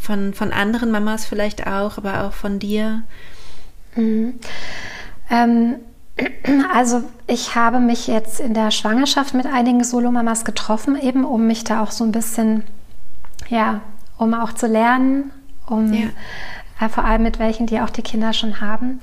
von, 0.01 0.33
von 0.33 0.53
anderen 0.53 0.93
Mamas 0.93 1.25
vielleicht 1.25 1.67
auch, 1.67 1.99
aber 1.99 2.23
auch 2.23 2.33
von 2.35 2.61
dir? 2.61 3.03
Mhm. 3.97 4.35
Ähm, 5.31 5.75
also 6.73 7.03
ich 7.27 7.57
habe 7.57 7.81
mich 7.81 8.07
jetzt 8.07 8.39
in 8.39 8.55
der 8.55 8.71
Schwangerschaft 8.71 9.35
mit 9.35 9.47
einigen 9.47 9.83
Solomamas 9.83 10.45
getroffen, 10.45 10.97
eben 11.03 11.25
um 11.25 11.49
mich 11.49 11.65
da 11.65 11.83
auch 11.83 11.91
so 11.91 12.05
ein 12.05 12.13
bisschen, 12.13 12.63
ja, 13.49 13.81
um 14.19 14.35
auch 14.35 14.53
zu 14.53 14.69
lernen, 14.69 15.33
um 15.67 15.93
ja. 15.93 16.09
äh, 16.81 16.89
vor 16.89 17.05
allem 17.05 17.23
mit 17.23 17.39
welchen, 17.39 17.67
die 17.67 17.81
auch 17.81 17.91
die 17.91 18.03
Kinder 18.03 18.33
schon 18.33 18.61
haben. 18.61 19.01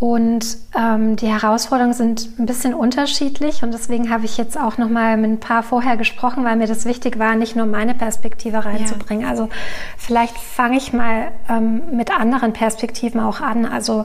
Und 0.00 0.58
ähm, 0.76 1.14
die 1.16 1.28
Herausforderungen 1.28 1.94
sind 1.94 2.38
ein 2.38 2.46
bisschen 2.46 2.74
unterschiedlich 2.74 3.62
und 3.62 3.72
deswegen 3.72 4.10
habe 4.10 4.24
ich 4.24 4.36
jetzt 4.36 4.58
auch 4.58 4.76
noch 4.76 4.88
mal 4.88 5.16
mit 5.16 5.30
ein 5.30 5.40
paar 5.40 5.62
vorher 5.62 5.96
gesprochen, 5.96 6.44
weil 6.44 6.56
mir 6.56 6.66
das 6.66 6.84
wichtig 6.84 7.18
war, 7.18 7.36
nicht 7.36 7.54
nur 7.54 7.64
meine 7.64 7.94
Perspektive 7.94 8.64
reinzubringen. 8.64 9.22
Ja. 9.22 9.30
Also 9.30 9.48
vielleicht 9.96 10.36
fange 10.36 10.76
ich 10.76 10.92
mal 10.92 11.28
ähm, 11.48 11.82
mit 11.92 12.10
anderen 12.10 12.52
Perspektiven 12.52 13.20
auch 13.20 13.40
an. 13.40 13.64
Also 13.64 14.04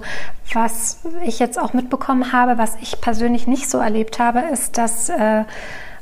was 0.53 0.99
ich 1.25 1.39
jetzt 1.39 1.59
auch 1.59 1.73
mitbekommen 1.73 2.31
habe, 2.31 2.59
was 2.59 2.77
ich 2.81 3.01
persönlich 3.01 3.47
nicht 3.47 3.69
so 3.69 3.79
erlebt 3.79 4.19
habe, 4.19 4.41
ist, 4.53 4.77
dass 4.77 5.09
äh, 5.09 5.43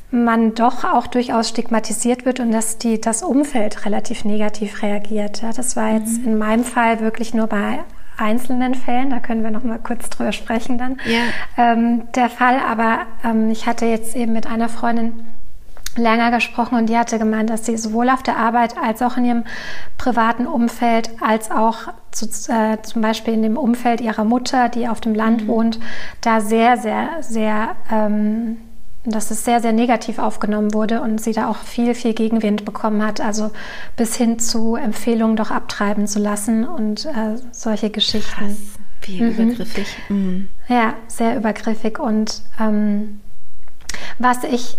man 0.09 0.55
doch 0.55 0.83
auch 0.83 1.07
durchaus 1.07 1.49
stigmatisiert 1.49 2.25
wird 2.25 2.39
und 2.39 2.51
dass 2.51 2.77
die, 2.77 3.01
das 3.01 3.23
Umfeld 3.23 3.85
relativ 3.85 4.23
negativ 4.23 4.81
reagiert. 4.81 5.41
Ja, 5.41 5.51
das 5.51 5.75
war 5.75 5.93
jetzt 5.93 6.21
mhm. 6.21 6.27
in 6.27 6.37
meinem 6.37 6.63
Fall 6.63 7.01
wirklich 7.01 7.33
nur 7.33 7.47
bei 7.47 7.79
einzelnen 8.17 8.73
Fällen, 8.73 9.11
da 9.11 9.19
können 9.19 9.43
wir 9.43 9.51
noch 9.51 9.63
mal 9.63 9.79
kurz 9.79 10.09
drüber 10.09 10.31
sprechen 10.31 10.77
dann, 10.77 10.97
ja. 11.05 11.19
ähm, 11.57 12.03
der 12.15 12.29
Fall. 12.29 12.59
Aber 12.59 12.99
ähm, 13.23 13.51
ich 13.51 13.67
hatte 13.67 13.85
jetzt 13.85 14.15
eben 14.15 14.33
mit 14.33 14.47
einer 14.47 14.69
Freundin 14.69 15.25
länger 15.97 16.31
gesprochen 16.31 16.77
und 16.77 16.87
die 16.87 16.97
hatte 16.97 17.19
gemeint, 17.19 17.49
dass 17.49 17.65
sie 17.65 17.77
sowohl 17.77 18.09
auf 18.09 18.23
der 18.23 18.37
Arbeit 18.37 18.75
als 18.77 19.01
auch 19.01 19.17
in 19.17 19.25
ihrem 19.25 19.43
privaten 19.97 20.45
Umfeld, 20.45 21.09
als 21.21 21.51
auch 21.51 21.87
zu, 22.11 22.25
äh, 22.51 22.81
zum 22.81 23.01
Beispiel 23.01 23.33
in 23.33 23.41
dem 23.41 23.57
Umfeld 23.57 24.01
ihrer 24.01 24.23
Mutter, 24.23 24.69
die 24.69 24.87
auf 24.87 25.01
dem 25.01 25.15
Land 25.15 25.43
mhm. 25.43 25.47
wohnt, 25.47 25.79
da 26.21 26.39
sehr, 26.39 26.77
sehr, 26.77 27.09
sehr 27.21 27.75
ähm, 27.91 28.57
dass 29.11 29.31
es 29.31 29.45
sehr, 29.45 29.61
sehr 29.61 29.73
negativ 29.73 30.19
aufgenommen 30.19 30.73
wurde 30.73 31.01
und 31.01 31.21
sie 31.21 31.31
da 31.31 31.49
auch 31.49 31.57
viel, 31.57 31.95
viel 31.95 32.13
Gegenwind 32.13 32.65
bekommen 32.65 33.05
hat. 33.05 33.21
Also 33.21 33.51
bis 33.95 34.15
hin 34.15 34.39
zu 34.39 34.75
Empfehlungen 34.75 35.35
doch 35.35 35.51
abtreiben 35.51 36.07
zu 36.07 36.19
lassen 36.19 36.67
und 36.67 37.05
äh, 37.05 37.37
solche 37.51 37.89
Geschichten. 37.89 38.47
Krass. 38.47 38.79
Wie 39.01 39.21
mhm. 39.21 39.29
übergriffig. 39.29 39.87
Mhm. 40.09 40.49
Ja, 40.67 40.95
sehr 41.07 41.37
übergriffig. 41.37 41.99
Und 41.99 42.41
ähm, 42.59 43.21
was 44.19 44.43
ich 44.43 44.77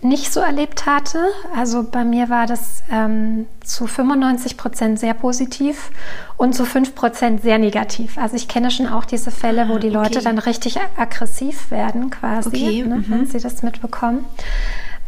nicht 0.00 0.32
so 0.32 0.40
erlebt 0.40 0.86
hatte. 0.86 1.18
Also 1.56 1.82
bei 1.82 2.04
mir 2.04 2.28
war 2.28 2.46
das 2.46 2.82
ähm, 2.90 3.46
zu 3.64 3.86
95 3.86 4.56
Prozent 4.56 4.98
sehr 4.98 5.14
positiv 5.14 5.90
und 6.36 6.54
zu 6.54 6.64
5 6.64 6.94
Prozent 6.94 7.42
sehr 7.42 7.58
negativ. 7.58 8.18
Also 8.18 8.36
ich 8.36 8.48
kenne 8.48 8.70
schon 8.70 8.86
auch 8.86 9.04
diese 9.04 9.30
Fälle, 9.30 9.68
wo 9.68 9.78
die 9.78 9.90
ah, 9.90 10.02
Leute 10.02 10.18
okay. 10.18 10.24
dann 10.24 10.38
richtig 10.38 10.78
aggressiv 10.96 11.70
werden 11.70 12.10
quasi, 12.10 12.48
okay. 12.48 12.84
ne, 12.84 12.96
mhm. 12.96 13.06
wenn 13.08 13.26
sie 13.26 13.40
das 13.40 13.62
mitbekommen. 13.62 14.24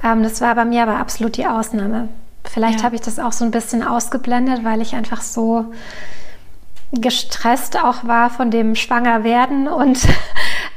Ähm, 0.03 0.23
das 0.23 0.41
war 0.41 0.55
bei 0.55 0.65
mir 0.65 0.83
aber 0.83 0.99
absolut 0.99 1.37
die 1.37 1.47
Ausnahme. 1.47 2.09
Vielleicht 2.45 2.81
ja. 2.81 2.85
habe 2.85 2.95
ich 2.95 3.01
das 3.01 3.19
auch 3.19 3.33
so 3.33 3.45
ein 3.45 3.51
bisschen 3.51 3.83
ausgeblendet, 3.83 4.65
weil 4.65 4.83
ich 4.83 4.95
einfach 4.95 5.23
so 5.23 5.73
gestresst 6.93 7.83
auch 7.83 8.05
war 8.05 8.31
von 8.31 8.51
dem 8.51 8.75
Schwangerwerden 8.75 9.67
und 9.67 9.99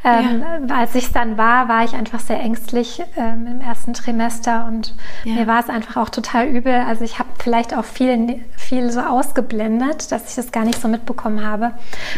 ähm, 0.07 0.43
ja. 0.67 0.75
Als 0.75 0.95
ich 0.95 1.05
es 1.05 1.11
dann 1.11 1.37
war, 1.37 1.67
war 1.67 1.83
ich 1.83 1.93
einfach 1.93 2.19
sehr 2.19 2.39
ängstlich 2.39 3.03
ähm, 3.15 3.47
im 3.47 3.61
ersten 3.61 3.93
Trimester 3.93 4.65
und 4.65 4.95
ja. 5.23 5.33
mir 5.33 5.47
war 5.47 5.59
es 5.59 5.69
einfach 5.69 5.97
auch 5.97 6.09
total 6.09 6.47
übel. 6.47 6.73
Also 6.73 7.03
ich 7.03 7.19
habe 7.19 7.29
vielleicht 7.39 7.75
auch 7.75 7.85
viel, 7.85 8.41
viel 8.55 8.91
so 8.91 9.01
ausgeblendet, 9.01 10.11
dass 10.11 10.29
ich 10.29 10.35
das 10.35 10.51
gar 10.51 10.65
nicht 10.65 10.81
so 10.81 10.87
mitbekommen 10.87 11.45
habe. 11.45 11.71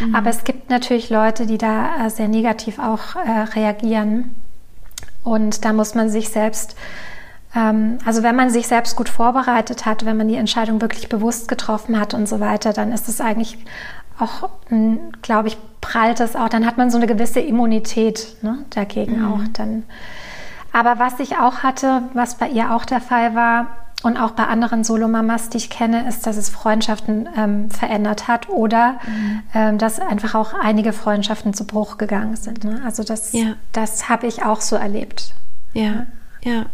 Mhm. 0.04 0.14
Aber 0.14 0.30
es 0.30 0.44
gibt 0.44 0.70
natürlich 0.70 1.10
Leute, 1.10 1.46
die 1.46 1.58
da 1.58 2.06
äh, 2.06 2.10
sehr 2.10 2.28
negativ 2.28 2.78
auch 2.78 3.16
äh, 3.16 3.40
reagieren. 3.54 4.34
Und 5.22 5.64
da 5.64 5.72
muss 5.72 5.94
man 5.94 6.08
sich 6.08 6.30
selbst 6.30 6.76
ähm, 7.54 7.98
also 8.04 8.22
wenn 8.22 8.36
man 8.36 8.50
sich 8.50 8.68
selbst 8.68 8.96
gut 8.96 9.08
vorbereitet 9.08 9.86
hat, 9.86 10.04
wenn 10.04 10.16
man 10.16 10.28
die 10.28 10.36
Entscheidung 10.36 10.80
wirklich 10.80 11.08
bewusst 11.08 11.48
getroffen 11.48 11.98
hat 11.98 12.14
und 12.14 12.28
so 12.28 12.40
weiter, 12.40 12.72
dann 12.72 12.92
ist 12.92 13.08
es 13.08 13.20
eigentlich 13.20 13.58
auch, 14.20 14.48
glaube 15.22 15.48
ich, 15.48 15.56
prallt 15.80 16.20
es 16.20 16.36
auch, 16.36 16.48
dann 16.48 16.66
hat 16.66 16.78
man 16.78 16.90
so 16.90 16.96
eine 16.96 17.06
gewisse 17.06 17.40
Immunität 17.40 18.36
ne, 18.42 18.64
dagegen 18.70 19.20
mhm. 19.20 19.32
auch 19.32 19.48
dann. 19.52 19.84
Aber 20.72 20.98
was 20.98 21.18
ich 21.18 21.36
auch 21.36 21.58
hatte, 21.58 22.02
was 22.14 22.36
bei 22.36 22.48
ihr 22.48 22.74
auch 22.74 22.84
der 22.84 23.00
Fall 23.00 23.34
war 23.34 23.66
und 24.02 24.16
auch 24.16 24.30
bei 24.32 24.44
anderen 24.44 24.84
Solomamas, 24.84 25.48
die 25.48 25.58
ich 25.58 25.70
kenne, 25.70 26.08
ist, 26.08 26.26
dass 26.26 26.36
es 26.36 26.48
Freundschaften 26.48 27.28
ähm, 27.36 27.70
verändert 27.70 28.28
hat 28.28 28.48
oder 28.48 28.98
mhm. 29.06 29.42
ähm, 29.54 29.78
dass 29.78 30.00
einfach 30.00 30.34
auch 30.34 30.54
einige 30.54 30.92
Freundschaften 30.92 31.54
zu 31.54 31.66
Bruch 31.66 31.98
gegangen 31.98 32.36
sind. 32.36 32.64
Ne? 32.64 32.80
Also 32.84 33.02
das, 33.02 33.32
ja. 33.32 33.54
das 33.72 34.08
habe 34.08 34.26
ich 34.26 34.44
auch 34.44 34.60
so 34.60 34.76
erlebt. 34.76 35.34
Ja, 35.72 36.06
ja. 36.42 36.66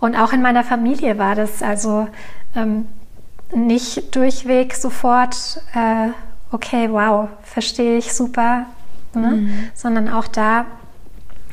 Und 0.00 0.16
auch 0.16 0.32
in 0.32 0.42
meiner 0.42 0.62
Familie 0.62 1.18
war 1.18 1.34
das 1.34 1.62
also 1.62 2.08
ähm, 2.54 2.86
nicht 3.54 4.14
durchweg 4.14 4.74
sofort, 4.74 5.60
äh, 5.74 6.08
okay, 6.52 6.88
wow, 6.90 7.28
verstehe 7.42 7.98
ich 7.98 8.12
super, 8.12 8.66
ne? 9.14 9.30
mhm. 9.30 9.70
sondern 9.74 10.08
auch 10.08 10.28
da, 10.28 10.66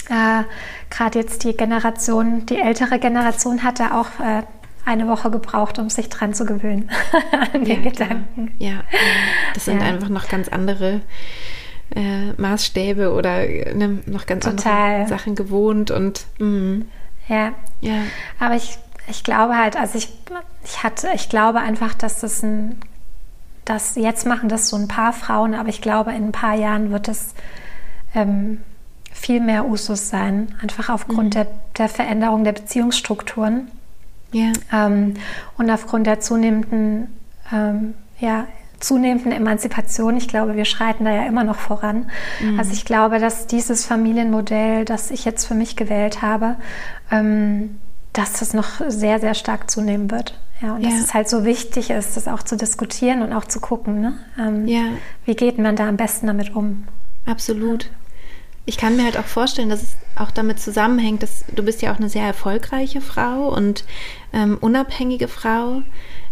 äh, 0.10 0.44
gerade 0.90 1.20
jetzt 1.20 1.44
die 1.44 1.56
Generation, 1.56 2.46
die 2.46 2.60
ältere 2.60 3.00
Generation 3.00 3.64
hatte 3.64 3.94
auch 3.94 4.20
äh, 4.20 4.44
eine 4.86 5.08
Woche 5.08 5.32
gebraucht, 5.32 5.80
um 5.80 5.90
sich 5.90 6.10
dran 6.10 6.34
zu 6.34 6.46
gewöhnen 6.46 6.90
an 7.32 7.64
den 7.64 7.84
ja, 7.84 7.90
Gedanken. 7.90 8.52
Ja, 8.60 8.70
ja, 8.70 8.82
das 9.54 9.66
sind 9.66 9.82
ja. 9.82 9.88
einfach 9.88 10.10
noch 10.10 10.28
ganz 10.28 10.48
andere 10.48 11.02
äh, 11.96 12.34
Maßstäbe 12.38 13.12
oder 13.12 13.40
ne, 13.74 14.00
noch 14.06 14.26
ganz 14.26 14.46
Total. 14.46 15.02
andere 15.02 15.08
Sachen 15.10 15.36
gewohnt 15.36 15.92
und 15.92 16.26
mh. 16.40 16.86
ja. 17.28 17.54
ja. 17.82 18.02
Aber 18.40 18.56
ich 18.56 18.78
ich 19.08 19.24
glaube 19.24 19.58
halt, 19.58 19.78
also 19.78 19.98
ich, 19.98 20.10
ich 20.64 20.84
hatte, 20.84 21.10
ich 21.14 21.30
glaube 21.30 21.60
einfach, 21.60 21.94
dass 21.94 22.20
das 22.20 22.44
ein, 22.44 22.80
das 23.66 23.96
jetzt 23.96 24.26
machen 24.26 24.50
das 24.50 24.70
so 24.70 24.78
ein 24.78 24.88
paar 24.88 25.14
Frauen, 25.14 25.54
aber 25.56 25.70
ich 25.70 25.82
glaube, 25.82 26.12
in 26.12 26.28
ein 26.28 26.32
paar 26.32 26.56
Jahren 26.56 26.92
wird 26.92 27.08
es 27.08 27.34
ähm, 28.14 28.62
viel 29.12 29.40
mehr 29.40 29.68
Usus 29.68 30.10
sein, 30.10 30.54
einfach 30.62 30.90
aufgrund 30.90 31.28
mhm. 31.28 31.32
der, 31.32 31.48
der 31.78 31.90
Veränderung 31.90 32.44
der 32.44 32.54
Beziehungsstrukturen. 32.54 33.72
Ja. 34.32 34.52
Ähm, 34.72 35.16
und 35.58 35.70
aufgrund 35.70 36.08
der 36.08 36.20
zunehmenden 36.20 37.08
ähm, 37.52 37.94
ja, 38.20 38.46
zunehmenden 38.80 39.32
Emanzipation. 39.32 40.18
Ich 40.18 40.28
glaube, 40.28 40.56
wir 40.56 40.66
schreiten 40.66 41.06
da 41.06 41.12
ja 41.12 41.26
immer 41.26 41.44
noch 41.44 41.58
voran. 41.58 42.12
Mhm. 42.42 42.60
Also 42.60 42.74
ich 42.74 42.86
glaube, 42.86 43.20
dass 43.20 43.48
dieses 43.48 43.86
Familienmodell, 43.86 44.86
das 44.86 45.12
ich 45.12 45.26
jetzt 45.26 45.46
für 45.46 45.56
mich 45.56 45.76
gewählt 45.76 46.22
habe, 46.22 46.56
ähm, 47.12 47.78
dass 48.18 48.34
das 48.34 48.54
noch 48.54 48.82
sehr, 48.88 49.20
sehr 49.20 49.34
stark 49.34 49.70
zunehmen 49.70 50.10
wird. 50.10 50.40
Ja, 50.62 50.76
und 50.76 50.82
ja. 50.84 50.90
dass 50.90 51.00
es 51.00 51.14
halt 51.14 51.28
so 51.28 51.44
wichtig 51.44 51.90
ist, 51.90 52.16
das 52.16 52.28
auch 52.28 52.42
zu 52.42 52.56
diskutieren 52.56 53.22
und 53.22 53.34
auch 53.34 53.46
zu 53.46 53.60
gucken, 53.60 54.00
ne? 54.00 54.18
Ähm, 54.40 54.68
ja. 54.68 54.84
wie 55.26 55.36
geht 55.36 55.58
man 55.58 55.76
da 55.76 55.88
am 55.88 55.98
besten 55.98 56.28
damit 56.28 56.56
um. 56.56 56.86
Absolut. 57.26 57.90
Ich 58.66 58.78
kann 58.78 58.96
mir 58.96 59.04
halt 59.04 59.18
auch 59.18 59.26
vorstellen, 59.26 59.70
dass 59.70 59.84
es 59.84 59.98
auch 60.16 60.32
damit 60.32 60.60
zusammenhängt, 60.60 61.24
dass 61.24 61.44
du 61.54 61.62
bist 61.62 61.82
ja 61.82 61.92
auch 61.92 61.98
eine 61.98 62.10
sehr 62.10 62.24
erfolgreiche 62.24 63.02
Frau 63.02 63.54
und 63.54 63.84
ähm, 64.34 64.58
unabhängige 64.60 65.28
Frau. 65.28 65.82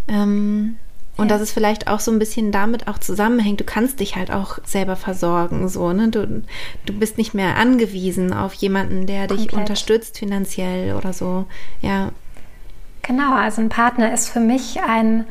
Ähm, 0.08 0.78
und 1.16 1.30
ja. 1.30 1.36
dass 1.36 1.42
es 1.42 1.52
vielleicht 1.52 1.88
auch 1.88 2.00
so 2.00 2.12
ein 2.12 2.20
bisschen 2.20 2.52
damit 2.52 2.88
auch 2.88 2.98
zusammenhängt, 2.98 3.60
du 3.60 3.64
kannst 3.64 4.00
dich 4.00 4.16
halt 4.16 4.32
auch 4.32 4.58
selber 4.66 4.96
versorgen, 4.96 5.68
so, 5.70 5.94
ne? 5.94 6.10
Du, 6.10 6.44
du 6.86 6.94
bist 6.94 7.18
nicht 7.18 7.34
mehr 7.34 7.58
angewiesen 7.58 8.34
auf 8.34 8.54
jemanden, 8.54 9.06
der 9.06 9.28
dich 9.28 9.48
Komplett. 9.48 9.60
unterstützt 9.60 10.18
finanziell 10.18 10.96
oder 10.96 11.14
so, 11.14 11.46
ja. 11.82 12.10
Genau, 13.04 13.36
also 13.36 13.62
ein 13.62 13.70
Partner 13.70 14.12
ist 14.14 14.30
für 14.30 14.40
mich 14.40 14.82
ein, 14.82 15.26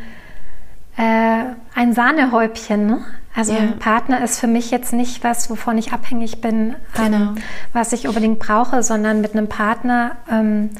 äh, 0.96 1.44
ein 1.74 1.92
Sahnehäubchen, 1.94 2.86
ne? 2.86 3.04
Also 3.34 3.54
ja. 3.54 3.60
ein 3.60 3.78
Partner 3.78 4.22
ist 4.22 4.38
für 4.38 4.46
mich 4.46 4.70
jetzt 4.70 4.92
nicht 4.92 5.24
was, 5.24 5.48
wovon 5.48 5.78
ich 5.78 5.92
abhängig 5.92 6.42
bin, 6.42 6.76
ähm, 6.98 7.04
genau. 7.04 7.16
ähm, 7.16 7.34
was 7.72 7.92
ich 7.92 8.06
unbedingt 8.06 8.38
brauche, 8.38 8.82
sondern 8.82 9.22
mit 9.22 9.32
einem 9.32 9.48
Partner 9.48 10.16
ähm, 10.30 10.70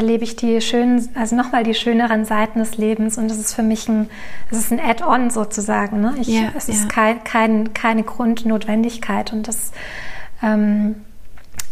erlebe 0.00 0.24
ich 0.24 0.34
die 0.34 0.62
schönen, 0.62 1.10
also 1.14 1.36
nochmal 1.36 1.62
die 1.62 1.74
schöneren 1.74 2.24
Seiten 2.24 2.58
des 2.58 2.78
Lebens 2.78 3.18
und 3.18 3.30
es 3.30 3.38
ist 3.38 3.52
für 3.52 3.62
mich 3.62 3.86
ein, 3.86 4.08
es 4.50 4.56
ist 4.56 4.72
ein 4.72 4.80
Add-on 4.80 5.28
sozusagen. 5.28 6.00
Ne? 6.00 6.14
Ich, 6.18 6.28
ja, 6.28 6.52
es 6.56 6.70
ist 6.70 6.88
kein, 6.88 7.22
kein, 7.22 7.74
keine 7.74 8.02
Grundnotwendigkeit 8.02 9.34
und 9.34 9.46
das 9.46 9.72
ähm, 10.42 10.96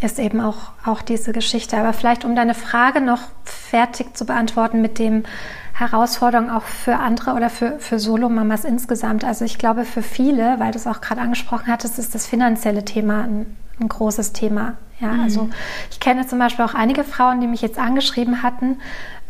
ist 0.02 0.18
eben 0.18 0.42
auch, 0.42 0.72
auch 0.84 1.00
diese 1.00 1.32
Geschichte. 1.32 1.78
Aber 1.78 1.94
vielleicht, 1.94 2.26
um 2.26 2.36
deine 2.36 2.52
Frage 2.52 3.00
noch 3.00 3.22
fertig 3.44 4.14
zu 4.14 4.26
beantworten 4.26 4.82
mit 4.82 4.98
dem 4.98 5.24
Herausforderung 5.72 6.50
auch 6.50 6.64
für 6.64 6.96
andere 6.96 7.32
oder 7.32 7.48
für, 7.48 7.78
für 7.78 7.98
Solo-Mamas 7.98 8.66
insgesamt. 8.66 9.24
Also 9.24 9.46
ich 9.46 9.56
glaube, 9.56 9.86
für 9.86 10.02
viele, 10.02 10.60
weil 10.60 10.72
du 10.72 10.76
es 10.76 10.86
auch 10.86 11.00
gerade 11.00 11.22
angesprochen 11.22 11.68
hattest, 11.68 11.98
ist 11.98 12.14
das 12.14 12.26
finanzielle 12.26 12.84
Thema 12.84 13.22
ein, 13.22 13.56
ein 13.80 13.88
großes 13.88 14.34
Thema. 14.34 14.74
Ja, 15.00 15.08
mhm. 15.08 15.20
also 15.20 15.50
ich 15.90 16.00
kenne 16.00 16.26
zum 16.26 16.38
Beispiel 16.38 16.64
auch 16.64 16.74
einige 16.74 17.04
Frauen, 17.04 17.40
die 17.40 17.46
mich 17.46 17.62
jetzt 17.62 17.78
angeschrieben 17.78 18.42
hatten, 18.42 18.78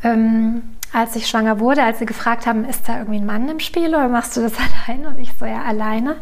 ähm, 0.03 0.63
als 0.93 1.17
ich 1.17 1.27
schwanger 1.27 1.61
wurde, 1.61 1.83
als 1.83 1.99
sie 1.99 2.07
gefragt 2.07 2.47
haben, 2.47 2.65
ist 2.65 2.89
da 2.89 2.99
irgendwie 2.99 3.19
ein 3.19 3.27
Mann 3.27 3.49
im 3.49 3.61
Spiel 3.61 3.89
oder 3.89 4.09
machst 4.09 4.37
du 4.37 4.41
das 4.41 4.53
alleine? 4.87 5.09
Und 5.09 5.19
ich 5.19 5.33
so, 5.39 5.45
ja, 5.45 5.63
alleine. 5.63 6.17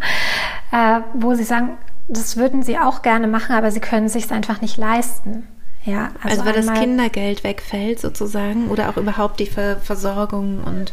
Äh, 0.73 1.01
wo 1.15 1.35
sie 1.35 1.45
sagen, 1.45 1.77
das 2.09 2.37
würden 2.37 2.63
sie 2.63 2.79
auch 2.79 3.03
gerne 3.03 3.29
machen, 3.29 3.55
aber 3.55 3.71
sie 3.71 3.81
können 3.81 4.09
sich 4.09 4.25
es 4.25 4.33
einfach 4.33 4.61
nicht 4.61 4.77
leisten. 4.77 5.47
Ja, 5.85 6.11
also, 6.23 6.43
also 6.43 6.45
weil 6.45 6.53
das 6.53 6.73
Kindergeld 6.73 7.45
wegfällt 7.45 8.01
sozusagen 8.01 8.69
oder 8.69 8.89
auch 8.89 8.97
überhaupt 8.97 9.39
die 9.39 9.47
Ver 9.47 9.77
Versorgung 9.77 10.65
und 10.65 10.93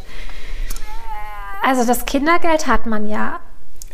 also 1.64 1.84
das 1.84 2.06
Kindergeld 2.06 2.68
hat 2.68 2.86
man 2.86 3.08
ja 3.08 3.40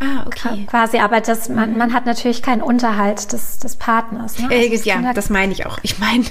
Ah, 0.02 0.24
okay. 0.26 0.66
Quasi, 0.66 1.00
aber 1.00 1.20
das, 1.20 1.50
man, 1.50 1.78
man 1.78 1.94
hat 1.94 2.06
natürlich 2.06 2.42
keinen 2.42 2.62
Unterhalt 2.62 3.34
des, 3.34 3.60
des 3.60 3.76
Partners. 3.76 4.40
Ne? 4.40 4.48
Äh, 4.50 4.72
also 4.72 4.90
ja, 4.90 5.14
das 5.14 5.30
meine 5.30 5.52
ich 5.52 5.66
auch. 5.66 5.78
Ich 5.82 6.00
meine, 6.00 6.24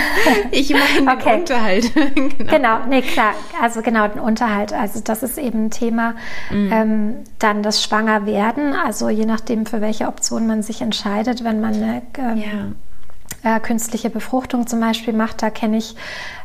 ich 0.50 0.70
meine 0.70 1.10
okay. 1.10 1.30
den 1.30 1.40
Unterhalt. 1.40 1.94
genau. 2.14 2.50
genau, 2.50 2.78
nee, 2.86 3.00
klar. 3.00 3.32
Also 3.62 3.80
genau, 3.80 4.06
den 4.08 4.20
Unterhalt. 4.20 4.74
Also 4.74 5.00
das 5.00 5.22
ist 5.22 5.38
eben 5.38 5.66
ein 5.66 5.70
Thema. 5.70 6.14
Mhm. 6.50 6.72
Ähm, 6.72 7.14
dann 7.38 7.62
das 7.62 7.82
Schwangerwerden. 7.82 8.74
Also 8.74 9.08
je 9.08 9.24
nachdem, 9.24 9.64
für 9.64 9.80
welche 9.80 10.06
Option 10.06 10.46
man 10.46 10.62
sich 10.62 10.82
entscheidet, 10.82 11.44
wenn 11.44 11.62
man 11.62 11.74
eine 11.74 12.02
ähm, 12.18 12.74
ja. 13.42 13.56
äh, 13.56 13.60
künstliche 13.60 14.10
Befruchtung 14.10 14.66
zum 14.66 14.80
Beispiel 14.80 15.14
macht, 15.14 15.42
da 15.42 15.48
kenne 15.48 15.78
ich 15.78 15.96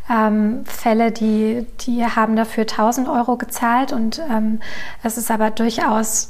ähm, 0.09 0.63
Fälle, 0.65 1.11
die, 1.11 1.67
die 1.81 2.05
haben 2.05 2.37
dafür 2.37 2.63
1000 2.63 3.09
Euro 3.09 3.35
gezahlt 3.35 3.91
und 3.91 4.21
ähm, 4.31 4.59
es 5.03 5.17
ist 5.17 5.29
aber 5.29 5.51
durchaus 5.51 6.29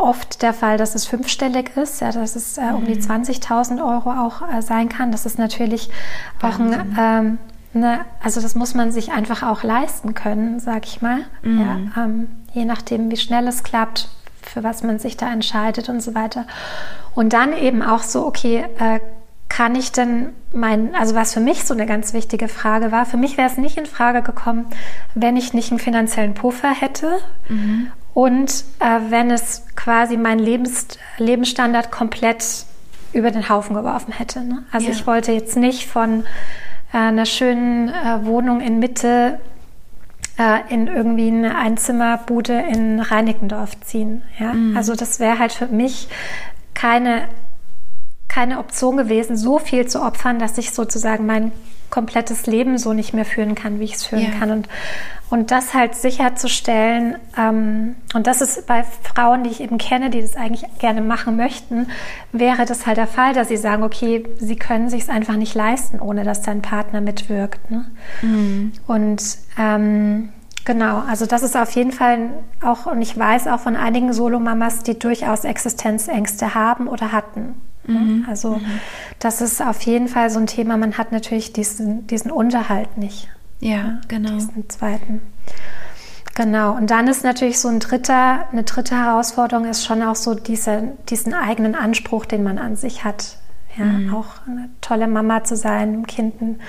oft 0.00 0.42
der 0.42 0.52
Fall, 0.52 0.76
dass 0.78 0.94
es 0.94 1.06
fünfstellig 1.06 1.76
ist, 1.76 2.00
ja, 2.00 2.12
dass 2.12 2.36
es 2.36 2.58
äh, 2.58 2.72
um 2.74 2.84
die 2.84 2.96
20.000 2.96 3.74
mhm. 3.74 3.80
Euro 3.80 4.10
auch 4.10 4.42
äh, 4.42 4.62
sein 4.62 4.88
kann. 4.88 5.12
Das 5.12 5.26
ist 5.26 5.38
natürlich 5.38 5.90
auch 6.42 6.58
ein, 6.58 6.96
ähm, 6.98 7.38
ne, 7.72 8.00
also 8.22 8.40
das 8.40 8.54
muss 8.54 8.74
man 8.74 8.92
sich 8.92 9.12
einfach 9.12 9.42
auch 9.42 9.62
leisten 9.62 10.14
können, 10.14 10.60
sag 10.60 10.86
ich 10.86 11.02
mal. 11.02 11.20
Mhm. 11.42 11.60
Ja, 11.60 12.04
ähm, 12.04 12.28
je 12.52 12.64
nachdem, 12.64 13.10
wie 13.10 13.16
schnell 13.16 13.46
es 13.46 13.62
klappt, 13.62 14.08
für 14.42 14.62
was 14.64 14.82
man 14.82 14.98
sich 14.98 15.16
da 15.16 15.32
entscheidet 15.32 15.88
und 15.88 16.02
so 16.02 16.14
weiter. 16.14 16.46
Und 17.14 17.32
dann 17.32 17.52
eben 17.52 17.82
auch 17.82 18.02
so, 18.02 18.26
okay, 18.26 18.64
äh, 18.78 19.00
kann 19.48 19.74
ich 19.74 19.92
denn 19.92 20.28
mein, 20.52 20.94
also 20.94 21.14
was 21.14 21.34
für 21.34 21.40
mich 21.40 21.64
so 21.64 21.74
eine 21.74 21.84
ganz 21.84 22.12
wichtige 22.12 22.48
Frage 22.48 22.92
war, 22.92 23.04
für 23.04 23.16
mich 23.16 23.36
wäre 23.36 23.48
es 23.48 23.58
nicht 23.58 23.76
in 23.76 23.84
Frage 23.84 24.22
gekommen, 24.22 24.66
wenn 25.14 25.36
ich 25.36 25.52
nicht 25.52 25.70
einen 25.70 25.80
finanziellen 25.80 26.34
Puffer 26.34 26.70
hätte 26.70 27.18
mhm. 27.48 27.90
Und 28.14 28.64
äh, 28.80 28.98
wenn 29.08 29.30
es 29.30 29.64
quasi 29.76 30.16
meinen 30.16 30.40
Lebens, 30.40 30.88
Lebensstandard 31.18 31.90
komplett 31.90 32.64
über 33.12 33.30
den 33.30 33.48
Haufen 33.48 33.74
geworfen 33.74 34.12
hätte. 34.12 34.40
Ne? 34.42 34.64
Also 34.70 34.86
ja. 34.86 34.92
ich 34.92 35.06
wollte 35.06 35.32
jetzt 35.32 35.56
nicht 35.56 35.86
von 35.86 36.24
äh, 36.92 36.98
einer 36.98 37.26
schönen 37.26 37.88
äh, 37.88 38.24
Wohnung 38.24 38.60
in 38.60 38.78
Mitte 38.78 39.40
äh, 40.38 40.72
in 40.72 40.86
irgendwie 40.86 41.28
eine 41.28 41.56
Einzimmerbude 41.56 42.64
in 42.68 43.00
Reinickendorf 43.00 43.80
ziehen. 43.80 44.22
Ja? 44.38 44.52
Mhm. 44.52 44.76
Also 44.76 44.94
das 44.94 45.20
wäre 45.20 45.38
halt 45.38 45.52
für 45.52 45.66
mich 45.66 46.08
keine 46.74 47.22
keine 48.30 48.60
Option 48.60 48.96
gewesen, 48.96 49.36
so 49.36 49.58
viel 49.58 49.88
zu 49.88 50.00
opfern, 50.00 50.38
dass 50.38 50.56
ich 50.56 50.70
sozusagen 50.70 51.26
mein 51.26 51.50
komplettes 51.90 52.46
Leben 52.46 52.78
so 52.78 52.92
nicht 52.92 53.12
mehr 53.12 53.24
führen 53.24 53.54
kann, 53.54 53.80
wie 53.80 53.84
ich 53.84 53.94
es 53.94 54.06
führen 54.06 54.22
ja. 54.22 54.38
kann. 54.38 54.50
Und, 54.50 54.68
und 55.28 55.50
das 55.50 55.74
halt 55.74 55.94
sicherzustellen, 55.94 57.16
ähm, 57.36 57.96
und 58.14 58.26
das 58.26 58.40
ist 58.40 58.66
bei 58.66 58.84
Frauen, 58.84 59.44
die 59.44 59.50
ich 59.50 59.60
eben 59.60 59.78
kenne, 59.78 60.10
die 60.10 60.20
das 60.20 60.36
eigentlich 60.36 60.64
gerne 60.78 61.02
machen 61.02 61.36
möchten, 61.36 61.88
wäre 62.32 62.64
das 62.64 62.86
halt 62.86 62.96
der 62.96 63.06
Fall, 63.06 63.34
dass 63.34 63.48
sie 63.48 63.56
sagen, 63.56 63.82
okay, 63.82 64.24
sie 64.38 64.56
können 64.56 64.88
sich 64.88 65.02
es 65.02 65.08
einfach 65.08 65.36
nicht 65.36 65.54
leisten, 65.54 66.00
ohne 66.00 66.24
dass 66.24 66.42
dein 66.42 66.62
Partner 66.62 67.00
mitwirkt. 67.00 67.70
Ne? 67.70 67.86
Mhm. 68.22 68.72
Und 68.86 69.22
ähm, 69.58 70.30
Genau, 70.66 71.02
also 71.08 71.26
das 71.26 71.42
ist 71.42 71.56
auf 71.56 71.70
jeden 71.72 71.90
Fall 71.90 72.30
auch, 72.62 72.86
und 72.86 73.00
ich 73.00 73.16
weiß 73.16 73.46
auch 73.48 73.60
von 73.60 73.76
einigen 73.76 74.12
Solomamas, 74.12 74.82
die 74.82 74.98
durchaus 74.98 75.44
Existenzängste 75.44 76.54
haben 76.54 76.86
oder 76.86 77.12
hatten. 77.12 77.54
Mhm. 77.94 78.26
Also 78.28 78.56
mhm. 78.56 78.80
das 79.18 79.40
ist 79.40 79.62
auf 79.62 79.82
jeden 79.82 80.08
Fall 80.08 80.30
so 80.30 80.38
ein 80.38 80.46
Thema. 80.46 80.76
Man 80.76 80.98
hat 80.98 81.12
natürlich 81.12 81.52
diesen, 81.52 82.06
diesen 82.06 82.30
Unterhalt 82.30 82.96
nicht. 82.96 83.28
Ja, 83.60 84.00
genau. 84.08 84.30
Diesen 84.30 84.68
zweiten. 84.70 85.20
Genau. 86.34 86.74
Und 86.74 86.90
dann 86.90 87.08
ist 87.08 87.24
natürlich 87.24 87.58
so 87.58 87.68
ein 87.68 87.80
dritter, 87.80 88.46
eine 88.50 88.62
dritte 88.62 88.96
Herausforderung 88.96 89.66
ist 89.66 89.84
schon 89.84 90.02
auch 90.02 90.16
so 90.16 90.34
diese, 90.34 90.92
diesen 91.08 91.34
eigenen 91.34 91.74
Anspruch, 91.74 92.24
den 92.24 92.42
man 92.42 92.58
an 92.58 92.76
sich 92.76 93.04
hat. 93.04 93.36
Ja, 93.76 93.84
mhm. 93.84 94.14
auch 94.14 94.46
eine 94.46 94.68
tolle 94.80 95.06
Mama 95.06 95.44
zu 95.44 95.56
sein, 95.56 95.92
dem 95.92 96.06
Kind 96.06 96.40
ein 96.40 96.60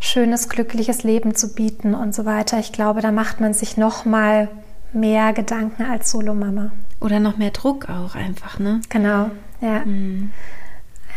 schönes, 0.00 0.48
glückliches 0.48 1.02
Leben 1.02 1.34
zu 1.34 1.54
bieten 1.54 1.94
und 1.94 2.14
so 2.14 2.24
weiter. 2.24 2.58
Ich 2.58 2.72
glaube, 2.72 3.00
da 3.00 3.12
macht 3.12 3.40
man 3.40 3.54
sich 3.54 3.76
noch 3.76 4.04
mal 4.04 4.48
mehr 4.92 5.32
Gedanken 5.32 5.82
als 5.82 6.10
Solomama. 6.10 6.72
Oder 7.00 7.20
noch 7.20 7.36
mehr 7.36 7.50
Druck 7.50 7.88
auch 7.88 8.14
einfach, 8.14 8.58
ne? 8.58 8.80
Genau, 8.88 9.30
ja. 9.60 9.84
Mhm. 9.84 10.32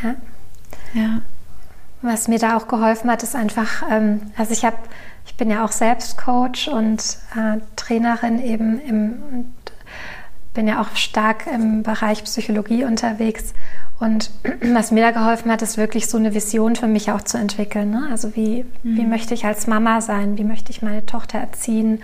Ja. 0.03 0.15
ja. 0.93 1.21
Was 2.01 2.27
mir 2.27 2.39
da 2.39 2.57
auch 2.57 2.67
geholfen 2.67 3.11
hat, 3.11 3.21
ist 3.21 3.35
einfach, 3.35 3.83
ähm, 3.89 4.21
also 4.35 4.53
ich 4.53 4.65
habe, 4.65 4.77
ich 5.25 5.35
bin 5.35 5.51
ja 5.51 5.63
auch 5.63 5.71
selbst 5.71 6.17
Coach 6.17 6.67
und 6.67 7.17
äh, 7.35 7.59
Trainerin 7.75 8.41
eben 8.41 8.79
im, 8.81 9.23
und 9.31 9.53
bin 10.53 10.67
ja 10.67 10.81
auch 10.81 10.95
stark 10.95 11.45
im 11.47 11.83
Bereich 11.83 12.23
Psychologie 12.23 12.83
unterwegs. 12.83 13.53
Und 13.99 14.31
was 14.73 14.91
mir 14.91 15.01
da 15.01 15.11
geholfen 15.11 15.51
hat, 15.51 15.61
ist 15.61 15.77
wirklich 15.77 16.07
so 16.07 16.17
eine 16.17 16.33
Vision 16.33 16.75
für 16.75 16.87
mich 16.87 17.11
auch 17.11 17.21
zu 17.21 17.37
entwickeln. 17.37 17.91
Ne? 17.91 18.07
Also 18.09 18.35
wie, 18.35 18.65
mhm. 18.83 18.97
wie 18.97 19.05
möchte 19.05 19.33
ich 19.33 19.45
als 19.45 19.67
Mama 19.67 20.01
sein? 20.01 20.37
Wie 20.37 20.43
möchte 20.43 20.71
ich 20.71 20.81
meine 20.81 21.05
Tochter 21.05 21.37
erziehen? 21.39 22.01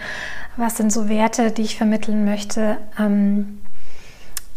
Was 0.56 0.78
sind 0.78 0.92
so 0.92 1.10
Werte, 1.10 1.52
die 1.52 1.64
ich 1.64 1.76
vermitteln 1.76 2.24
möchte? 2.24 2.78
Ähm, 3.00 3.60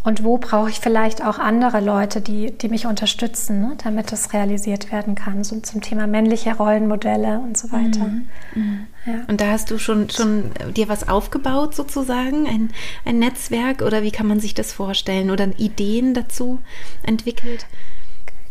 und 0.03 0.23
wo 0.23 0.37
brauche 0.37 0.69
ich 0.69 0.79
vielleicht 0.79 1.23
auch 1.23 1.37
andere 1.37 1.79
Leute, 1.79 2.21
die, 2.21 2.51
die 2.51 2.69
mich 2.69 2.87
unterstützen, 2.87 3.61
ne, 3.61 3.77
damit 3.83 4.11
das 4.11 4.33
realisiert 4.33 4.91
werden 4.91 5.13
kann, 5.13 5.43
so 5.43 5.59
zum 5.59 5.81
Thema 5.81 6.07
männliche 6.07 6.55
Rollenmodelle 6.55 7.39
und 7.39 7.55
so 7.55 7.71
weiter. 7.71 8.05
Mhm. 8.05 8.27
Mhm. 8.55 8.87
Ja. 9.05 9.13
Und 9.27 9.41
da 9.41 9.51
hast 9.51 9.69
du 9.69 9.77
schon, 9.77 10.09
schon 10.09 10.51
dir 10.75 10.89
was 10.89 11.07
aufgebaut 11.07 11.75
sozusagen, 11.75 12.47
ein, 12.47 12.71
ein 13.05 13.19
Netzwerk 13.19 13.83
oder 13.83 14.01
wie 14.01 14.11
kann 14.11 14.25
man 14.25 14.39
sich 14.39 14.55
das 14.55 14.73
vorstellen 14.73 15.29
oder 15.29 15.47
Ideen 15.59 16.15
dazu 16.15 16.59
entwickelt? 17.03 17.67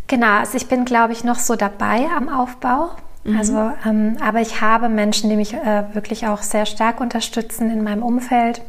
Genau, 0.07 0.39
also 0.39 0.57
ich 0.57 0.69
bin, 0.69 0.85
glaube 0.85 1.13
ich, 1.13 1.25
noch 1.25 1.39
so 1.39 1.57
dabei 1.57 2.07
am 2.17 2.29
Aufbau. 2.29 2.91
Mhm. 3.25 3.39
Also, 3.39 3.73
ähm, 3.85 4.17
aber 4.21 4.41
ich 4.41 4.61
habe 4.61 4.89
Menschen, 4.89 5.31
die 5.31 5.37
mich 5.37 5.55
äh, 5.55 5.95
wirklich 5.95 6.27
auch 6.27 6.43
sehr 6.43 6.67
stark 6.67 7.01
unterstützen 7.01 7.71
in 7.71 7.83
meinem 7.83 8.03
Umfeld 8.03 8.63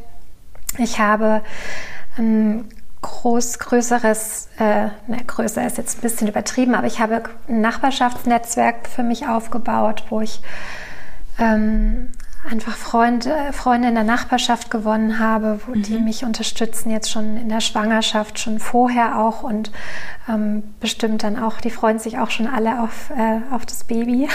Ich 0.78 0.98
habe 0.98 1.42
ein 2.18 2.68
groß, 3.02 3.58
größeres, 3.58 4.48
äh, 4.58 4.84
ne, 5.06 5.24
größer 5.26 5.66
ist 5.66 5.76
jetzt 5.76 5.98
ein 5.98 6.00
bisschen 6.02 6.28
übertrieben, 6.28 6.74
aber 6.74 6.86
ich 6.86 7.00
habe 7.00 7.22
ein 7.48 7.60
Nachbarschaftsnetzwerk 7.60 8.88
für 8.88 9.02
mich 9.02 9.26
aufgebaut, 9.26 10.04
wo 10.08 10.20
ich 10.20 10.40
ähm, 11.38 12.12
einfach 12.48 12.74
Freunde, 12.74 13.34
Freunde 13.52 13.88
in 13.88 13.94
der 13.94 14.04
Nachbarschaft 14.04 14.70
gewonnen 14.70 15.18
habe, 15.18 15.60
wo 15.66 15.74
mhm. 15.74 15.82
die 15.82 15.98
mich 15.98 16.24
unterstützen, 16.24 16.90
jetzt 16.90 17.10
schon 17.10 17.36
in 17.36 17.48
der 17.48 17.60
Schwangerschaft, 17.60 18.38
schon 18.38 18.58
vorher 18.58 19.18
auch 19.18 19.42
und 19.42 19.70
ähm, 20.28 20.62
bestimmt 20.80 21.22
dann 21.24 21.38
auch, 21.38 21.60
die 21.60 21.70
freuen 21.70 21.98
sich 21.98 22.18
auch 22.18 22.30
schon 22.30 22.46
alle 22.46 22.82
auf, 22.82 23.10
äh, 23.10 23.40
auf 23.52 23.66
das 23.66 23.84
Baby. 23.84 24.28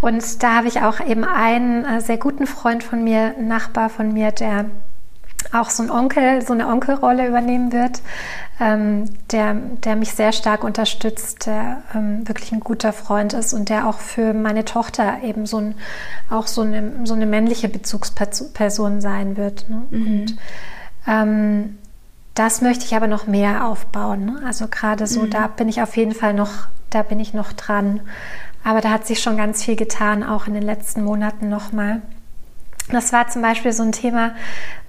Und 0.00 0.42
da 0.42 0.54
habe 0.54 0.68
ich 0.68 0.82
auch 0.82 1.00
eben 1.00 1.24
einen 1.24 1.84
äh, 1.84 2.00
sehr 2.00 2.18
guten 2.18 2.46
Freund 2.46 2.84
von 2.84 3.02
mir, 3.02 3.34
einen 3.36 3.48
Nachbar 3.48 3.88
von 3.88 4.12
mir, 4.12 4.30
der 4.30 4.66
auch 5.52 5.70
so 5.70 5.82
ein 5.82 5.90
Onkel, 5.90 6.42
so 6.42 6.52
eine 6.52 6.68
Onkelrolle 6.68 7.26
übernehmen 7.26 7.72
wird, 7.72 8.00
ähm, 8.60 9.06
der, 9.30 9.54
der 9.54 9.96
mich 9.96 10.12
sehr 10.12 10.32
stark 10.32 10.64
unterstützt, 10.64 11.46
der 11.46 11.82
ähm, 11.94 12.26
wirklich 12.28 12.52
ein 12.52 12.60
guter 12.60 12.92
Freund 12.92 13.32
ist 13.32 13.52
und 13.52 13.68
der 13.68 13.88
auch 13.88 13.98
für 13.98 14.32
meine 14.32 14.64
Tochter 14.64 15.22
eben 15.22 15.46
so 15.46 15.58
ein, 15.58 15.74
auch 16.30 16.46
so 16.46 16.62
eine, 16.62 16.92
so 17.04 17.14
eine 17.14 17.26
männliche 17.26 17.68
Bezugsperson 17.68 19.00
sein 19.00 19.36
wird. 19.36 19.68
Ne? 19.68 19.82
Mhm. 19.90 20.06
Und 20.06 20.36
ähm, 21.06 21.78
das 22.34 22.60
möchte 22.60 22.84
ich 22.84 22.94
aber 22.96 23.06
noch 23.06 23.26
mehr 23.26 23.66
aufbauen. 23.66 24.24
Ne? 24.24 24.42
Also 24.44 24.66
gerade 24.68 25.06
so, 25.06 25.22
mhm. 25.22 25.30
da 25.30 25.46
bin 25.46 25.68
ich 25.68 25.82
auf 25.82 25.96
jeden 25.96 26.14
Fall 26.14 26.34
noch, 26.34 26.68
da 26.90 27.02
bin 27.02 27.20
ich 27.20 27.34
noch 27.34 27.52
dran. 27.52 28.00
Aber 28.64 28.80
da 28.80 28.90
hat 28.90 29.06
sich 29.06 29.20
schon 29.20 29.36
ganz 29.36 29.62
viel 29.62 29.76
getan, 29.76 30.22
auch 30.22 30.46
in 30.46 30.54
den 30.54 30.62
letzten 30.62 31.04
Monaten 31.04 31.48
nochmal. 31.48 32.00
Das 32.90 33.12
war 33.12 33.28
zum 33.28 33.42
Beispiel 33.42 33.72
so 33.72 33.82
ein 33.82 33.92
Thema, 33.92 34.34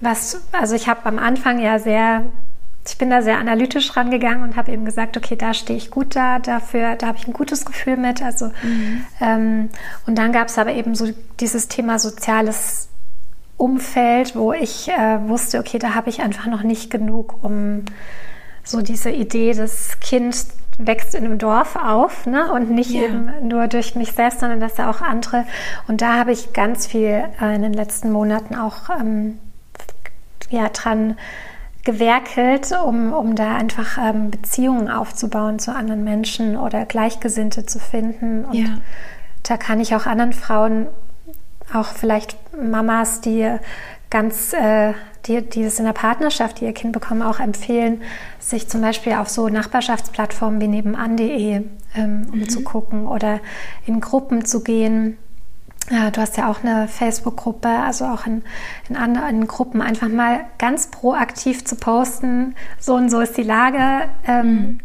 was, 0.00 0.42
also 0.52 0.74
ich 0.74 0.88
habe 0.88 1.06
am 1.06 1.18
Anfang 1.18 1.58
ja 1.58 1.78
sehr, 1.78 2.24
ich 2.86 2.98
bin 2.98 3.10
da 3.10 3.22
sehr 3.22 3.38
analytisch 3.38 3.96
rangegangen 3.96 4.42
und 4.42 4.56
habe 4.56 4.72
eben 4.72 4.84
gesagt, 4.84 5.16
okay, 5.16 5.36
da 5.36 5.54
stehe 5.54 5.78
ich 5.78 5.90
gut 5.90 6.14
da, 6.14 6.38
dafür, 6.38 6.96
da 6.96 7.06
habe 7.06 7.18
ich 7.18 7.26
ein 7.26 7.32
gutes 7.32 7.64
Gefühl 7.64 7.96
mit. 7.96 8.22
Also 8.22 8.46
mhm. 8.62 9.06
ähm, 9.20 9.68
und 10.06 10.16
dann 10.18 10.32
gab 10.32 10.48
es 10.48 10.58
aber 10.58 10.72
eben 10.72 10.94
so 10.94 11.08
dieses 11.40 11.68
Thema 11.68 11.98
soziales 11.98 12.88
Umfeld, 13.56 14.36
wo 14.36 14.52
ich 14.52 14.88
äh, 14.88 15.28
wusste, 15.28 15.58
okay, 15.58 15.78
da 15.78 15.94
habe 15.94 16.10
ich 16.10 16.20
einfach 16.20 16.46
noch 16.46 16.62
nicht 16.62 16.90
genug, 16.90 17.42
um 17.42 17.84
so 18.62 18.82
diese 18.82 19.10
Idee, 19.10 19.54
das 19.54 19.98
Kind 20.00 20.36
wächst 20.78 21.14
in 21.14 21.24
einem 21.24 21.38
Dorf 21.38 21.76
auf 21.76 22.26
ne? 22.26 22.52
und 22.52 22.70
nicht 22.70 22.90
ja. 22.90 23.02
eben 23.02 23.30
nur 23.42 23.66
durch 23.66 23.94
mich 23.94 24.12
selbst, 24.12 24.40
sondern 24.40 24.60
dass 24.60 24.74
da 24.74 24.90
auch 24.90 25.00
andere. 25.00 25.44
Und 25.88 26.02
da 26.02 26.18
habe 26.18 26.32
ich 26.32 26.52
ganz 26.52 26.86
viel 26.86 27.24
äh, 27.40 27.54
in 27.54 27.62
den 27.62 27.72
letzten 27.72 28.12
Monaten 28.12 28.54
auch 28.54 28.90
ähm, 28.90 29.38
ja, 30.50 30.68
dran 30.68 31.16
gewerkelt, 31.84 32.72
um, 32.84 33.12
um 33.12 33.36
da 33.36 33.56
einfach 33.56 33.96
ähm, 33.96 34.30
Beziehungen 34.30 34.90
aufzubauen 34.90 35.58
zu 35.58 35.74
anderen 35.74 36.04
Menschen 36.04 36.56
oder 36.56 36.84
Gleichgesinnte 36.84 37.64
zu 37.64 37.78
finden. 37.78 38.44
Und 38.44 38.54
ja. 38.54 38.78
da 39.44 39.56
kann 39.56 39.80
ich 39.80 39.94
auch 39.94 40.04
anderen 40.06 40.32
Frauen, 40.32 40.88
auch 41.72 41.86
vielleicht 41.86 42.36
Mamas, 42.60 43.20
die 43.20 43.48
ganz 44.10 44.52
äh, 44.52 44.94
die, 45.26 45.42
die 45.42 45.62
es 45.62 45.78
in 45.78 45.84
der 45.84 45.92
Partnerschaft, 45.92 46.60
die 46.60 46.64
ihr 46.64 46.72
Kind 46.72 46.92
bekommen, 46.92 47.22
auch 47.22 47.40
empfehlen, 47.40 48.02
sich 48.38 48.68
zum 48.68 48.80
Beispiel 48.80 49.14
auf 49.14 49.28
so 49.28 49.48
Nachbarschaftsplattformen 49.48 50.60
wie 50.60 50.68
nebenan.de 50.68 51.62
ähm, 51.94 52.26
umzugucken 52.32 53.02
mhm. 53.02 53.08
oder 53.08 53.40
in 53.86 54.00
Gruppen 54.00 54.44
zu 54.44 54.62
gehen. 54.62 55.18
Ja, 55.90 56.10
du 56.10 56.20
hast 56.20 56.36
ja 56.36 56.50
auch 56.50 56.64
eine 56.64 56.88
Facebook-Gruppe, 56.88 57.68
also 57.68 58.06
auch 58.06 58.26
in, 58.26 58.42
in 58.88 58.96
anderen 58.96 59.46
Gruppen 59.46 59.80
einfach 59.80 60.08
mal 60.08 60.40
ganz 60.58 60.88
proaktiv 60.88 61.64
zu 61.64 61.76
posten, 61.76 62.56
so 62.80 62.94
und 62.94 63.08
so 63.08 63.20
ist 63.20 63.36
die 63.36 63.44
Lage. 63.44 64.08
Ähm, 64.26 64.46
mhm. 64.46 64.80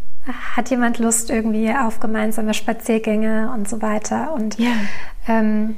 Hat 0.55 0.69
jemand 0.69 0.99
Lust 0.99 1.31
irgendwie 1.31 1.73
auf 1.73 1.99
gemeinsame 1.99 2.53
Spaziergänge 2.53 3.51
und 3.51 3.67
so 3.67 3.81
weiter? 3.81 4.33
Und 4.33 4.59
ja. 4.59 4.69
ähm, 5.27 5.77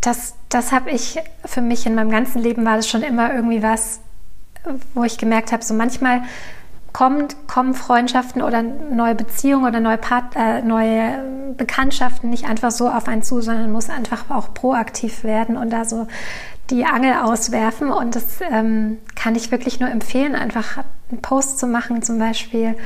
das, 0.00 0.34
das 0.48 0.72
habe 0.72 0.90
ich 0.90 1.18
für 1.44 1.60
mich 1.60 1.86
in 1.86 1.94
meinem 1.94 2.10
ganzen 2.10 2.40
Leben 2.40 2.64
war 2.64 2.76
das 2.76 2.88
schon 2.88 3.02
immer 3.02 3.32
irgendwie 3.34 3.62
was, 3.62 4.00
wo 4.94 5.04
ich 5.04 5.18
gemerkt 5.18 5.52
habe, 5.52 5.62
so 5.62 5.74
manchmal 5.74 6.22
kommen, 6.92 7.28
kommen 7.46 7.74
Freundschaften 7.74 8.42
oder 8.42 8.62
neue 8.62 9.14
Beziehungen 9.14 9.66
oder 9.66 9.80
neue, 9.80 9.98
Part, 9.98 10.34
äh, 10.36 10.62
neue 10.62 11.54
Bekanntschaften 11.56 12.30
nicht 12.30 12.46
einfach 12.46 12.70
so 12.70 12.88
auf 12.88 13.08
einen 13.08 13.22
zu, 13.22 13.40
sondern 13.40 13.72
muss 13.72 13.90
einfach 13.90 14.30
auch 14.30 14.54
proaktiv 14.54 15.24
werden 15.24 15.56
und 15.56 15.70
da 15.70 15.84
so 15.84 16.06
die 16.70 16.84
Angel 16.84 17.14
auswerfen. 17.22 17.90
Und 17.90 18.16
das 18.16 18.40
ähm, 18.50 18.98
kann 19.14 19.34
ich 19.34 19.50
wirklich 19.50 19.80
nur 19.80 19.90
empfehlen, 19.90 20.34
einfach 20.34 20.84
einen 21.10 21.20
Post 21.22 21.58
zu 21.58 21.66
machen 21.66 22.02
zum 22.02 22.18
Beispiel. 22.18 22.76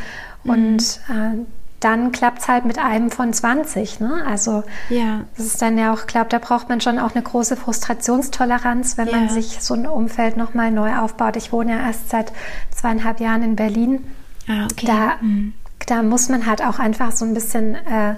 Mhm. 0.43 0.51
Und 0.51 1.01
äh, 1.09 1.39
dann 1.85 2.13
klappt 2.13 2.41
es 2.41 2.49
halt 2.49 2.65
mit 2.65 2.79
einem 2.79 3.11
von 3.11 3.33
20. 3.33 4.01
Ne? 4.01 4.25
Also 4.27 4.65
ja. 4.89 5.25
das 5.37 5.47
ist 5.47 5.61
dann 5.61 5.77
ja 5.77 5.93
auch, 5.93 6.07
glaube, 6.07 6.31
da 6.31 6.39
braucht 6.39 6.71
man 6.71 6.81
schon 6.81 6.99
auch 6.99 7.15
eine 7.15 7.23
große 7.23 7.57
Frustrationstoleranz, 7.57 8.97
wenn 8.97 9.09
ja. 9.09 9.17
man 9.17 9.29
sich 9.29 9.63
so 9.63 9.75
ein 9.75 9.87
Umfeld 9.87 10.39
nochmal 10.39 10.71
neu 10.71 10.97
aufbaut. 10.97 11.37
Ich 11.37 11.53
wohne 11.53 11.73
ja 11.73 11.87
erst 11.87 12.09
seit 12.09 12.33
zweieinhalb 12.71 13.21
Jahren 13.21 13.43
in 13.43 13.57
Berlin. 13.57 14.05
Ah, 14.49 14.65
okay. 14.65 14.87
Da, 14.87 15.13
mhm. 15.21 15.53
da 15.87 16.03
muss 16.03 16.31
man 16.31 16.47
halt 16.47 16.63
auch 16.63 16.79
einfach 16.79 17.13
so 17.13 17.27
ein 17.27 17.35
bisschen 17.35 17.75
äh, 17.75 18.15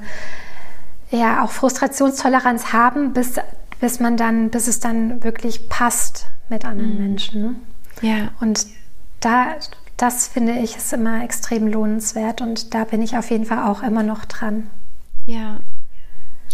ja 1.10 1.42
auch 1.42 1.50
Frustrationstoleranz 1.50 2.72
haben, 2.72 3.14
bis, 3.14 3.34
bis 3.80 3.98
man 3.98 4.16
dann, 4.16 4.50
bis 4.50 4.68
es 4.68 4.78
dann 4.78 5.24
wirklich 5.24 5.68
passt 5.68 6.26
mit 6.48 6.64
anderen 6.64 6.94
mhm. 6.94 7.02
Menschen. 7.02 7.42
Ne? 7.42 7.54
Ja. 8.00 8.28
Und 8.40 8.66
da 9.18 9.56
das 9.96 10.28
finde 10.28 10.52
ich 10.58 10.76
ist 10.76 10.92
immer 10.92 11.22
extrem 11.24 11.66
lohnenswert 11.66 12.40
und 12.40 12.74
da 12.74 12.84
bin 12.84 13.02
ich 13.02 13.16
auf 13.16 13.30
jeden 13.30 13.46
Fall 13.46 13.70
auch 13.70 13.82
immer 13.82 14.02
noch 14.02 14.24
dran. 14.24 14.68
Ja. 15.24 15.60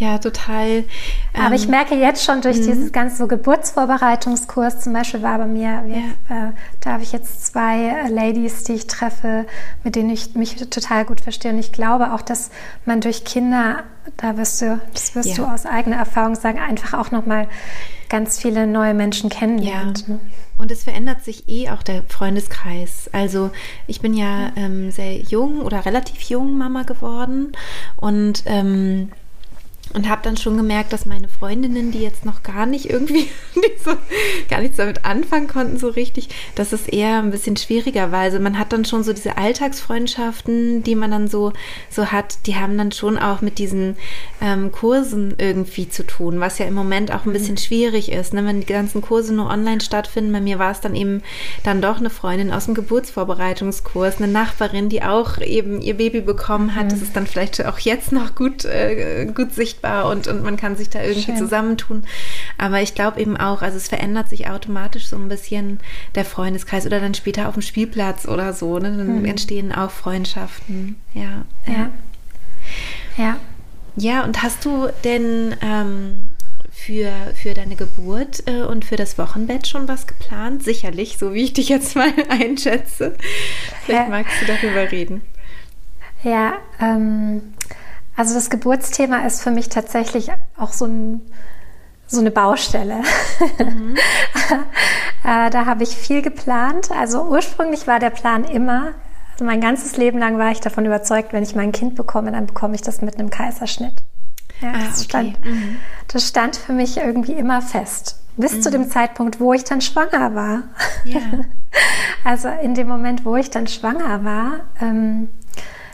Ja, 0.02 0.18
total. 0.18 0.82
Aber 1.32 1.46
ähm, 1.46 1.52
ich 1.52 1.68
merke 1.68 1.94
jetzt 1.94 2.24
schon 2.24 2.40
durch 2.40 2.56
mhm. 2.56 2.66
dieses 2.66 2.90
ganze 2.90 3.18
so 3.18 3.28
Geburtsvorbereitungskurs, 3.28 4.80
zum 4.80 4.94
Beispiel 4.94 5.22
war 5.22 5.38
bei 5.38 5.46
mir, 5.46 5.84
ja. 5.86 6.48
äh, 6.48 6.52
da 6.80 6.94
habe 6.94 7.04
ich 7.04 7.12
jetzt 7.12 7.46
zwei 7.46 7.84
äh, 7.84 8.08
Ladies, 8.08 8.64
die 8.64 8.72
ich 8.72 8.88
treffe, 8.88 9.46
mit 9.84 9.94
denen 9.94 10.10
ich 10.10 10.34
mich 10.34 10.56
total 10.56 11.04
gut 11.04 11.20
verstehe. 11.20 11.52
Und 11.52 11.60
ich 11.60 11.70
glaube 11.70 12.14
auch, 12.14 12.22
dass 12.22 12.50
man 12.84 13.00
durch 13.00 13.24
Kinder, 13.24 13.84
da 14.16 14.36
wirst 14.36 14.60
du, 14.62 14.80
das 14.92 15.14
wirst 15.14 15.28
ja. 15.28 15.34
du 15.36 15.44
aus 15.44 15.66
eigener 15.66 15.98
Erfahrung 15.98 16.34
sagen, 16.34 16.58
einfach 16.58 16.98
auch 16.98 17.12
nochmal 17.12 17.46
ganz 18.08 18.40
viele 18.40 18.66
neue 18.66 18.94
Menschen 18.94 19.30
kennenlernt. 19.30 20.08
Ja. 20.08 20.14
Ne? 20.14 20.20
Und 20.58 20.72
es 20.72 20.82
verändert 20.82 21.22
sich 21.22 21.48
eh 21.48 21.70
auch 21.70 21.84
der 21.84 22.02
Freundeskreis. 22.08 23.08
Also 23.12 23.52
ich 23.86 24.00
bin 24.00 24.14
ja 24.14 24.50
ähm, 24.56 24.90
sehr 24.90 25.16
jung 25.16 25.60
oder 25.60 25.86
relativ 25.86 26.22
jung 26.22 26.58
Mama 26.58 26.82
geworden 26.82 27.52
und 27.96 28.42
ähm, 28.46 29.12
und 29.94 30.08
habe 30.08 30.22
dann 30.22 30.36
schon 30.36 30.56
gemerkt, 30.56 30.92
dass 30.92 31.06
meine 31.06 31.28
Freundinnen, 31.28 31.90
die 31.90 32.00
jetzt 32.00 32.24
noch 32.24 32.42
gar 32.42 32.66
nicht 32.66 32.88
irgendwie 32.88 33.28
so, 33.84 33.92
gar 34.48 34.60
nichts 34.60 34.76
damit 34.76 35.04
anfangen 35.04 35.48
konnten 35.48 35.78
so 35.78 35.88
richtig, 35.88 36.28
dass 36.54 36.72
es 36.72 36.88
eher 36.88 37.18
ein 37.18 37.30
bisschen 37.30 37.56
schwieriger 37.56 38.10
war. 38.10 38.20
Also 38.20 38.40
man 38.40 38.58
hat 38.58 38.72
dann 38.72 38.84
schon 38.84 39.04
so 39.04 39.12
diese 39.12 39.36
Alltagsfreundschaften, 39.36 40.82
die 40.82 40.94
man 40.94 41.10
dann 41.10 41.28
so 41.28 41.52
so 41.90 42.06
hat, 42.06 42.46
die 42.46 42.56
haben 42.56 42.78
dann 42.78 42.92
schon 42.92 43.18
auch 43.18 43.40
mit 43.42 43.58
diesen 43.58 43.96
ähm, 44.40 44.72
Kursen 44.72 45.34
irgendwie 45.38 45.88
zu 45.88 46.06
tun, 46.06 46.40
was 46.40 46.58
ja 46.58 46.66
im 46.66 46.74
Moment 46.74 47.12
auch 47.12 47.26
ein 47.26 47.32
bisschen 47.32 47.54
mhm. 47.54 47.58
schwierig 47.58 48.10
ist, 48.10 48.32
ne? 48.32 48.44
wenn 48.46 48.60
die 48.60 48.66
ganzen 48.66 49.02
Kurse 49.02 49.34
nur 49.34 49.50
online 49.50 49.80
stattfinden. 49.80 50.32
Bei 50.32 50.40
mir 50.40 50.58
war 50.58 50.72
es 50.72 50.80
dann 50.80 50.94
eben 50.94 51.22
dann 51.64 51.82
doch 51.82 51.98
eine 51.98 52.10
Freundin 52.10 52.52
aus 52.52 52.64
dem 52.64 52.74
Geburtsvorbereitungskurs, 52.74 54.18
eine 54.18 54.28
Nachbarin, 54.28 54.88
die 54.88 55.02
auch 55.02 55.38
eben 55.38 55.80
ihr 55.80 55.96
Baby 55.96 56.22
bekommen 56.22 56.74
hat. 56.74 56.86
Mhm. 56.86 56.90
Das 56.90 57.02
ist 57.02 57.16
dann 57.16 57.26
vielleicht 57.26 57.64
auch 57.64 57.78
jetzt 57.78 58.12
noch 58.12 58.34
gut 58.34 58.64
äh, 58.64 59.26
gut 59.26 59.52
sichtbar 59.52 59.81
sichtbar 59.82 60.10
und, 60.10 60.26
und 60.26 60.42
man 60.42 60.56
kann 60.56 60.76
sich 60.76 60.88
da 60.90 61.02
irgendwie 61.02 61.22
Schön. 61.22 61.36
zusammentun. 61.36 62.04
Aber 62.58 62.80
ich 62.80 62.94
glaube 62.94 63.20
eben 63.20 63.36
auch, 63.36 63.62
also 63.62 63.76
es 63.76 63.88
verändert 63.88 64.28
sich 64.28 64.48
automatisch 64.48 65.06
so 65.06 65.16
ein 65.16 65.28
bisschen 65.28 65.80
der 66.14 66.24
Freundeskreis 66.24 66.86
oder 66.86 67.00
dann 67.00 67.14
später 67.14 67.48
auf 67.48 67.54
dem 67.54 67.62
Spielplatz 67.62 68.26
oder 68.26 68.52
so. 68.52 68.78
Ne? 68.78 68.96
Dann 68.96 69.20
mhm. 69.20 69.24
entstehen 69.24 69.72
auch 69.72 69.90
Freundschaften. 69.90 70.96
Ja. 71.14 71.44
Ja. 71.66 71.90
Ja. 73.16 73.36
Ja, 73.94 74.24
und 74.24 74.42
hast 74.42 74.64
du 74.64 74.88
denn 75.04 75.54
ähm, 75.60 76.28
für, 76.70 77.12
für 77.34 77.52
deine 77.52 77.76
Geburt 77.76 78.42
äh, 78.46 78.62
und 78.62 78.86
für 78.86 78.96
das 78.96 79.18
Wochenbett 79.18 79.66
schon 79.66 79.86
was 79.86 80.06
geplant? 80.06 80.62
Sicherlich, 80.62 81.18
so 81.18 81.34
wie 81.34 81.42
ich 81.42 81.52
dich 81.52 81.68
jetzt 81.68 81.94
mal 81.96 82.10
einschätze. 82.30 83.14
Vielleicht 83.84 84.08
magst 84.08 84.32
du 84.40 84.46
darüber 84.46 84.90
reden. 84.90 85.20
Ja, 86.22 86.54
ähm, 86.80 87.42
also 88.22 88.36
das 88.36 88.50
Geburtsthema 88.50 89.26
ist 89.26 89.42
für 89.42 89.50
mich 89.50 89.68
tatsächlich 89.68 90.30
auch 90.56 90.72
so, 90.72 90.84
ein, 90.84 91.22
so 92.06 92.20
eine 92.20 92.30
Baustelle. 92.30 93.02
Mhm. 93.58 93.96
äh, 95.24 95.50
da 95.50 95.66
habe 95.66 95.82
ich 95.82 95.96
viel 95.96 96.22
geplant. 96.22 96.92
Also 96.92 97.24
ursprünglich 97.24 97.88
war 97.88 97.98
der 97.98 98.10
Plan 98.10 98.44
immer, 98.44 98.92
also 99.32 99.44
mein 99.44 99.60
ganzes 99.60 99.96
Leben 99.96 100.20
lang 100.20 100.38
war 100.38 100.52
ich 100.52 100.60
davon 100.60 100.86
überzeugt, 100.86 101.32
wenn 101.32 101.42
ich 101.42 101.56
mein 101.56 101.72
Kind 101.72 101.96
bekomme, 101.96 102.30
dann 102.30 102.46
bekomme 102.46 102.76
ich 102.76 102.82
das 102.82 103.02
mit 103.02 103.18
einem 103.18 103.28
Kaiserschnitt. 103.28 104.04
Ja, 104.60 104.68
ah, 104.68 104.84
das, 104.86 105.00
okay. 105.00 105.04
stand, 105.04 105.44
mhm. 105.44 105.76
das 106.06 106.28
stand 106.28 106.54
für 106.54 106.72
mich 106.72 106.98
irgendwie 106.98 107.32
immer 107.32 107.60
fest. 107.60 108.20
Bis 108.36 108.52
mhm. 108.52 108.62
zu 108.62 108.70
dem 108.70 108.88
Zeitpunkt, 108.88 109.40
wo 109.40 109.52
ich 109.52 109.64
dann 109.64 109.80
schwanger 109.80 110.36
war. 110.36 110.62
Ja. 111.04 111.20
Also 112.24 112.48
in 112.48 112.74
dem 112.74 112.86
Moment, 112.86 113.24
wo 113.24 113.34
ich 113.34 113.50
dann 113.50 113.66
schwanger 113.66 114.22
war, 114.24 114.60
ähm, 114.80 115.30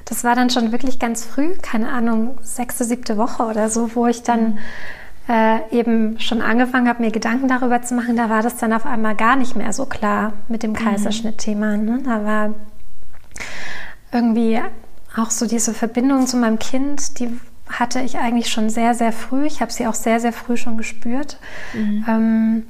das 0.09 0.25
war 0.25 0.35
dann 0.35 0.49
schon 0.49 0.73
wirklich 0.73 0.99
ganz 0.99 1.25
früh, 1.25 1.55
keine 1.61 1.91
Ahnung, 1.91 2.39
sechste, 2.43 2.85
siebte 2.85 3.19
Woche 3.19 3.43
oder 3.45 3.69
so, 3.69 3.95
wo 3.95 4.07
ich 4.07 4.23
dann 4.23 4.53
mhm. 4.53 4.59
äh, 5.29 5.69
eben 5.71 6.19
schon 6.19 6.41
angefangen 6.41 6.89
habe, 6.89 7.03
mir 7.03 7.11
Gedanken 7.11 7.47
darüber 7.47 7.83
zu 7.83 7.95
machen. 7.95 8.17
Da 8.17 8.31
war 8.31 8.43
das 8.43 8.57
dann 8.57 8.73
auf 8.73 8.87
einmal 8.87 9.15
gar 9.15 9.37
nicht 9.37 9.55
mehr 9.55 9.73
so 9.75 9.85
klar 9.85 10.33
mit 10.49 10.63
dem 10.63 10.71
mhm. 10.71 10.77
Kaiserschnittthema. 10.77 11.77
Ne? 11.77 12.01
Da 12.05 12.25
war 12.25 12.55
irgendwie 14.11 14.61
auch 15.15 15.31
so 15.31 15.47
diese 15.47 15.75
Verbindung 15.75 16.27
zu 16.27 16.39
meinem 16.39 16.59
Kind, 16.59 17.19
die 17.19 17.39
hatte 17.69 18.01
ich 18.01 18.17
eigentlich 18.17 18.49
schon 18.49 18.71
sehr, 18.71 18.95
sehr 18.95 19.13
früh. 19.13 19.45
Ich 19.45 19.61
habe 19.61 19.71
sie 19.71 19.87
auch 19.87 19.95
sehr, 19.95 20.21
sehr 20.21 20.33
früh 20.33 20.57
schon 20.57 20.79
gespürt. 20.79 21.39
Mhm. 21.75 22.05
Ähm, 22.09 22.67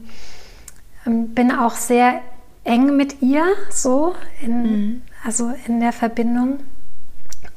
ähm, 1.07 1.35
bin 1.35 1.53
auch 1.53 1.77
sehr 1.77 2.21
eng 2.65 2.97
mit 2.97 3.23
ihr, 3.23 3.45
so, 3.71 4.17
in, 4.43 4.63
mhm. 4.63 5.03
also 5.25 5.55
in 5.69 5.79
der 5.79 5.93
Verbindung. 5.93 6.59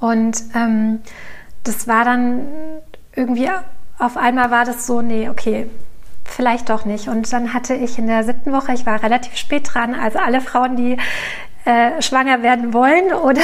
Und 0.01 0.43
ähm, 0.55 0.99
das 1.63 1.87
war 1.87 2.03
dann 2.03 2.47
irgendwie, 3.15 3.49
auf 3.99 4.17
einmal 4.17 4.51
war 4.51 4.65
das 4.65 4.87
so, 4.87 5.01
nee, 5.01 5.29
okay, 5.29 5.69
vielleicht 6.25 6.69
doch 6.69 6.85
nicht. 6.85 7.07
Und 7.07 7.31
dann 7.31 7.53
hatte 7.53 7.75
ich 7.75 7.97
in 7.97 8.07
der 8.07 8.23
siebten 8.23 8.51
Woche, 8.51 8.73
ich 8.73 8.85
war 8.85 9.01
relativ 9.01 9.37
spät 9.37 9.69
dran, 9.73 9.93
also 9.93 10.19
alle 10.19 10.41
Frauen, 10.41 10.75
die 10.75 10.97
äh, 11.65 12.01
schwanger 12.01 12.41
werden 12.41 12.73
wollen 12.73 13.13
oder, 13.13 13.41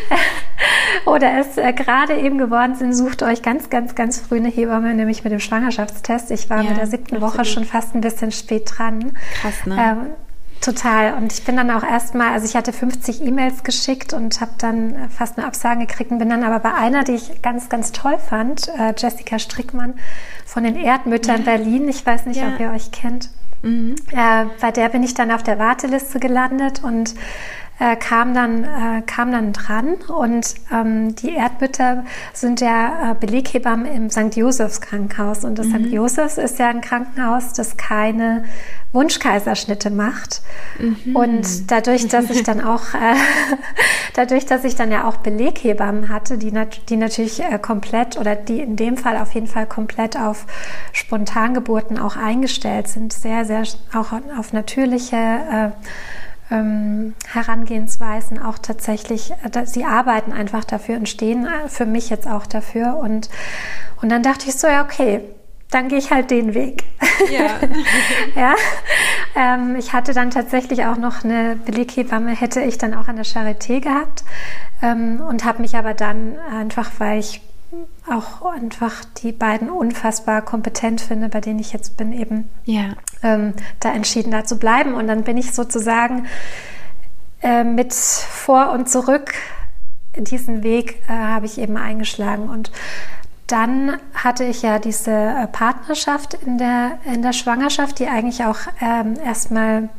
oder 1.06 1.38
es 1.38 1.56
äh, 1.56 1.72
gerade 1.72 2.14
eben 2.18 2.36
geworden 2.36 2.74
sind, 2.74 2.92
sucht 2.92 3.22
euch 3.22 3.40
ganz, 3.40 3.70
ganz, 3.70 3.94
ganz 3.94 4.20
früh 4.20 4.36
eine 4.36 4.50
Hebamme, 4.50 4.92
nämlich 4.92 5.24
mit 5.24 5.32
dem 5.32 5.40
Schwangerschaftstest. 5.40 6.30
Ich 6.30 6.50
war 6.50 6.62
ja, 6.62 6.68
mit 6.68 6.76
der 6.76 6.86
siebten 6.86 7.16
absolut. 7.16 7.34
Woche 7.34 7.44
schon 7.46 7.64
fast 7.64 7.94
ein 7.94 8.02
bisschen 8.02 8.32
spät 8.32 8.70
dran. 8.76 9.16
Krass, 9.40 9.64
ne? 9.64 9.76
Ähm, 9.78 10.06
total. 10.64 11.14
Und 11.14 11.32
ich 11.32 11.44
bin 11.44 11.56
dann 11.56 11.70
auch 11.70 11.84
erstmal, 11.84 12.32
also 12.32 12.46
ich 12.46 12.56
hatte 12.56 12.72
50 12.72 13.22
E-Mails 13.22 13.62
geschickt 13.64 14.12
und 14.12 14.40
habe 14.40 14.52
dann 14.58 15.10
fast 15.10 15.38
eine 15.38 15.46
Absage 15.46 15.86
gekriegt 15.86 16.10
und 16.10 16.18
bin 16.18 16.30
dann 16.30 16.42
aber 16.42 16.58
bei 16.58 16.74
einer, 16.74 17.04
die 17.04 17.12
ich 17.12 17.42
ganz, 17.42 17.68
ganz 17.68 17.92
toll 17.92 18.18
fand, 18.18 18.68
äh, 18.68 18.94
Jessica 18.96 19.38
Strickmann 19.38 19.94
von 20.46 20.64
den 20.64 20.76
Erdmüttern 20.76 21.44
ja. 21.44 21.56
Berlin. 21.56 21.88
Ich 21.88 22.04
weiß 22.04 22.26
nicht, 22.26 22.40
ja. 22.40 22.48
ob 22.48 22.60
ihr 22.60 22.70
euch 22.70 22.90
kennt. 22.90 23.30
Mhm. 23.62 23.96
Äh, 24.12 24.46
bei 24.60 24.70
der 24.70 24.88
bin 24.88 25.02
ich 25.02 25.14
dann 25.14 25.30
auf 25.30 25.42
der 25.42 25.58
Warteliste 25.58 26.20
gelandet 26.20 26.82
und 26.84 27.14
äh, 27.80 27.96
kam, 27.96 28.34
dann, 28.34 28.64
äh, 28.64 29.02
kam 29.06 29.32
dann 29.32 29.52
dran. 29.52 29.94
Und 30.08 30.54
ähm, 30.72 31.14
die 31.16 31.34
Erdmütter 31.34 32.04
sind 32.32 32.60
ja 32.60 33.12
äh, 33.12 33.14
Beleghebammen 33.14 33.86
im 33.86 34.10
St. 34.10 34.36
Josephs 34.36 34.80
Krankenhaus. 34.80 35.44
Und 35.44 35.58
das 35.58 35.66
mhm. 35.66 35.86
St. 35.86 35.92
Josephs 35.92 36.38
ist 36.38 36.58
ja 36.58 36.68
ein 36.68 36.80
Krankenhaus, 36.80 37.52
das 37.52 37.76
keine 37.76 38.44
Wunschkaiserschnitte 38.94 39.90
macht. 39.90 40.40
Mhm. 40.78 41.16
Und 41.16 41.70
dadurch, 41.70 42.08
dass 42.08 42.30
ich 42.30 42.42
dann 42.44 42.62
auch, 42.62 42.94
äh, 42.94 43.14
dadurch, 44.14 44.46
dass 44.46 44.64
ich 44.64 44.76
dann 44.76 44.90
ja 44.90 45.06
auch 45.06 45.18
Beleghebammen 45.18 46.08
hatte, 46.08 46.38
die, 46.38 46.52
nat 46.52 46.88
die 46.88 46.96
natürlich 46.96 47.42
äh, 47.42 47.58
komplett 47.58 48.16
oder 48.16 48.36
die 48.36 48.60
in 48.60 48.76
dem 48.76 48.96
Fall 48.96 49.18
auf 49.18 49.34
jeden 49.34 49.48
Fall 49.48 49.66
komplett 49.66 50.18
auf 50.18 50.46
Spontangeburten 50.92 51.98
auch 51.98 52.16
eingestellt 52.16 52.88
sind, 52.88 53.12
sehr, 53.12 53.44
sehr 53.44 53.64
auch 53.92 54.12
auf 54.38 54.52
natürliche 54.52 55.16
äh, 55.16 55.70
ähm, 56.50 57.14
Herangehensweisen 57.26 58.40
auch 58.40 58.58
tatsächlich, 58.58 59.32
äh, 59.32 59.66
sie 59.66 59.84
arbeiten 59.84 60.32
einfach 60.32 60.64
dafür 60.64 60.96
und 60.96 61.08
stehen 61.08 61.46
äh, 61.46 61.68
für 61.68 61.86
mich 61.86 62.10
jetzt 62.10 62.28
auch 62.28 62.46
dafür. 62.46 62.96
Und, 62.98 63.28
und 64.02 64.10
dann 64.10 64.22
dachte 64.22 64.48
ich 64.48 64.54
so, 64.54 64.66
ja, 64.66 64.84
okay, 64.84 65.20
dann 65.74 65.88
gehe 65.88 65.98
ich 65.98 66.12
halt 66.12 66.30
den 66.30 66.54
Weg. 66.54 66.84
Ja. 67.30 67.58
ja. 68.40 68.54
Ähm, 69.34 69.74
ich 69.76 69.92
hatte 69.92 70.14
dann 70.14 70.30
tatsächlich 70.30 70.84
auch 70.86 70.96
noch 70.96 71.24
eine 71.24 71.56
Beleghebamme, 71.56 72.30
hätte 72.30 72.60
ich 72.60 72.78
dann 72.78 72.94
auch 72.94 73.08
an 73.08 73.16
der 73.16 73.24
Charité 73.24 73.80
gehabt 73.80 74.24
ähm, 74.82 75.20
und 75.20 75.44
habe 75.44 75.62
mich 75.62 75.76
aber 75.76 75.94
dann 75.94 76.38
einfach, 76.38 76.92
weil 76.98 77.18
ich 77.18 77.40
auch 78.08 78.44
einfach 78.44 79.04
die 79.22 79.32
beiden 79.32 79.68
unfassbar 79.68 80.42
kompetent 80.42 81.00
finde, 81.00 81.28
bei 81.28 81.40
denen 81.40 81.58
ich 81.58 81.72
jetzt 81.72 81.96
bin, 81.96 82.12
eben 82.12 82.48
ja. 82.64 82.94
ähm, 83.24 83.54
da 83.80 83.92
entschieden, 83.92 84.30
da 84.30 84.44
zu 84.44 84.58
bleiben. 84.58 84.94
Und 84.94 85.08
dann 85.08 85.24
bin 85.24 85.36
ich 85.36 85.52
sozusagen 85.52 86.26
äh, 87.42 87.64
mit 87.64 87.92
vor 87.92 88.70
und 88.70 88.88
zurück 88.88 89.34
diesen 90.16 90.62
Weg 90.62 91.02
äh, 91.08 91.12
habe 91.12 91.46
ich 91.46 91.58
eben 91.58 91.76
eingeschlagen. 91.76 92.48
Und 92.48 92.70
dann 93.46 93.98
hatte 94.14 94.44
ich 94.44 94.62
ja 94.62 94.78
diese 94.78 95.10
äh, 95.10 95.46
Partnerschaft 95.46 96.34
in 96.34 96.56
der, 96.56 96.98
in 97.04 97.22
der 97.22 97.32
Schwangerschaft, 97.32 97.98
die 97.98 98.06
eigentlich 98.06 98.44
auch 98.44 98.58
ähm, 98.80 99.16
erstmal 99.22 99.90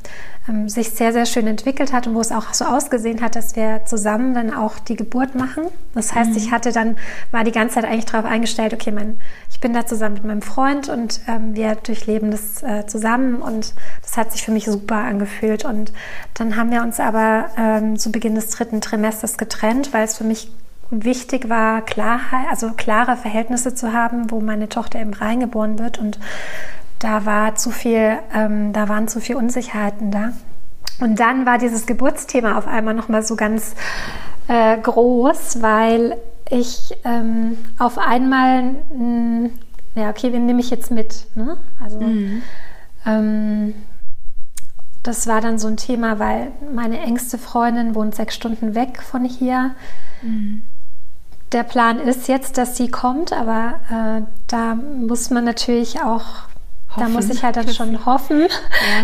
ähm, 0.49 0.67
sich 0.67 0.89
sehr, 0.91 1.13
sehr 1.13 1.27
schön 1.27 1.45
entwickelt 1.45 1.93
hat 1.93 2.07
und 2.07 2.15
wo 2.15 2.21
es 2.21 2.31
auch 2.31 2.53
so 2.53 2.65
ausgesehen 2.65 3.21
hat, 3.21 3.35
dass 3.35 3.55
wir 3.55 3.85
zusammen 3.85 4.33
dann 4.33 4.53
auch 4.53 4.79
die 4.79 4.95
Geburt 4.95 5.35
machen. 5.35 5.65
Das 5.93 6.15
heißt, 6.15 6.31
mhm. 6.31 6.37
ich 6.37 6.51
hatte 6.51 6.71
dann, 6.71 6.97
war 7.31 7.43
die 7.43 7.51
ganze 7.51 7.75
Zeit 7.75 7.85
eigentlich 7.85 8.05
darauf 8.05 8.25
eingestellt, 8.29 8.73
okay, 8.73 8.91
mein, 8.91 9.17
ich 9.51 9.59
bin 9.59 9.73
da 9.73 9.85
zusammen 9.85 10.15
mit 10.15 10.25
meinem 10.25 10.41
Freund 10.41 10.89
und 10.89 11.21
ähm, 11.27 11.55
wir 11.55 11.75
durchleben 11.75 12.31
das 12.31 12.63
äh, 12.63 12.87
zusammen 12.87 13.43
und 13.43 13.73
das 14.01 14.17
hat 14.17 14.31
sich 14.31 14.43
für 14.43 14.51
mich 14.51 14.65
super 14.65 14.97
angefühlt. 14.97 15.65
Und 15.65 15.93
dann 16.33 16.55
haben 16.55 16.71
wir 16.71 16.81
uns 16.81 16.99
aber 16.99 17.49
ähm, 17.57 17.97
zu 17.97 18.11
Beginn 18.11 18.33
des 18.33 18.49
dritten 18.49 18.81
Trimesters 18.81 19.37
getrennt, 19.37 19.93
weil 19.93 20.03
es 20.03 20.17
für 20.17 20.23
mich 20.23 20.51
wichtig 20.89 21.49
war, 21.49 21.81
Klarheit, 21.81 22.47
also 22.49 22.71
klare 22.71 23.17
Verhältnisse 23.17 23.73
zu 23.73 23.93
haben, 23.93 24.31
wo 24.31 24.39
meine 24.39 24.69
Tochter 24.69 24.99
eben 24.99 25.13
reingeboren 25.13 25.79
wird 25.79 25.97
und 25.97 26.19
da 26.99 27.25
war 27.25 27.55
zu 27.55 27.71
viel, 27.71 28.17
ähm, 28.33 28.73
da 28.73 28.87
waren 28.89 29.07
zu 29.07 29.19
viel 29.19 29.35
Unsicherheiten 29.35 30.11
da. 30.11 30.33
Und 30.99 31.19
dann 31.19 31.45
war 31.45 31.57
dieses 31.57 31.85
Geburtsthema 31.85 32.57
auf 32.57 32.67
einmal 32.67 32.93
nochmal 32.93 33.21
so 33.23 33.35
ganz 33.35 33.75
äh, 34.47 34.77
groß, 34.77 35.61
weil 35.61 36.17
ich 36.49 36.95
ähm, 37.03 37.57
auf 37.77 37.97
einmal, 37.97 38.75
mh, 38.97 39.49
ja, 39.95 40.09
okay, 40.09 40.31
wen 40.31 40.45
nehme 40.45 40.61
ich 40.61 40.69
jetzt 40.69 40.91
mit? 40.91 41.27
Ne? 41.35 41.57
Also, 41.83 41.99
mhm. 41.99 42.41
ähm, 43.05 43.73
das 45.03 45.27
war 45.27 45.41
dann 45.41 45.59
so 45.59 45.67
ein 45.67 45.77
Thema, 45.77 46.17
weil 46.19 46.51
meine 46.73 46.99
engste 46.99 47.37
Freundin 47.37 47.93
wohnt 47.93 48.15
sechs 48.15 48.35
Stunden 48.35 48.73
weg 48.73 49.01
von 49.01 49.23
hier. 49.25 49.75
Mhm. 50.21 50.63
Der 51.55 51.63
Plan 51.63 51.99
ist 51.99 52.27
jetzt, 52.27 52.57
dass 52.57 52.75
sie 52.75 52.89
kommt, 52.89 53.31
aber 53.31 53.79
äh, 53.89 54.21
da 54.47 54.75
muss 54.75 55.29
man 55.29 55.45
natürlich 55.45 56.01
auch 56.01 56.25
Hoffen. 56.89 57.01
Da 57.01 57.09
muss 57.09 57.29
ich 57.29 57.43
halt 57.43 57.55
dann 57.55 57.69
schon 57.69 58.05
hoffen, 58.05 58.41
ja. 58.41 58.47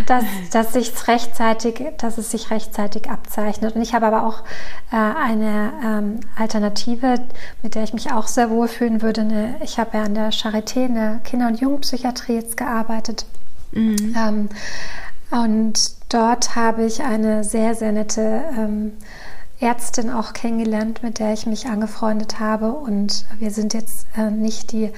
dass, 0.05 0.23
dass, 0.51 0.73
sich's 0.73 1.07
rechtzeitig, 1.07 1.81
dass 1.97 2.17
es 2.17 2.31
sich 2.31 2.51
rechtzeitig 2.51 3.09
abzeichnet. 3.09 3.75
Und 3.75 3.81
ich 3.81 3.93
habe 3.93 4.05
aber 4.05 4.25
auch 4.25 4.43
äh, 4.91 4.95
eine 4.95 5.71
ähm, 5.81 6.19
Alternative, 6.37 7.15
mit 7.63 7.75
der 7.75 7.83
ich 7.83 7.93
mich 7.93 8.11
auch 8.11 8.27
sehr 8.27 8.49
wohlfühlen 8.49 9.01
würde. 9.01 9.21
Eine, 9.21 9.55
ich 9.63 9.79
habe 9.79 9.97
ja 9.97 10.03
an 10.03 10.13
der 10.13 10.31
Charité 10.31 10.85
in 10.87 10.95
der 10.95 11.15
Kinder- 11.23 11.47
und 11.47 11.59
Jugendpsychiatrie 11.59 12.35
jetzt 12.35 12.57
gearbeitet. 12.57 13.25
Mhm. 13.71 14.15
Ähm, 14.17 14.49
und 15.31 15.95
dort 16.09 16.57
habe 16.57 16.83
ich 16.83 17.01
eine 17.01 17.45
sehr, 17.45 17.75
sehr 17.75 17.93
nette 17.93 18.43
ähm, 18.57 18.93
Ärztin 19.61 20.09
auch 20.09 20.33
kennengelernt, 20.33 21.03
mit 21.03 21.19
der 21.19 21.33
ich 21.33 21.45
mich 21.45 21.67
angefreundet 21.67 22.39
habe. 22.39 22.71
Und 22.73 23.25
wir 23.39 23.51
sind 23.51 23.73
jetzt 23.73 24.07
äh, 24.17 24.29
nicht 24.29 24.71
die 24.71 24.91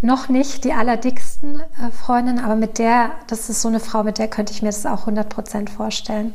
noch 0.00 0.28
nicht 0.28 0.64
die 0.64 0.72
allerdicksten 0.72 1.60
äh, 1.60 1.90
Freundinnen, 1.90 2.38
aber 2.38 2.54
mit 2.54 2.78
der, 2.78 3.10
das 3.26 3.50
ist 3.50 3.62
so 3.62 3.68
eine 3.68 3.80
Frau, 3.80 4.04
mit 4.04 4.18
der 4.18 4.28
könnte 4.28 4.52
ich 4.52 4.62
mir 4.62 4.68
das 4.68 4.86
auch 4.86 5.00
100 5.00 5.28
Prozent 5.28 5.70
vorstellen. 5.70 6.34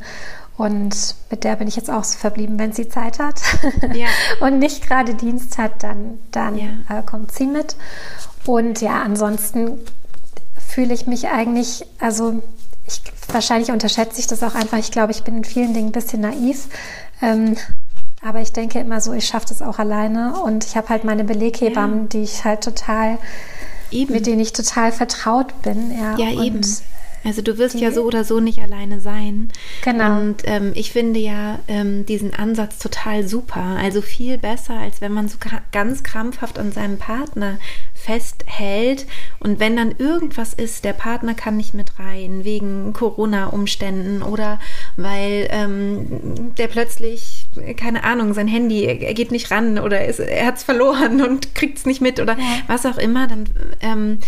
Und 0.56 1.16
mit 1.30 1.44
der 1.44 1.56
bin 1.56 1.66
ich 1.66 1.74
jetzt 1.74 1.90
auch 1.90 2.04
so 2.04 2.16
verblieben, 2.18 2.58
wenn 2.58 2.72
sie 2.72 2.88
Zeit 2.88 3.18
hat 3.18 3.40
ja. 3.94 4.06
und 4.40 4.58
nicht 4.58 4.86
gerade 4.86 5.14
Dienst 5.14 5.58
hat, 5.58 5.82
dann, 5.82 6.18
dann 6.30 6.56
ja. 6.56 6.98
äh, 6.98 7.02
kommt 7.02 7.32
sie 7.32 7.46
mit. 7.46 7.74
Und 8.46 8.80
ja, 8.80 9.02
ansonsten 9.02 9.78
fühle 10.56 10.94
ich 10.94 11.06
mich 11.06 11.28
eigentlich, 11.28 11.86
also 11.98 12.42
ich, 12.86 13.00
wahrscheinlich 13.28 13.70
unterschätze 13.70 14.20
ich 14.20 14.26
das 14.26 14.42
auch 14.42 14.54
einfach. 14.54 14.78
Ich 14.78 14.90
glaube, 14.90 15.12
ich 15.12 15.22
bin 15.22 15.38
in 15.38 15.44
vielen 15.44 15.74
Dingen 15.74 15.88
ein 15.88 15.92
bisschen 15.92 16.20
naiv. 16.20 16.68
Ähm, 17.22 17.56
aber 18.22 18.40
ich 18.40 18.52
denke 18.52 18.78
immer 18.78 19.00
so, 19.00 19.12
ich 19.12 19.26
schaffe 19.26 19.46
das 19.48 19.62
auch 19.62 19.78
alleine. 19.78 20.40
Und 20.42 20.64
ich 20.64 20.76
habe 20.76 20.88
halt 20.88 21.04
meine 21.04 21.24
Beleghebammen, 21.24 22.02
ja. 22.02 22.08
die 22.08 22.22
ich 22.22 22.44
halt 22.44 22.62
total, 22.62 23.18
eben. 23.90 24.12
mit 24.12 24.26
denen 24.26 24.40
ich 24.40 24.52
total 24.52 24.92
vertraut 24.92 25.62
bin. 25.62 25.92
Ja, 25.98 26.16
ja 26.16 26.42
eben. 26.42 26.62
Also 27.24 27.42
du 27.42 27.58
wirst 27.58 27.80
ja 27.80 27.90
so 27.90 28.02
oder 28.02 28.24
so 28.24 28.40
nicht 28.40 28.60
alleine 28.60 29.00
sein. 29.00 29.48
Genau. 29.82 30.20
Und 30.20 30.42
ähm, 30.44 30.72
ich 30.74 30.92
finde 30.92 31.20
ja 31.20 31.58
ähm, 31.68 32.06
diesen 32.06 32.34
Ansatz 32.34 32.78
total 32.78 33.26
super. 33.26 33.78
Also 33.80 34.02
viel 34.02 34.38
besser, 34.38 34.78
als 34.78 35.00
wenn 35.00 35.12
man 35.12 35.28
so 35.28 35.38
ganz 35.72 36.02
krampfhaft 36.02 36.58
an 36.58 36.72
seinem 36.72 36.98
Partner 36.98 37.58
festhält 37.94 39.06
und 39.40 39.60
wenn 39.60 39.76
dann 39.76 39.94
irgendwas 39.96 40.52
ist, 40.52 40.84
der 40.84 40.92
Partner 40.92 41.32
kann 41.32 41.56
nicht 41.56 41.72
mit 41.72 41.98
rein 41.98 42.44
wegen 42.44 42.92
Corona-Umständen 42.92 44.22
oder 44.22 44.60
weil 44.96 45.48
ähm, 45.50 46.54
der 46.56 46.68
plötzlich, 46.68 47.43
keine 47.76 48.04
Ahnung, 48.04 48.34
sein 48.34 48.48
Handy, 48.48 48.84
er 48.84 49.14
geht 49.14 49.30
nicht 49.30 49.50
ran 49.50 49.78
oder 49.78 50.04
ist, 50.04 50.20
er 50.20 50.46
hat 50.46 50.56
es 50.56 50.64
verloren 50.64 51.22
und 51.22 51.54
kriegt 51.54 51.78
es 51.78 51.86
nicht 51.86 52.00
mit 52.00 52.20
oder 52.20 52.36
was 52.66 52.86
auch 52.86 52.98
immer, 52.98 53.26
dann, 53.26 53.44
ähm, 53.80 54.18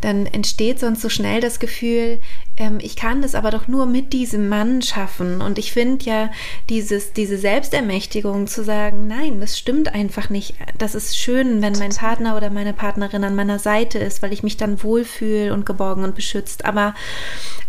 dann 0.00 0.26
entsteht 0.26 0.80
sonst 0.80 1.00
so 1.00 1.08
schnell 1.08 1.40
das 1.40 1.58
Gefühl, 1.58 2.18
ähm, 2.56 2.78
ich 2.80 2.94
kann 2.94 3.20
das 3.20 3.34
aber 3.34 3.50
doch 3.50 3.66
nur 3.66 3.86
mit 3.86 4.12
diesem 4.12 4.48
Mann 4.48 4.80
schaffen. 4.80 5.40
Und 5.40 5.58
ich 5.58 5.72
finde 5.72 6.04
ja 6.04 6.30
dieses, 6.68 7.12
diese 7.12 7.36
Selbstermächtigung 7.36 8.46
zu 8.46 8.62
sagen, 8.62 9.06
nein, 9.06 9.40
das 9.40 9.58
stimmt 9.58 9.92
einfach 9.92 10.30
nicht. 10.30 10.54
Das 10.78 10.94
ist 10.94 11.18
schön, 11.18 11.62
wenn 11.62 11.78
mein 11.78 11.90
Partner 11.90 12.36
oder 12.36 12.50
meine 12.50 12.72
Partnerin 12.72 13.24
an 13.24 13.34
meiner 13.34 13.58
Seite 13.58 13.98
ist, 13.98 14.22
weil 14.22 14.32
ich 14.32 14.42
mich 14.42 14.56
dann 14.56 14.82
wohlfühle 14.82 15.52
und 15.52 15.66
geborgen 15.66 16.04
und 16.04 16.14
beschützt. 16.14 16.64
Aber 16.64 16.94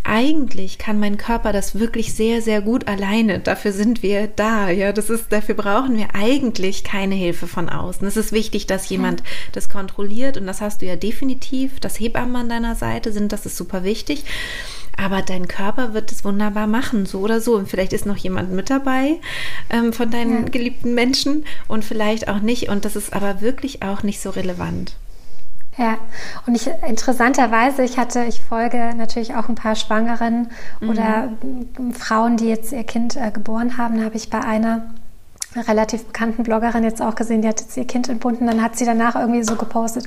eigentlich 0.04 0.78
kann 0.78 1.00
mein 1.00 1.18
Körper 1.18 1.52
das 1.52 1.80
wirklich 1.80 2.14
sehr, 2.14 2.44
sehr 2.44 2.62
gut 2.62 2.88
alleine. 2.88 3.40
Dafür 3.40 3.72
sind 3.72 4.04
wir 4.04 4.28
da. 4.28 4.70
Ja, 4.70 4.94
das 4.94 5.10
ist, 5.10 5.32
dafür 5.32 5.56
brauchen 5.56 5.98
wir 5.98 6.10
eigentlich 6.14 6.84
keine 6.84 7.16
Hilfe 7.16 7.48
von 7.48 7.70
außen. 7.70 8.08
Es 8.08 8.18
ist 8.18 8.32
wichtig, 8.32 8.68
dass 8.68 8.88
jemand 8.90 9.24
das 9.52 9.68
kontrolliert 9.68 10.38
und 10.38 10.46
das 10.46 10.62
hast 10.62 10.84
du 10.84 10.86
ja 10.86 10.96
definitiv. 10.96 11.80
Das 11.80 12.00
Hebammen 12.00 12.36
an 12.36 12.50
deiner 12.50 12.76
Seite 12.76 13.12
sind, 13.12 13.32
das 13.32 13.48
ist 13.48 13.58
super 13.58 13.84
wichtig. 13.84 14.26
Aber 14.98 15.22
dein 15.22 15.48
Körper 15.48 15.94
wird 15.94 16.12
es 16.12 16.24
wunderbar 16.24 16.68
machen, 16.68 17.06
so 17.06 17.20
oder 17.20 17.42
so. 17.42 17.56
Und 17.56 17.70
vielleicht 17.70 17.94
ist 17.94 18.06
noch 18.06 18.18
jemand 18.18 18.52
mit 18.52 18.70
dabei 18.70 19.20
ähm, 19.70 19.94
von 19.94 20.10
deinen 20.10 20.44
ja. 20.44 20.50
geliebten 20.50 20.94
Menschen 20.94 21.46
und 21.68 21.84
vielleicht 21.84 22.28
auch 22.28 22.40
nicht. 22.40 22.70
Und 22.70 22.86
das 22.86 22.96
ist 22.96 23.14
aber 23.14 23.42
wirklich 23.42 23.84
auch 23.84 24.04
nicht 24.04 24.22
so 24.22 24.30
relevant. 24.30 24.96
Ja, 25.78 25.98
und 26.48 26.56
ich 26.56 26.70
interessanterweise, 26.88 27.84
ich 27.84 27.98
hatte, 27.98 28.24
ich 28.24 28.40
folge 28.42 28.94
natürlich 28.96 29.36
auch 29.36 29.50
ein 29.50 29.56
paar 29.56 29.76
Schwangeren 29.76 30.48
mhm. 30.80 30.90
oder 30.90 31.34
Frauen, 31.92 32.38
die 32.38 32.48
jetzt 32.48 32.72
ihr 32.72 32.86
Kind 32.86 33.18
äh, 33.18 33.30
geboren 33.32 33.78
haben, 33.78 34.04
habe 34.04 34.16
ich 34.16 34.30
bei 34.30 34.40
einer 34.40 34.94
relativ 35.68 36.06
bekannten 36.06 36.44
Bloggerin 36.44 36.86
jetzt 36.86 37.02
auch 37.02 37.16
gesehen, 37.16 37.42
die 37.42 37.50
hat 37.50 37.60
jetzt 37.60 37.76
ihr 37.76 37.86
Kind 37.86 38.08
entbunden, 38.08 38.48
dann 38.48 38.62
hat 38.62 38.78
sie 38.78 38.86
danach 38.86 39.16
irgendwie 39.16 39.44
so 39.44 39.56
gepostet, 39.56 40.06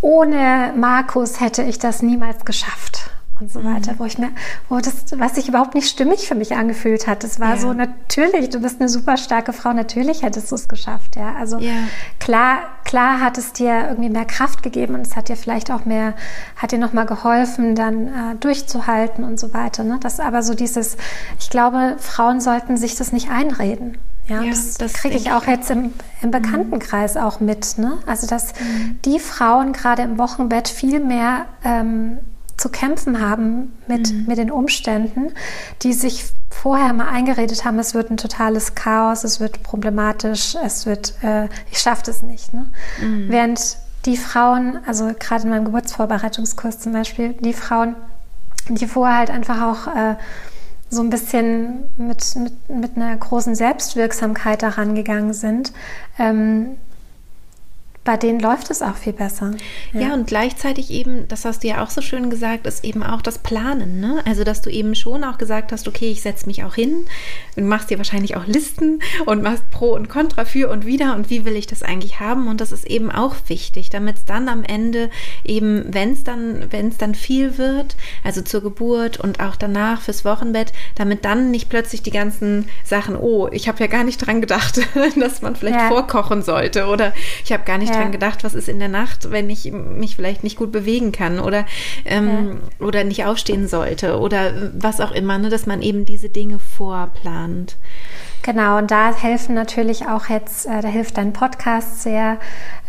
ohne 0.00 0.72
Markus 0.76 1.40
hätte 1.40 1.62
ich 1.62 1.78
das 1.78 2.02
niemals 2.02 2.44
geschafft 2.44 3.10
und 3.40 3.50
so 3.50 3.64
weiter, 3.64 3.92
mhm. 3.92 3.98
wo 3.98 4.04
ich 4.04 4.18
mir, 4.18 4.30
wo 4.68 4.78
das, 4.78 5.04
was 5.16 5.34
sich 5.34 5.48
überhaupt 5.48 5.74
nicht 5.74 5.88
stimmig 5.88 6.28
für 6.28 6.34
mich 6.34 6.54
angefühlt 6.54 7.06
hat. 7.06 7.24
Das 7.24 7.40
war 7.40 7.54
ja. 7.54 7.60
so 7.60 7.72
natürlich, 7.72 8.50
du 8.50 8.60
bist 8.60 8.80
eine 8.80 8.88
super 8.88 9.16
starke 9.16 9.52
Frau, 9.52 9.72
natürlich 9.72 10.22
hättest 10.22 10.50
du 10.50 10.54
es 10.54 10.68
geschafft, 10.68 11.16
ja. 11.16 11.34
Also 11.34 11.58
ja. 11.58 11.72
klar, 12.18 12.58
klar 12.84 13.20
hat 13.20 13.38
es 13.38 13.52
dir 13.52 13.88
irgendwie 13.88 14.10
mehr 14.10 14.24
Kraft 14.24 14.62
gegeben 14.62 14.94
und 14.94 15.02
es 15.02 15.16
hat 15.16 15.28
dir 15.28 15.36
vielleicht 15.36 15.70
auch 15.70 15.84
mehr, 15.84 16.14
hat 16.56 16.72
dir 16.72 16.78
nochmal 16.78 17.06
geholfen, 17.06 17.74
dann 17.74 18.06
äh, 18.08 18.36
durchzuhalten 18.38 19.24
und 19.24 19.40
so 19.40 19.54
weiter. 19.54 19.84
Ne? 19.84 19.98
Das 20.00 20.20
aber 20.20 20.42
so 20.42 20.54
dieses, 20.54 20.96
ich 21.38 21.50
glaube, 21.50 21.96
Frauen 21.98 22.40
sollten 22.40 22.76
sich 22.76 22.94
das 22.96 23.12
nicht 23.12 23.30
einreden. 23.30 23.98
Ja, 24.26 24.42
ja 24.42 24.50
das, 24.50 24.74
das 24.74 24.92
kriege 24.94 25.16
ich 25.16 25.32
auch 25.32 25.46
jetzt 25.46 25.70
im, 25.70 25.92
im 26.22 26.28
mhm. 26.28 26.30
Bekanntenkreis 26.30 27.14
mhm. 27.14 27.20
auch 27.20 27.40
mit. 27.40 27.78
Ne? 27.78 27.98
Also, 28.06 28.26
dass 28.26 28.52
mhm. 28.60 28.98
die 29.04 29.18
Frauen 29.18 29.72
gerade 29.72 30.02
im 30.02 30.18
Wochenbett 30.18 30.68
viel 30.68 31.00
mehr 31.00 31.46
ähm, 31.64 32.18
zu 32.60 32.68
kämpfen 32.68 33.20
haben 33.20 33.72
mit, 33.88 34.12
mhm. 34.12 34.26
mit 34.26 34.36
den 34.36 34.50
Umständen, 34.50 35.32
die 35.82 35.94
sich 35.94 36.26
vorher 36.50 36.92
mal 36.92 37.08
eingeredet 37.08 37.64
haben, 37.64 37.78
es 37.78 37.94
wird 37.94 38.10
ein 38.10 38.18
totales 38.18 38.74
Chaos, 38.74 39.24
es 39.24 39.40
wird 39.40 39.62
problematisch, 39.62 40.56
es 40.62 40.84
wird, 40.84 41.14
äh, 41.22 41.48
ich 41.70 41.78
schaffe 41.78 42.02
das 42.04 42.22
nicht. 42.22 42.52
Ne? 42.52 42.70
Mhm. 43.00 43.28
Während 43.30 43.78
die 44.04 44.18
Frauen, 44.18 44.78
also 44.86 45.10
gerade 45.18 45.44
in 45.44 45.50
meinem 45.50 45.64
Geburtsvorbereitungskurs 45.64 46.80
zum 46.80 46.92
Beispiel, 46.92 47.32
die 47.40 47.54
Frauen, 47.54 47.96
die 48.68 48.86
vorher 48.86 49.16
halt 49.16 49.30
einfach 49.30 49.62
auch 49.62 49.86
äh, 49.94 50.16
so 50.90 51.00
ein 51.00 51.08
bisschen 51.08 51.84
mit, 51.96 52.36
mit, 52.36 52.68
mit 52.68 52.96
einer 52.96 53.16
großen 53.16 53.54
Selbstwirksamkeit 53.54 54.62
daran 54.62 54.94
gegangen 54.94 55.32
sind, 55.32 55.72
ähm, 56.18 56.76
bei 58.02 58.16
denen 58.16 58.40
läuft 58.40 58.70
es 58.70 58.80
auch 58.80 58.96
viel 58.96 59.12
besser. 59.12 59.52
Ja. 59.92 60.00
ja. 60.00 60.14
und 60.14 60.26
gleichzeitig 60.26 60.90
eben, 60.90 61.28
das 61.28 61.44
hast 61.44 61.62
du 61.62 61.68
ja 61.68 61.82
auch 61.84 61.90
so 61.90 62.00
schön 62.00 62.30
gesagt, 62.30 62.66
ist 62.66 62.82
eben 62.82 63.02
auch 63.02 63.20
das 63.20 63.38
Planen. 63.38 64.00
Ne? 64.00 64.22
Also, 64.24 64.42
dass 64.42 64.62
du 64.62 64.70
eben 64.70 64.94
schon 64.94 65.22
auch 65.22 65.36
gesagt 65.36 65.70
hast, 65.70 65.86
okay, 65.86 66.10
ich 66.10 66.22
setze 66.22 66.46
mich 66.46 66.64
auch 66.64 66.74
hin 66.74 67.04
und 67.56 67.66
machst 67.66 67.90
dir 67.90 67.98
wahrscheinlich 67.98 68.36
auch 68.36 68.46
Listen 68.46 69.00
und 69.26 69.42
machst 69.42 69.70
Pro 69.70 69.92
und 69.92 70.08
Contra 70.08 70.46
für 70.46 70.70
und 70.70 70.86
wieder 70.86 71.14
und 71.14 71.28
wie 71.28 71.44
will 71.44 71.56
ich 71.56 71.66
das 71.66 71.82
eigentlich 71.82 72.20
haben. 72.20 72.48
Und 72.48 72.62
das 72.62 72.72
ist 72.72 72.86
eben 72.86 73.10
auch 73.10 73.36
wichtig, 73.48 73.90
damit 73.90 74.16
es 74.16 74.24
dann 74.24 74.48
am 74.48 74.64
Ende 74.64 75.10
eben, 75.44 75.84
wenn 75.92 76.12
es 76.12 76.24
dann, 76.24 76.64
wenn 76.70 76.88
es 76.88 76.96
dann 76.96 77.14
viel 77.14 77.58
wird, 77.58 77.96
also 78.24 78.40
zur 78.40 78.62
Geburt 78.62 79.20
und 79.20 79.40
auch 79.40 79.56
danach 79.56 80.00
fürs 80.00 80.24
Wochenbett, 80.24 80.72
damit 80.94 81.26
dann 81.26 81.50
nicht 81.50 81.68
plötzlich 81.68 82.02
die 82.02 82.10
ganzen 82.10 82.66
Sachen, 82.82 83.14
oh, 83.14 83.48
ich 83.52 83.68
habe 83.68 83.78
ja 83.80 83.88
gar 83.88 84.04
nicht 84.04 84.18
dran 84.18 84.40
gedacht, 84.40 84.80
dass 85.20 85.42
man 85.42 85.54
vielleicht 85.54 85.80
ja. 85.80 85.88
vorkochen 85.88 86.42
sollte 86.42 86.86
oder 86.86 87.12
ich 87.44 87.52
habe 87.52 87.64
gar 87.64 87.76
nicht 87.76 87.89
ja. 87.90 87.96
dran 87.96 88.12
gedacht, 88.12 88.44
was 88.44 88.54
ist 88.54 88.68
in 88.68 88.78
der 88.78 88.88
Nacht, 88.88 89.30
wenn 89.30 89.50
ich 89.50 89.70
mich 89.72 90.16
vielleicht 90.16 90.44
nicht 90.44 90.56
gut 90.56 90.72
bewegen 90.72 91.12
kann 91.12 91.40
oder, 91.40 91.66
ähm, 92.04 92.60
ja. 92.78 92.86
oder 92.86 93.04
nicht 93.04 93.24
aufstehen 93.24 93.68
sollte 93.68 94.18
oder 94.18 94.70
was 94.78 95.00
auch 95.00 95.12
immer, 95.12 95.38
ne, 95.38 95.48
dass 95.48 95.66
man 95.66 95.82
eben 95.82 96.04
diese 96.04 96.28
Dinge 96.28 96.58
vorplant. 96.58 97.76
Genau, 98.42 98.78
und 98.78 98.90
da 98.90 99.14
helfen 99.14 99.54
natürlich 99.54 100.06
auch 100.06 100.28
jetzt, 100.28 100.66
äh, 100.66 100.80
da 100.80 100.88
hilft 100.88 101.18
dein 101.18 101.32
Podcast 101.32 102.02
sehr 102.02 102.38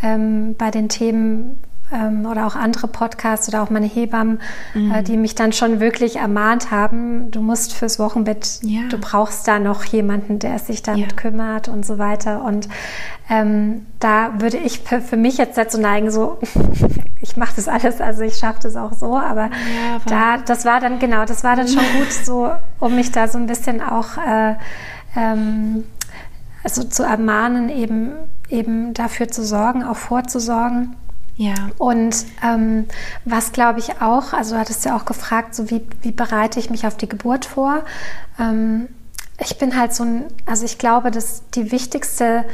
ähm, 0.01 0.55
bei 0.57 0.71
den 0.71 0.87
Themen 0.87 1.57
ähm, 1.91 2.25
oder 2.25 2.47
auch 2.47 2.55
andere 2.55 2.87
Podcasts 2.87 3.47
oder 3.47 3.61
auch 3.61 3.69
meine 3.69 3.85
Hebammen, 3.85 4.39
äh, 4.73 4.79
mhm. 4.79 4.91
äh, 4.91 5.03
die 5.03 5.17
mich 5.17 5.35
dann 5.35 5.53
schon 5.53 5.79
wirklich 5.79 6.17
ermahnt 6.17 6.71
haben, 6.71 7.31
du 7.31 7.41
musst 7.41 7.73
fürs 7.73 7.99
Wochenbett, 7.99 8.59
ja. 8.61 8.81
du 8.89 8.97
brauchst 8.97 9.47
da 9.47 9.59
noch 9.59 9.83
jemanden, 9.83 10.39
der 10.39 10.59
sich 10.59 10.83
damit 10.83 11.11
ja. 11.11 11.15
kümmert 11.15 11.67
und 11.67 11.85
so 11.85 11.97
weiter. 11.97 12.43
Und 12.43 12.69
ähm, 13.29 13.85
da 13.99 14.39
würde 14.39 14.57
ich 14.57 14.79
für, 14.79 15.01
für, 15.01 15.17
mich 15.17 15.37
jetzt 15.37 15.57
dazu 15.57 15.79
neigen, 15.79 16.11
so, 16.11 16.39
ich 17.21 17.37
mache 17.37 17.53
das 17.55 17.67
alles, 17.67 18.01
also 18.01 18.21
ich 18.23 18.35
schaffe 18.35 18.59
das 18.63 18.75
auch 18.75 18.93
so, 18.93 19.17
aber, 19.17 19.49
ja, 19.49 19.95
aber, 19.95 20.05
da, 20.05 20.37
das 20.37 20.65
war 20.65 20.79
dann, 20.79 20.99
genau, 20.99 21.25
das 21.25 21.43
war 21.43 21.55
dann 21.55 21.67
schon 21.67 21.83
gut 21.97 22.11
so, 22.11 22.51
um 22.79 22.95
mich 22.95 23.11
da 23.11 23.27
so 23.27 23.37
ein 23.37 23.47
bisschen 23.47 23.81
auch 23.81 24.17
äh, 24.17 24.55
ähm, 25.15 25.83
also 26.63 26.83
zu 26.83 27.03
ermahnen, 27.03 27.69
eben, 27.69 28.11
eben 28.49 28.93
dafür 28.93 29.27
zu 29.27 29.43
sorgen, 29.43 29.83
auch 29.83 29.97
vorzusorgen. 29.97 30.95
Ja. 31.35 31.69
Und 31.77 32.25
ähm, 32.43 32.85
was 33.25 33.51
glaube 33.51 33.79
ich 33.79 34.01
auch, 34.01 34.33
also 34.33 34.55
du 34.55 34.59
hattest 34.59 34.85
ja 34.85 34.95
auch 34.95 35.05
gefragt, 35.05 35.55
so 35.55 35.69
wie, 35.69 35.85
wie 36.01 36.11
bereite 36.11 36.59
ich 36.59 36.69
mich 36.69 36.85
auf 36.85 36.97
die 36.97 37.09
Geburt 37.09 37.45
vor? 37.45 37.83
Ähm, 38.39 38.87
ich 39.39 39.57
bin 39.57 39.77
halt 39.77 39.93
so 39.93 40.03
ein, 40.03 40.25
also 40.45 40.65
ich 40.65 40.77
glaube, 40.77 41.09
dass 41.09 41.49
die 41.51 41.71
wichtigste 41.71 42.45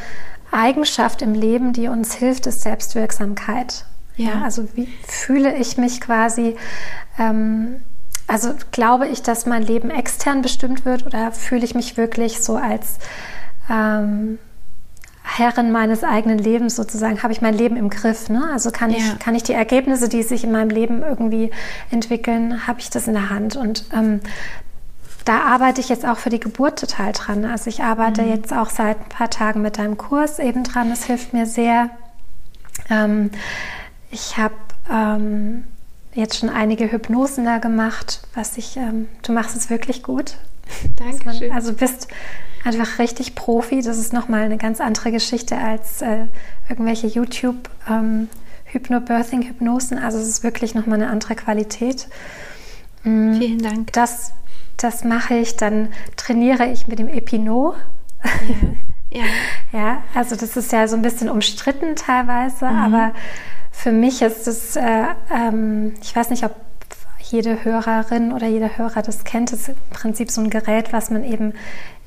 Eigenschaft 0.52 1.22
im 1.22 1.34
Leben, 1.34 1.74
die 1.74 1.88
uns 1.90 2.14
hilft, 2.14 2.48
ist 2.48 2.62
Selbstwirksamkeit. 2.62 3.86
Ja. 4.16 4.30
ja 4.30 4.42
also 4.44 4.68
wie 4.76 4.88
fühle 5.06 5.56
ich 5.56 5.78
mich 5.78 6.00
quasi? 6.00 6.56
Ähm, 7.20 7.82
also 8.28 8.54
glaube 8.72 9.08
ich, 9.08 9.22
dass 9.22 9.46
mein 9.46 9.64
Leben 9.64 9.90
extern 9.90 10.42
bestimmt 10.42 10.86
wird 10.86 11.06
oder 11.06 11.32
fühle 11.32 11.64
ich 11.64 11.76
mich 11.76 11.98
wirklich 11.98 12.42
so 12.42 12.58
als 12.58 13.00
ähm, 13.70 14.38
Herrin 15.28 15.72
meines 15.72 16.04
eigenen 16.04 16.40
Lebens 16.40 16.76
sozusagen, 16.76 17.22
habe 17.22 17.34
ich 17.34 17.42
mein 17.42 17.54
Leben 17.54 17.76
im 17.76 17.90
Griff. 17.90 18.30
Ne? 18.30 18.50
Also 18.52 18.72
kann 18.72 18.92
ich, 18.92 19.06
ja. 19.06 19.16
kann 19.20 19.36
ich 19.36 19.44
die 19.44 19.54
Ergebnisse, 19.54 20.10
die 20.10 20.24
sich 20.24 20.44
in 20.44 20.52
meinem 20.52 20.70
Leben 20.70 21.04
irgendwie 21.04 21.52
entwickeln, 21.92 22.66
habe 22.66 22.80
ich 22.80 22.90
das 22.90 23.08
in 23.08 23.14
der 23.14 23.30
Hand. 23.30 23.56
Und 23.56 23.86
ähm, 23.94 24.22
da 25.26 25.42
arbeite 25.42 25.82
ich 25.82 25.90
jetzt 25.90 26.06
auch 26.06 26.18
für 26.18 26.30
die 26.30 26.40
Geburt 26.40 26.80
total 26.80 27.12
dran. 27.12 27.44
Also 27.44 27.70
ich 27.70 27.84
arbeite 27.84 28.22
mhm. 28.22 28.30
jetzt 28.30 28.54
auch 28.54 28.70
seit 28.70 28.98
ein 28.98 29.10
paar 29.10 29.30
Tagen 29.30 29.62
mit 29.62 29.78
deinem 29.78 29.98
Kurs 29.98 30.40
eben 30.40 30.64
dran. 30.64 30.90
Das 30.90 31.04
hilft 31.04 31.34
mir 31.34 31.46
sehr. 31.46 31.90
Ähm, 32.90 33.32
ich 34.10 34.38
habe 34.38 34.56
ähm, 34.90 35.66
jetzt 36.14 36.40
schon 36.40 36.50
einige 36.50 36.92
Hypnosen 36.92 37.44
da 37.44 37.58
gemacht, 37.58 38.22
was 38.34 38.58
ich, 38.58 38.78
ähm, 38.78 39.10
du 39.24 39.34
machst 39.34 39.58
es 39.58 39.70
wirklich 39.70 40.04
gut. 40.04 40.36
Danke. 40.96 41.54
Also 41.54 41.74
bist 41.74 42.08
einfach 42.68 43.00
richtig 43.00 43.34
Profi. 43.34 43.82
Das 43.82 43.98
ist 43.98 44.14
nochmal 44.14 44.44
eine 44.44 44.58
ganz 44.58 44.82
andere 44.82 45.12
Geschichte 45.12 45.58
als 45.58 46.02
äh, 46.02 46.26
irgendwelche 46.70 47.08
YouTube 47.08 47.70
ähm, 47.90 48.28
Hypnobirthing-Hypnosen. 48.66 49.98
Also 49.98 50.20
es 50.20 50.28
ist 50.28 50.44
wirklich 50.44 50.76
nochmal 50.76 51.02
eine 51.02 51.10
andere 51.10 51.36
Qualität. 51.36 52.08
Mhm. 53.04 53.36
Vielen 53.40 53.60
Dank. 53.60 53.94
Das, 53.94 54.34
das 54.76 55.04
mache 55.04 55.36
ich. 55.36 55.56
Dann 55.56 55.90
trainiere 56.18 56.68
ich 56.68 56.88
mit 56.88 57.00
dem 57.00 57.08
Epino. 57.08 57.74
Ja. 59.12 59.20
ja. 59.22 59.26
ja, 59.80 60.04
also 60.14 60.36
das 60.36 60.58
ist 60.58 60.72
ja 60.72 60.88
so 60.88 60.98
ein 60.98 61.02
bisschen 61.02 61.30
umstritten 61.30 61.96
teilweise, 61.96 62.66
mhm. 62.66 62.76
aber 62.76 63.12
für 63.72 63.92
mich 63.92 64.22
ist 64.22 64.48
es, 64.48 64.76
äh, 64.76 65.06
ähm, 65.34 65.94
ich 66.02 66.14
weiß 66.16 66.30
nicht, 66.30 66.44
ob 66.44 66.56
jede 67.22 67.64
Hörerin 67.64 68.32
oder 68.32 68.48
jeder 68.48 68.78
Hörer 68.78 69.02
das 69.02 69.24
kennt, 69.24 69.52
das 69.52 69.62
ist 69.62 69.70
im 69.70 69.76
Prinzip 69.92 70.32
so 70.32 70.42
ein 70.42 70.50
Gerät, 70.50 70.94
was 70.94 71.10
man 71.10 71.24
eben 71.24 71.54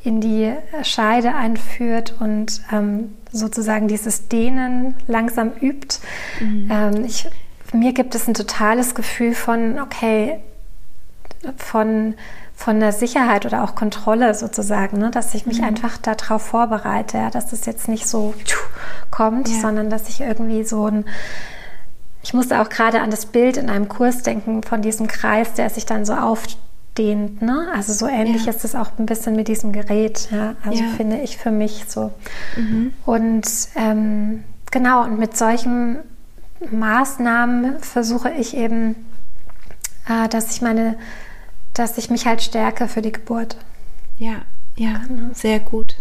in 0.03 0.21
die 0.21 0.53
Scheide 0.83 1.35
einführt 1.35 2.15
und 2.21 2.63
ähm, 2.73 3.15
sozusagen 3.31 3.89
dieses 3.89 4.29
Dehnen 4.29 4.95
langsam 5.07 5.53
übt. 5.61 5.99
Mhm. 6.41 6.69
Ähm, 6.71 7.05
ich, 7.05 7.29
mir 7.73 7.93
gibt 7.93 8.15
es 8.15 8.27
ein 8.27 8.35
totales 8.35 8.95
Gefühl 8.95 9.35
von, 9.35 9.79
okay, 9.79 10.41
von, 11.57 12.15
von 12.55 12.81
der 12.81 12.93
Sicherheit 12.93 13.47
oder 13.47 13.63
auch 13.63 13.75
Kontrolle 13.75 14.35
sozusagen, 14.35 14.99
ne? 14.99 15.11
dass 15.11 15.35
ich 15.35 15.47
mich 15.47 15.59
mhm. 15.59 15.65
einfach 15.65 15.99
darauf 15.99 16.43
vorbereite, 16.43 17.19
ja? 17.19 17.31
dass 17.31 17.51
das 17.51 17.67
jetzt 17.67 17.89
nicht 17.89 18.07
so 18.07 18.35
kommt, 19.11 19.49
ja. 19.49 19.61
sondern 19.61 19.91
dass 19.91 20.09
ich 20.09 20.21
irgendwie 20.21 20.65
so 20.65 20.87
ein 20.87 21.05
ich 22.23 22.35
musste 22.35 22.61
auch 22.61 22.69
gerade 22.69 23.01
an 23.01 23.11
das 23.11 23.27
Bild 23.27 23.57
in 23.57 23.71
einem 23.71 23.89
Kurs 23.89 24.23
denken 24.23 24.63
von 24.63 24.83
diesem 24.83 25.07
Kreis, 25.07 25.55
der 25.55 25.71
sich 25.71 25.87
dann 25.87 26.05
so 26.05 26.13
aufdehnt. 26.91 27.43
Ne? 27.43 27.69
Also 27.75 27.93
so 27.93 28.07
ähnlich 28.07 28.47
ja. 28.47 28.51
ist 28.51 28.65
es 28.65 28.75
auch 28.75 28.99
ein 28.99 29.07
bisschen 29.07 29.37
mit 29.37 29.49
diesem 29.49 29.73
Gerät. 29.73 30.29
Ja? 30.31 30.55
Also 30.65 30.83
ja. 30.83 30.91
finde 30.97 31.21
ich 31.21 31.37
für 31.37 31.51
mich 31.51 31.85
so. 31.89 32.13
Mhm. 32.57 32.93
Und 33.07 33.47
ähm, 33.77 34.45
genau, 34.71 35.05
und 35.05 35.19
mit 35.19 35.37
solchen 35.37 35.99
Maßnahmen 36.71 37.81
versuche 37.81 38.31
ich 38.31 38.57
eben, 38.57 38.95
äh, 40.09 40.29
dass 40.29 40.55
ich 40.55 40.63
meine, 40.63 40.97
dass 41.75 41.99
ich 41.99 42.11
mich 42.11 42.27
halt 42.27 42.43
stärke 42.43 42.89
für 42.89 43.03
die 43.03 43.13
Geburt. 43.13 43.57
Ja, 44.19 44.43
ja, 44.77 45.01
genau. 45.07 45.33
sehr 45.33 45.61
gut. 45.61 45.97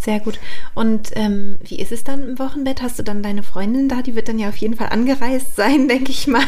Sehr 0.00 0.18
gut. 0.18 0.40
Und 0.74 1.10
ähm, 1.14 1.58
wie 1.62 1.78
ist 1.78 1.92
es 1.92 2.04
dann 2.04 2.30
im 2.30 2.38
Wochenbett? 2.38 2.80
Hast 2.80 2.98
du 2.98 3.02
dann 3.02 3.22
deine 3.22 3.42
Freundin 3.42 3.88
da? 3.88 4.00
Die 4.00 4.16
wird 4.16 4.28
dann 4.28 4.38
ja 4.38 4.48
auf 4.48 4.56
jeden 4.56 4.74
Fall 4.74 4.88
angereist 4.88 5.56
sein, 5.56 5.88
denke 5.88 6.10
ich 6.10 6.26
mal. 6.26 6.42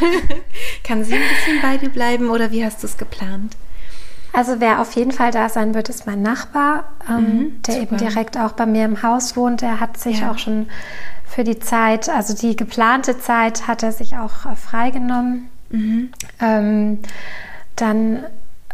Kann 0.85 1.05
sie 1.05 1.15
ein 1.15 1.21
bisschen 1.21 1.61
bei 1.61 1.77
dir 1.77 1.91
bleiben 1.91 2.31
oder 2.31 2.51
wie 2.51 2.65
hast 2.65 2.83
du 2.83 2.87
es 2.87 2.97
geplant? 2.97 3.57
Also 4.33 4.61
wer 4.61 4.81
auf 4.81 4.95
jeden 4.95 5.13
Fall 5.13 5.31
da 5.31 5.51
sein 5.51 5.75
wird, 5.75 5.91
ist 5.91 6.07
mein 6.07 6.23
Nachbar, 6.23 6.85
ähm, 7.07 7.17
mhm, 7.17 7.63
der 7.63 7.75
super. 7.75 7.83
eben 7.83 7.97
direkt 7.99 8.39
auch 8.39 8.53
bei 8.53 8.65
mir 8.65 8.87
im 8.87 9.03
Haus 9.03 9.37
wohnt. 9.37 9.61
Der 9.61 9.79
hat 9.79 9.99
sich 9.99 10.21
ja. 10.21 10.31
auch 10.31 10.39
schon 10.39 10.69
für 11.27 11.45
die 11.45 11.59
Zeit, 11.59 12.09
also 12.09 12.35
die 12.35 12.57
geplante 12.57 13.19
Zeit, 13.19 13.67
hat 13.67 13.83
er 13.83 13.93
sich 13.93 14.17
auch 14.17 14.47
äh, 14.51 14.57
freigenommen. 14.57 15.51
Mhm. 15.69 16.11
Ähm, 16.41 16.99
dann 17.77 18.25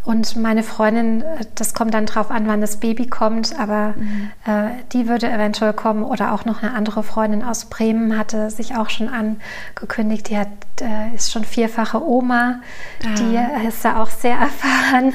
und 0.09 0.37
meine 0.37 0.63
Freundin, 0.63 1.21
äh, 1.21 1.45
das 1.55 1.75
kommt 1.75 1.93
dann 1.93 2.07
drauf 2.07 2.31
an, 2.31 2.47
wann 2.49 2.63
das 2.63 2.81
Baby 2.81 3.09
kommt, 3.09 3.61
aber 3.61 3.93
mhm. 3.95 4.31
äh, 4.47 4.71
die 4.95 5.07
würde 5.07 5.31
eventuell 5.31 5.75
kommen 5.75 6.03
oder 6.03 6.33
auch 6.33 6.47
noch 6.47 6.63
eine 6.63 6.73
andere 6.73 7.03
Freundin 7.03 7.45
aus 7.45 7.67
Bremen 7.67 8.17
hatte 8.17 8.49
sich 8.49 8.75
auch 8.75 8.89
schon 8.89 9.11
angekündigt. 9.11 10.31
Die 10.31 10.39
hat, 10.39 10.49
äh, 10.81 11.15
ist 11.15 11.31
schon 11.31 11.45
vierfache 11.45 12.03
Oma, 12.03 12.63
ah. 13.05 13.09
die 13.19 13.67
ist 13.69 13.85
da 13.85 14.03
auch 14.03 14.09
sehr 14.09 14.35
erfahren. 14.39 15.13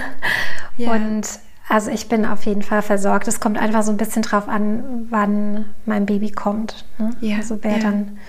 Ja. 0.77 0.91
Und 0.91 1.27
also 1.67 1.89
ich 1.89 2.07
bin 2.07 2.23
auf 2.23 2.45
jeden 2.45 2.61
Fall 2.61 2.83
versorgt. 2.83 3.27
Es 3.27 3.39
kommt 3.39 3.57
einfach 3.57 3.81
so 3.81 3.89
ein 3.89 3.97
bisschen 3.97 4.21
drauf 4.21 4.47
an, 4.47 5.07
wann 5.09 5.73
mein 5.87 6.05
Baby 6.05 6.29
kommt. 6.29 6.85
Ne? 6.99 7.15
Ja. 7.19 7.37
Also 7.37 7.57
wer 7.63 7.77
ja. 7.77 7.79
dann 7.79 8.19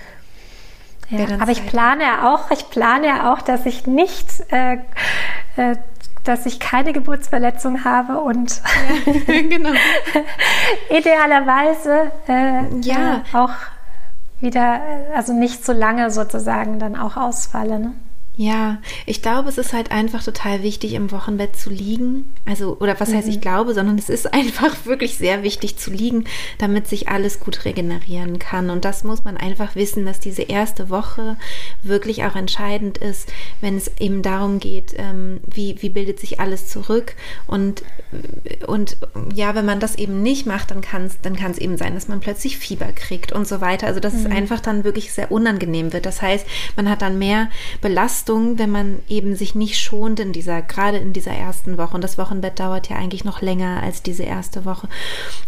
ja, 1.09 1.27
aber 1.39 1.51
ich 1.51 1.67
plane 1.67 2.03
ja 2.03 2.33
auch, 2.33 2.49
ich 2.49 2.67
plane 2.71 3.05
ja 3.05 3.31
auch, 3.31 3.43
dass 3.43 3.67
ich 3.67 3.85
nicht 3.85 4.27
äh, 4.51 4.77
äh, 5.55 5.75
dass 6.27 6.45
ich 6.45 6.59
keine 6.59 6.93
Geburtsverletzung 6.93 7.85
habe 7.85 8.19
und 8.19 8.61
ja, 9.27 9.41
genau. 9.49 9.71
idealerweise 10.89 12.11
äh, 12.27 12.79
ja. 12.81 13.23
auch 13.33 13.51
wieder, 14.39 14.81
also 15.15 15.33
nicht 15.33 15.65
so 15.65 15.71
lange 15.73 16.11
sozusagen 16.11 16.79
dann 16.79 16.95
auch 16.95 17.17
ausfalle. 17.17 17.79
Ne? 17.79 17.93
Ja, 18.37 18.79
ich 19.05 19.21
glaube, 19.21 19.47
es 19.47 19.57
ist 19.57 19.71
halt 19.71 19.91
einfach 19.91 20.21
total 20.21 20.61
wichtig, 20.61 20.93
im 20.93 21.11
Wochenbett 21.11 21.55
zu 21.55 21.69
liegen. 21.69 22.33
Also, 22.45 22.75
oder 22.81 22.99
was 22.99 23.09
mhm. 23.09 23.15
heißt 23.15 23.29
ich 23.29 23.39
glaube, 23.39 23.73
sondern 23.73 23.97
es 23.97 24.09
ist 24.09 24.33
einfach 24.33 24.85
wirklich 24.85 25.17
sehr 25.17 25.43
wichtig 25.43 25.77
zu 25.77 25.89
liegen, 25.89 26.25
damit 26.57 26.87
sich 26.87 27.07
alles 27.07 27.39
gut 27.39 27.63
regenerieren 27.63 28.37
kann. 28.37 28.69
Und 28.69 28.83
das 28.83 29.05
muss 29.05 29.23
man 29.23 29.37
einfach 29.37 29.75
wissen, 29.75 30.05
dass 30.05 30.19
diese 30.19 30.41
erste 30.41 30.89
Woche 30.89 31.37
wirklich 31.81 32.25
auch 32.25 32.35
entscheidend 32.35 32.97
ist, 32.97 33.31
wenn 33.61 33.77
es 33.77 33.89
eben 33.99 34.21
darum 34.21 34.59
geht, 34.59 34.93
ähm, 34.97 35.39
wie, 35.47 35.81
wie 35.81 35.89
bildet 35.89 36.19
sich 36.19 36.41
alles 36.41 36.67
zurück. 36.67 37.15
Und, 37.47 37.83
und 38.67 38.97
ja, 39.33 39.55
wenn 39.55 39.65
man 39.65 39.79
das 39.79 39.95
eben 39.95 40.21
nicht 40.21 40.45
macht, 40.45 40.71
dann 40.71 40.81
kann 40.81 41.05
es 41.05 41.21
dann 41.21 41.37
kann's 41.37 41.57
eben 41.57 41.77
sein, 41.77 41.93
dass 41.93 42.09
man 42.09 42.19
plötzlich 42.19 42.57
Fieber 42.57 42.91
kriegt 42.93 43.31
und 43.31 43.47
so 43.47 43.61
weiter. 43.61 43.87
Also, 43.87 44.01
dass 44.01 44.13
mhm. 44.13 44.19
es 44.19 44.25
einfach 44.25 44.59
dann 44.59 44.83
wirklich 44.83 45.13
sehr 45.13 45.31
unangenehm 45.31 45.93
wird. 45.93 46.05
Das 46.05 46.21
heißt, 46.21 46.45
man 46.75 46.89
hat 46.89 47.01
dann 47.01 47.17
mehr 47.17 47.49
Belastung 47.79 48.24
Belastung, 48.25 48.57
wenn 48.57 48.71
man 48.71 48.99
eben 49.07 49.35
sich 49.35 49.55
nicht 49.55 49.79
schont 49.79 50.19
in 50.19 50.33
dieser, 50.33 50.61
gerade 50.61 50.97
in 50.97 51.13
dieser 51.13 51.31
ersten 51.31 51.77
Woche. 51.77 51.95
Und 51.95 52.03
das 52.03 52.17
Wochenbett 52.17 52.59
dauert 52.59 52.89
ja 52.89 52.97
eigentlich 52.97 53.23
noch 53.23 53.41
länger 53.41 53.81
als 53.83 54.01
diese 54.01 54.23
erste 54.23 54.65
Woche. 54.65 54.89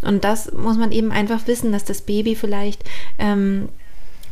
Und 0.01 0.23
das 0.23 0.51
muss 0.53 0.77
man 0.77 0.91
eben 0.91 1.11
einfach 1.11 1.47
wissen, 1.47 1.71
dass 1.71 1.83
das 1.83 2.01
Baby 2.01 2.35
vielleicht 2.35 2.83
ähm, 3.17 3.69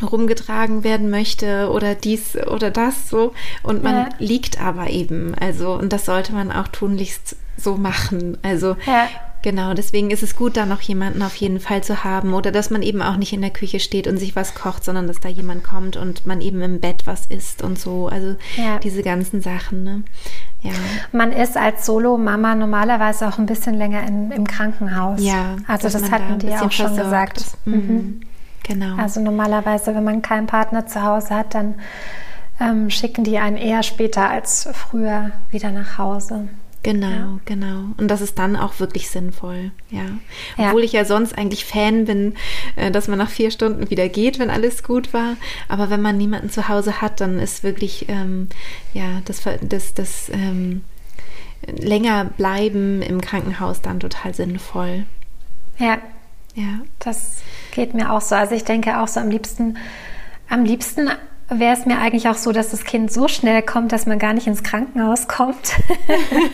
rumgetragen 0.02 0.84
werden 0.84 1.10
möchte 1.10 1.70
oder 1.72 1.96
dies 1.96 2.36
oder 2.36 2.72
das 2.72 3.10
so 3.10 3.34
und 3.64 3.84
man 3.84 3.96
ja. 3.96 4.10
liegt 4.20 4.62
aber 4.62 4.90
eben 4.90 5.36
also 5.36 5.74
und 5.74 5.94
das 5.94 6.06
sollte 6.06 6.34
man 6.34 6.52
auch 6.52 6.68
tunlichst 6.68 7.36
so 7.58 7.78
machen 7.78 8.38
also 8.42 8.76
ja. 8.86 9.08
Genau, 9.46 9.76
deswegen 9.76 10.10
ist 10.10 10.24
es 10.24 10.36
gut, 10.36 10.58
da 10.58 10.66
noch 10.66 10.82
jemanden 10.82 11.22
auf 11.22 11.36
jeden 11.36 11.60
Fall 11.60 11.84
zu 11.84 12.04
haben 12.04 12.34
oder 12.34 12.52
dass 12.52 12.72
man 12.72 12.82
eben 12.82 13.04
auch 13.04 13.16
nicht 13.16 13.32
in 13.32 13.42
der 13.42 13.52
Küche 13.52 13.80
steht 13.80 14.08
und 14.08 14.18
sich 14.18 14.36
was 14.36 14.56
kocht, 14.56 14.84
sondern 14.84 15.06
dass 15.06 15.20
da 15.20 15.30
jemand 15.30 15.64
kommt 15.64 15.98
und 15.98 16.26
man 16.26 16.42
eben 16.42 16.64
im 16.64 16.80
Bett 16.80 17.06
was 17.06 17.28
isst 17.28 17.62
und 17.62 17.78
so. 17.78 18.08
Also 18.08 18.38
ja. 18.58 18.80
diese 18.80 19.04
ganzen 19.04 19.42
Sachen. 19.42 19.84
Ne? 19.84 20.04
Ja. 20.62 20.72
Man 21.12 21.32
ist 21.32 21.58
als 21.58 21.86
Solo-Mama 21.86 22.56
normalerweise 22.56 23.28
auch 23.28 23.38
ein 23.38 23.46
bisschen 23.46 23.76
länger 23.76 24.08
in, 24.08 24.32
im 24.32 24.48
Krankenhaus. 24.48 25.22
Ja, 25.22 25.58
also 25.68 25.90
das 25.90 26.10
hatten 26.10 26.40
da 26.40 26.48
die 26.48 26.56
auch 26.56 26.72
schon 26.72 26.98
gesagt. 26.98 27.46
Mhm. 27.66 27.76
mhm. 27.76 28.22
Genau. 28.68 28.98
Also 28.98 29.22
normalerweise, 29.22 29.94
wenn 29.94 30.04
man 30.04 30.22
keinen 30.22 30.48
Partner 30.48 30.88
zu 30.88 31.04
Hause 31.04 31.36
hat, 31.36 31.54
dann 31.54 31.76
ähm, 32.60 32.90
schicken 32.90 33.24
die 33.24 33.38
einen 33.38 33.58
eher 33.58 33.84
später 33.84 34.30
als 34.30 34.68
früher 34.74 35.32
wieder 35.52 35.72
nach 35.72 35.98
Hause. 35.98 36.48
Genau, 36.82 37.08
ja. 37.08 37.40
genau. 37.46 37.86
Und 37.98 38.10
das 38.10 38.22
ist 38.22 38.38
dann 38.38 38.56
auch 38.56 38.80
wirklich 38.80 39.10
sinnvoll, 39.10 39.72
ja. 39.90 40.06
Obwohl 40.58 40.82
ja. 40.82 40.86
ich 40.86 40.92
ja 40.94 41.06
sonst 41.06 41.36
eigentlich 41.36 41.66
Fan 41.66 42.06
bin, 42.06 42.36
äh, 42.76 42.92
dass 42.92 43.08
man 43.08 43.18
nach 43.18 43.30
vier 43.30 43.50
Stunden 43.50 43.90
wieder 43.90 44.08
geht, 44.08 44.38
wenn 44.38 44.52
alles 44.52 44.84
gut 44.84 45.12
war. 45.14 45.36
Aber 45.68 45.90
wenn 45.90 46.02
man 46.02 46.18
niemanden 46.18 46.50
zu 46.50 46.68
Hause 46.68 47.02
hat, 47.02 47.22
dann 47.22 47.40
ist 47.40 47.64
wirklich, 47.64 48.06
ähm, 48.08 48.50
ja, 48.94 49.22
das, 49.26 49.42
das, 49.62 49.96
das 49.96 50.30
ähm, 50.30 50.84
länger 51.68 52.26
bleiben 52.26 53.02
im 53.02 53.20
Krankenhaus 53.20 53.82
dann 53.82 54.00
total 54.00 54.36
sinnvoll. 54.36 55.06
Ja. 55.80 55.98
Ja. 56.56 56.82
Das 57.00 57.38
geht 57.72 57.94
mir 57.94 58.12
auch 58.12 58.22
so. 58.22 58.36
Also 58.36 58.56
ich 58.56 58.64
denke 58.64 59.00
auch 59.00 59.08
so 59.08 59.20
am 59.20 59.30
liebsten, 59.30 59.78
am 60.50 60.64
liebsten 60.64 61.10
wäre 61.50 61.74
es 61.74 61.86
mir 61.86 62.00
eigentlich 62.00 62.28
auch 62.28 62.36
so, 62.36 62.52
dass 62.52 62.72
das 62.72 62.86
Kind 62.86 63.12
so 63.12 63.28
schnell 63.28 63.62
kommt, 63.62 63.92
dass 63.92 64.08
man 64.08 64.18
gar 64.18 64.34
nicht 64.34 64.48
ins 64.48 64.64
Krankenhaus 64.64 65.28
kommt. 65.28 65.78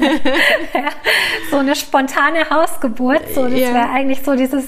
ja, 0.74 0.90
so 1.50 1.58
eine 1.58 1.76
spontane 1.76 2.50
Hausgeburt, 2.50 3.34
so 3.34 3.44
das 3.44 3.54
wäre 3.54 3.90
eigentlich 3.90 4.22
so 4.24 4.36
dieses, 4.36 4.66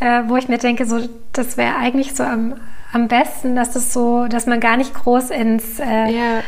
äh, 0.00 0.22
wo 0.26 0.36
ich 0.36 0.48
mir 0.48 0.58
denke, 0.58 0.84
so 0.84 1.08
das 1.32 1.56
wäre 1.56 1.76
eigentlich 1.76 2.14
so 2.14 2.24
am, 2.24 2.56
am 2.92 3.08
besten, 3.08 3.56
dass 3.56 3.70
das 3.70 3.92
so, 3.92 4.26
dass 4.26 4.46
man 4.46 4.60
gar 4.60 4.76
nicht 4.76 4.92
groß 4.92 5.30
ins 5.30 5.80
äh, 5.80 6.10
ja. 6.10 6.42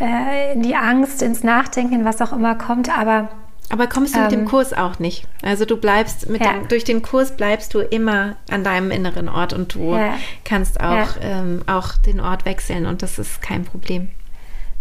äh, 0.00 0.52
in 0.52 0.62
die 0.62 0.76
Angst, 0.76 1.20
ins 1.22 1.42
Nachdenken, 1.42 2.04
was 2.04 2.22
auch 2.22 2.32
immer 2.32 2.54
kommt, 2.54 2.96
aber 2.96 3.28
aber 3.70 3.86
kommst 3.86 4.14
du 4.14 4.20
mit 4.20 4.32
dem 4.32 4.40
ähm. 4.40 4.46
Kurs 4.46 4.72
auch 4.72 4.98
nicht? 4.98 5.26
Also 5.42 5.64
du 5.64 5.76
bleibst 5.76 6.28
mit 6.28 6.42
ja. 6.42 6.52
dem, 6.52 6.68
durch 6.68 6.84
den 6.84 7.02
Kurs 7.02 7.36
bleibst 7.36 7.74
du 7.74 7.80
immer 7.80 8.36
an 8.50 8.64
deinem 8.64 8.90
inneren 8.90 9.28
Ort 9.28 9.52
und 9.52 9.74
du 9.74 9.94
ja. 9.94 10.14
kannst 10.44 10.80
auch, 10.80 11.16
ja. 11.16 11.40
ähm, 11.40 11.62
auch 11.66 11.92
den 11.94 12.20
Ort 12.20 12.44
wechseln 12.44 12.86
und 12.86 13.02
das 13.02 13.18
ist 13.18 13.42
kein 13.42 13.64
Problem. 13.64 14.08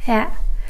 Ja. 0.05 0.27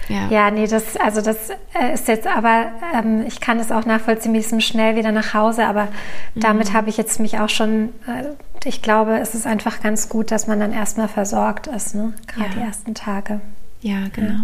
Ja. 0.09 0.30
ja, 0.30 0.51
nee, 0.51 0.68
das, 0.68 0.95
also 0.95 1.22
das 1.22 1.49
äh, 1.49 1.93
ist 1.93 2.07
jetzt 2.07 2.28
aber, 2.28 2.72
ähm, 2.93 3.26
ich 3.28 3.41
kann 3.41 3.57
das 3.57 3.74
auch 3.74 3.86
nachvollziehen, 3.86 4.32
wir 4.34 4.41
sind 4.41 4.63
schnell 4.63 4.95
wieder 4.95 5.11
nach 5.11 5.34
Hause, 5.34 5.65
aber 5.65 5.86
mhm. 6.34 6.39
damit 6.39 6.72
habe 6.72 6.89
ich 6.89 6.95
jetzt 6.95 7.20
mich 7.20 7.39
auch 7.39 7.49
schon, 7.49 7.89
äh, 8.07 8.24
ich 8.63 8.82
glaube, 8.82 9.20
es 9.20 9.36
ist 9.36 9.45
einfach 9.45 9.82
ganz 9.82 10.07
gut, 10.07 10.32
dass 10.32 10.47
man 10.47 10.61
dann 10.61 10.72
erstmal 10.72 11.09
versorgt 11.09 11.68
ist, 11.68 11.93
ne? 11.93 12.13
gerade 12.28 12.51
die 12.51 12.61
ersten 12.61 12.95
Tage. 12.95 13.41
Ja, 13.82 13.97
genau. 14.13 14.36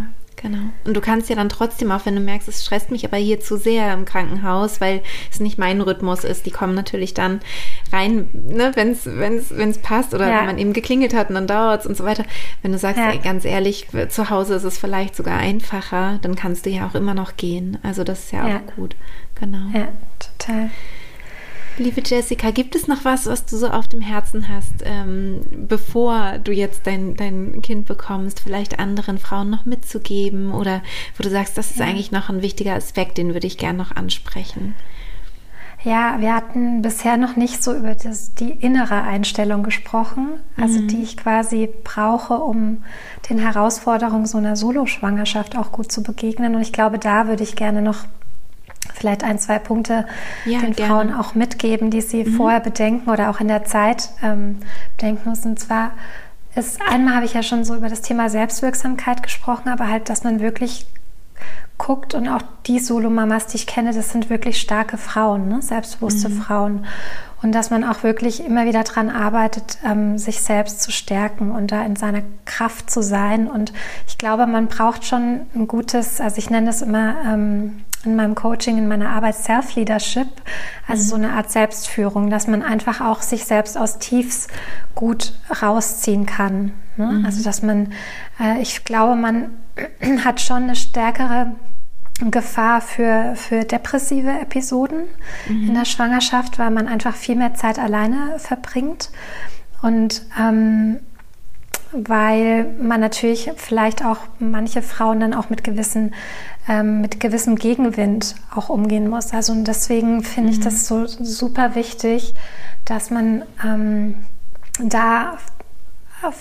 Genau. 0.44 0.60
Und 0.84 0.94
du 0.94 1.00
kannst 1.00 1.30
ja 1.30 1.38
dann 1.38 1.48
trotzdem, 1.48 1.90
auch 1.90 2.06
wenn 2.06 2.16
du 2.16 2.22
merkst, 2.22 2.50
es 2.50 2.66
stresst 2.66 2.92
mich 2.92 3.06
aber 3.06 3.16
hier 3.16 3.40
zu 3.40 3.56
sehr 3.56 3.94
im 3.94 4.04
Krankenhaus, 4.04 4.82
weil 4.82 5.02
es 5.32 5.40
nicht 5.40 5.58
mein 5.58 5.80
Rhythmus 5.80 6.26
ist, 6.26 6.46
die 6.46 6.52
kommen 6.52 6.76
natürlich 6.76 7.14
dann 7.14 7.40
rein, 7.94 8.28
ne, 8.34 8.74
wenn 8.76 8.92
es 8.92 9.06
wenn's, 9.06 9.56
wenn's 9.56 9.78
passt 9.78 10.14
oder 10.14 10.28
ja. 10.28 10.40
wenn 10.40 10.46
man 10.48 10.58
eben 10.58 10.74
geklingelt 10.74 11.14
hat 11.14 11.30
und 11.30 11.36
dann 11.36 11.48
dauert 11.48 11.82
es 11.82 11.88
und 11.88 11.96
so 11.96 12.04
weiter. 12.04 12.26
Wenn 12.62 12.74
du 12.74 12.78
sagst, 12.78 13.00
ja. 13.00 13.12
ey, 13.12 13.20
ganz 13.20 13.46
ehrlich, 13.46 13.88
zu 14.10 14.30
Hause 14.30 14.56
ist 14.56 14.66
es 14.66 14.78
vielleicht 14.78 15.16
sogar 15.16 15.38
einfacher, 15.38 16.20
dann 16.22 16.36
kannst 16.36 16.66
du 16.66 16.70
ja 16.72 16.88
auch 16.88 16.96
immer 16.96 17.14
noch 17.14 17.38
gehen. 17.38 17.78
Also 17.82 18.04
das 18.04 18.26
ist 18.26 18.34
ja, 18.34 18.46
ja. 18.46 18.58
auch 18.58 18.76
gut. 18.76 18.98
Genau. 19.40 19.70
Ja, 19.74 19.88
total. 20.20 20.72
Liebe 21.78 22.02
Jessica, 22.06 22.52
gibt 22.52 22.76
es 22.76 22.88
noch 22.88 23.04
was, 23.04 23.26
was 23.26 23.46
du 23.46 23.58
so 23.58 23.68
auf 23.68 23.88
dem 23.88 24.02
Herzen 24.02 24.48
hast, 24.48 24.84
ähm, 24.84 25.42
bevor 25.68 26.38
du 26.44 26.52
jetzt 26.52 26.86
dein, 26.86 27.16
dein 27.16 27.64
Kind 27.64 27.88
bekommst, 27.88 28.42
vielleicht 28.42 28.78
anderen 28.78 29.18
Frauen 29.18 29.50
noch 29.50 29.66
mitzugeben 29.66 30.52
oder 30.52 30.84
wo 31.18 31.24
du 31.24 31.30
sagst, 31.32 31.58
das 31.58 31.72
ist 31.72 31.80
ja. 31.80 31.86
eigentlich 31.86 32.12
noch 32.12 32.30
ein 32.30 32.44
wichtiger 32.44 32.76
Aspekt, 32.76 33.18
den 33.18 33.34
würde 33.34 33.48
ich 33.48 33.58
gerne 33.58 33.80
noch 33.80 33.96
ansprechen? 33.96 34.76
Ja, 35.84 36.16
wir 36.20 36.34
hatten 36.34 36.82
bisher 36.82 37.18
noch 37.18 37.36
nicht 37.36 37.62
so 37.62 37.76
über 37.76 37.94
das, 37.96 38.34
die 38.36 38.52
innere 38.52 39.02
Einstellung 39.02 39.64
gesprochen, 39.64 40.30
also 40.56 40.80
mhm. 40.80 40.88
die 40.88 41.04
ich 41.04 41.18
quasi 41.18 41.70
brauche, 41.84 42.36
um 42.36 42.84
den 43.30 43.40
Herausforderungen 43.40 44.26
so 44.26 44.38
einer 44.38 44.56
Soloschwangerschaft 44.56 45.58
auch 45.58 45.74
gut 45.74 45.92
zu 45.92 46.02
begegnen. 46.02 46.56
Und 46.56 46.62
ich 46.62 46.72
glaube, 46.72 47.00
da 47.00 47.28
würde 47.28 47.44
ich 47.44 47.58
gerne 47.58 47.82
noch 47.82 48.06
vielleicht 48.94 49.24
ein, 49.24 49.40
zwei 49.40 49.60
Punkte 49.60 50.06
ja, 50.46 50.60
den 50.60 50.74
gerne. 50.74 50.94
Frauen 50.94 51.14
auch 51.14 51.36
mitgeben, 51.36 51.90
die 51.90 52.02
sie 52.02 52.24
mhm. 52.24 52.36
vorher 52.36 52.60
bedenken 52.60 53.10
oder 53.10 53.30
auch 53.30 53.40
in 53.40 53.48
der 53.48 53.64
Zeit 53.64 54.10
ähm, 54.22 54.58
bedenken 54.98 55.30
müssen. 55.30 55.52
Und 55.52 55.60
zwar 55.60 55.92
ist, 56.56 56.80
einmal 56.82 57.16
habe 57.16 57.26
ich 57.26 57.34
ja 57.34 57.44
schon 57.44 57.64
so 57.64 57.76
über 57.76 57.90
das 57.90 58.02
Thema 58.02 58.30
Selbstwirksamkeit 58.30 59.24
gesprochen, 59.24 59.70
aber 59.70 59.88
halt, 59.88 60.10
dass 60.10 60.24
man 60.24 60.40
wirklich 60.40 60.86
guckt 61.78 62.14
und 62.14 62.28
auch 62.28 62.42
die 62.68 62.80
Solo-Mamas, 62.80 63.48
die 63.48 63.58
ich 63.58 63.68
kenne, 63.68 63.94
das 63.94 64.12
sind 64.12 64.30
wirklich 64.30 64.62
starke 64.62 64.98
Frauen, 64.98 65.50
ne? 65.50 65.62
selbstbewusste 65.62 66.30
mhm. 66.30 66.42
Frauen. 66.42 66.86
Und 67.42 67.52
dass 67.52 67.72
man 67.72 67.84
auch 67.84 68.04
wirklich 68.04 68.46
immer 68.46 68.66
wieder 68.66 68.84
daran 68.84 69.10
arbeitet, 69.10 69.80
ähm, 69.86 70.18
sich 70.18 70.40
selbst 70.42 70.82
zu 70.82 70.92
stärken 70.92 71.52
und 71.52 71.74
da 71.74 71.84
in 71.84 71.98
seiner 71.98 72.22
Kraft 72.46 72.90
zu 72.90 73.04
sein. 73.04 73.50
Und 73.50 73.74
ich 74.08 74.18
glaube, 74.18 74.48
man 74.48 74.68
braucht 74.68 75.04
schon 75.04 75.42
ein 75.54 75.68
gutes, 75.68 76.22
also 76.22 76.38
ich 76.38 76.50
nenne 76.50 76.68
das 76.68 76.82
immer 76.82 77.16
ähm, 77.26 77.84
in 78.06 78.16
meinem 78.16 78.36
Coaching, 78.36 78.78
in 78.78 78.88
meiner 78.88 79.10
Arbeit 79.10 79.36
Self-Leadership, 79.36 80.28
also 80.88 81.04
so 81.04 81.16
eine 81.16 81.32
Art 81.32 81.52
Selbstführung, 81.52 82.30
dass 82.30 82.48
man 82.48 82.62
einfach 82.62 83.02
auch 83.02 83.22
sich 83.22 83.46
selbst 83.46 83.78
aus 83.78 84.00
Tiefs 84.00 84.48
gut 84.96 85.34
rausziehen 85.62 86.26
kann. 86.26 86.74
Ne? 86.98 87.06
Mhm. 87.06 87.26
Also 87.26 87.44
dass 87.44 87.62
man, 87.62 87.94
äh, 88.40 88.62
ich 88.62 88.84
glaube, 88.84 89.16
man 89.16 89.52
hat 90.24 90.42
schon 90.42 90.64
eine 90.64 90.76
stärkere 90.76 91.56
Gefahr 92.30 92.82
für, 92.82 93.34
für 93.36 93.64
depressive 93.64 94.30
Episoden 94.30 95.06
mhm. 95.48 95.70
in 95.70 95.74
der 95.74 95.86
Schwangerschaft, 95.86 96.60
weil 96.60 96.70
man 96.70 96.88
einfach 96.88 97.16
viel 97.16 97.36
mehr 97.36 97.54
Zeit 97.54 97.80
alleine 97.80 98.38
verbringt. 98.38 99.10
Und 99.82 100.24
ähm, 100.40 101.00
weil 101.94 102.66
man 102.82 103.00
natürlich 103.00 103.52
vielleicht 103.56 104.04
auch 104.04 104.18
manche 104.40 104.82
Frauen 104.82 105.20
dann 105.20 105.34
auch 105.34 105.50
mit 105.50 105.64
gewissen 105.64 106.14
ähm, 106.68 107.02
mit 107.02 107.20
gewissem 107.20 107.56
Gegenwind 107.56 108.36
auch 108.56 108.70
umgehen 108.70 109.10
muss. 109.10 109.34
Also 109.34 109.54
und 109.54 109.68
deswegen 109.68 110.24
finde 110.24 110.50
mhm. 110.52 110.54
ich 110.54 110.60
das 110.62 110.88
so 110.88 111.06
super 111.06 111.76
wichtig, 111.76 112.34
dass 112.86 113.10
man 113.10 113.44
ähm, 113.64 114.26
da 114.80 115.38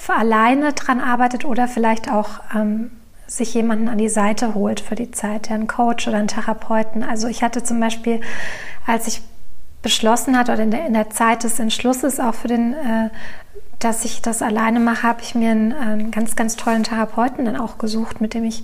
alleine 0.09 0.73
dran 0.73 1.01
arbeitet 1.01 1.45
oder 1.45 1.67
vielleicht 1.67 2.11
auch 2.11 2.41
ähm, 2.55 2.91
sich 3.27 3.55
jemanden 3.55 3.89
an 3.89 3.99
die 3.99 4.09
Seite 4.09 4.55
holt 4.55 4.81
für 4.81 4.95
die 4.95 5.11
Zeit, 5.11 5.49
ja, 5.49 5.55
einen 5.55 5.67
Coach 5.67 6.07
oder 6.07 6.19
einen 6.19 6.29
Therapeuten. 6.29 7.03
Also 7.03 7.29
ich 7.29 7.43
hatte 7.43 7.63
zum 7.63 7.81
Beispiel, 7.81 8.21
als 8.87 9.09
ich 9.09 9.23
beschlossen 9.81 10.39
hatte 10.39 10.53
oder 10.53 10.63
in 10.63 10.71
der, 10.71 10.87
in 10.87 10.95
der 10.95 11.11
Zeit 11.11 11.43
des 11.43 11.59
Entschlusses 11.59 12.21
auch 12.21 12.35
für 12.35 12.49
den, 12.49 12.75
äh, 12.75 13.11
dass 13.85 14.05
ich 14.05 14.23
das 14.23 14.43
alleine 14.43 14.81
mache, 14.81 15.03
habe 15.03 15.23
ich 15.23 15.35
mir 15.35 15.51
einen, 15.51 15.73
einen, 15.73 16.11
ganz, 16.11 16.37
ganz 16.37 16.57
tollen 16.57 16.85
Therapeuten 16.85 17.45
dann 17.45 17.57
auch 17.57 17.79
gesucht, 17.79 18.21
mit 18.21 18.35
dem 18.35 18.45
ich 18.45 18.63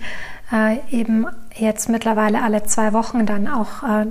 äh, 0.52 0.78
eben 0.90 1.26
jetzt 1.54 1.88
mittlerweile 1.88 2.42
alle 2.42 2.62
zwei 2.64 2.92
Wochen 2.92 3.26
dann 3.26 3.48
auch 3.48 3.82
äh, 3.82 4.06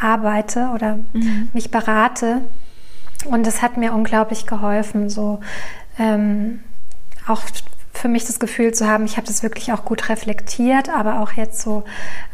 arbeite 0.00 0.70
oder 0.74 0.98
mhm. 1.12 1.48
mich 1.52 1.70
berate. 1.70 2.42
Und 3.24 3.46
das 3.46 3.62
hat 3.62 3.76
mir 3.76 3.92
unglaublich 3.94 4.46
geholfen, 4.46 5.08
so 5.08 5.40
ähm, 5.98 6.60
auch 7.26 7.42
für 7.92 8.08
mich 8.08 8.24
das 8.24 8.40
Gefühl 8.40 8.72
zu 8.72 8.88
haben, 8.88 9.04
ich 9.04 9.16
habe 9.16 9.26
das 9.26 9.42
wirklich 9.42 9.72
auch 9.72 9.84
gut 9.84 10.08
reflektiert, 10.08 10.88
aber 10.88 11.20
auch 11.20 11.32
jetzt 11.32 11.60
so, 11.60 11.84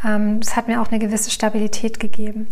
ähm, 0.04 0.38
es 0.40 0.56
hat 0.56 0.68
mir 0.68 0.80
auch 0.80 0.88
eine 0.88 0.98
gewisse 0.98 1.30
Stabilität 1.30 2.00
gegeben. 2.00 2.48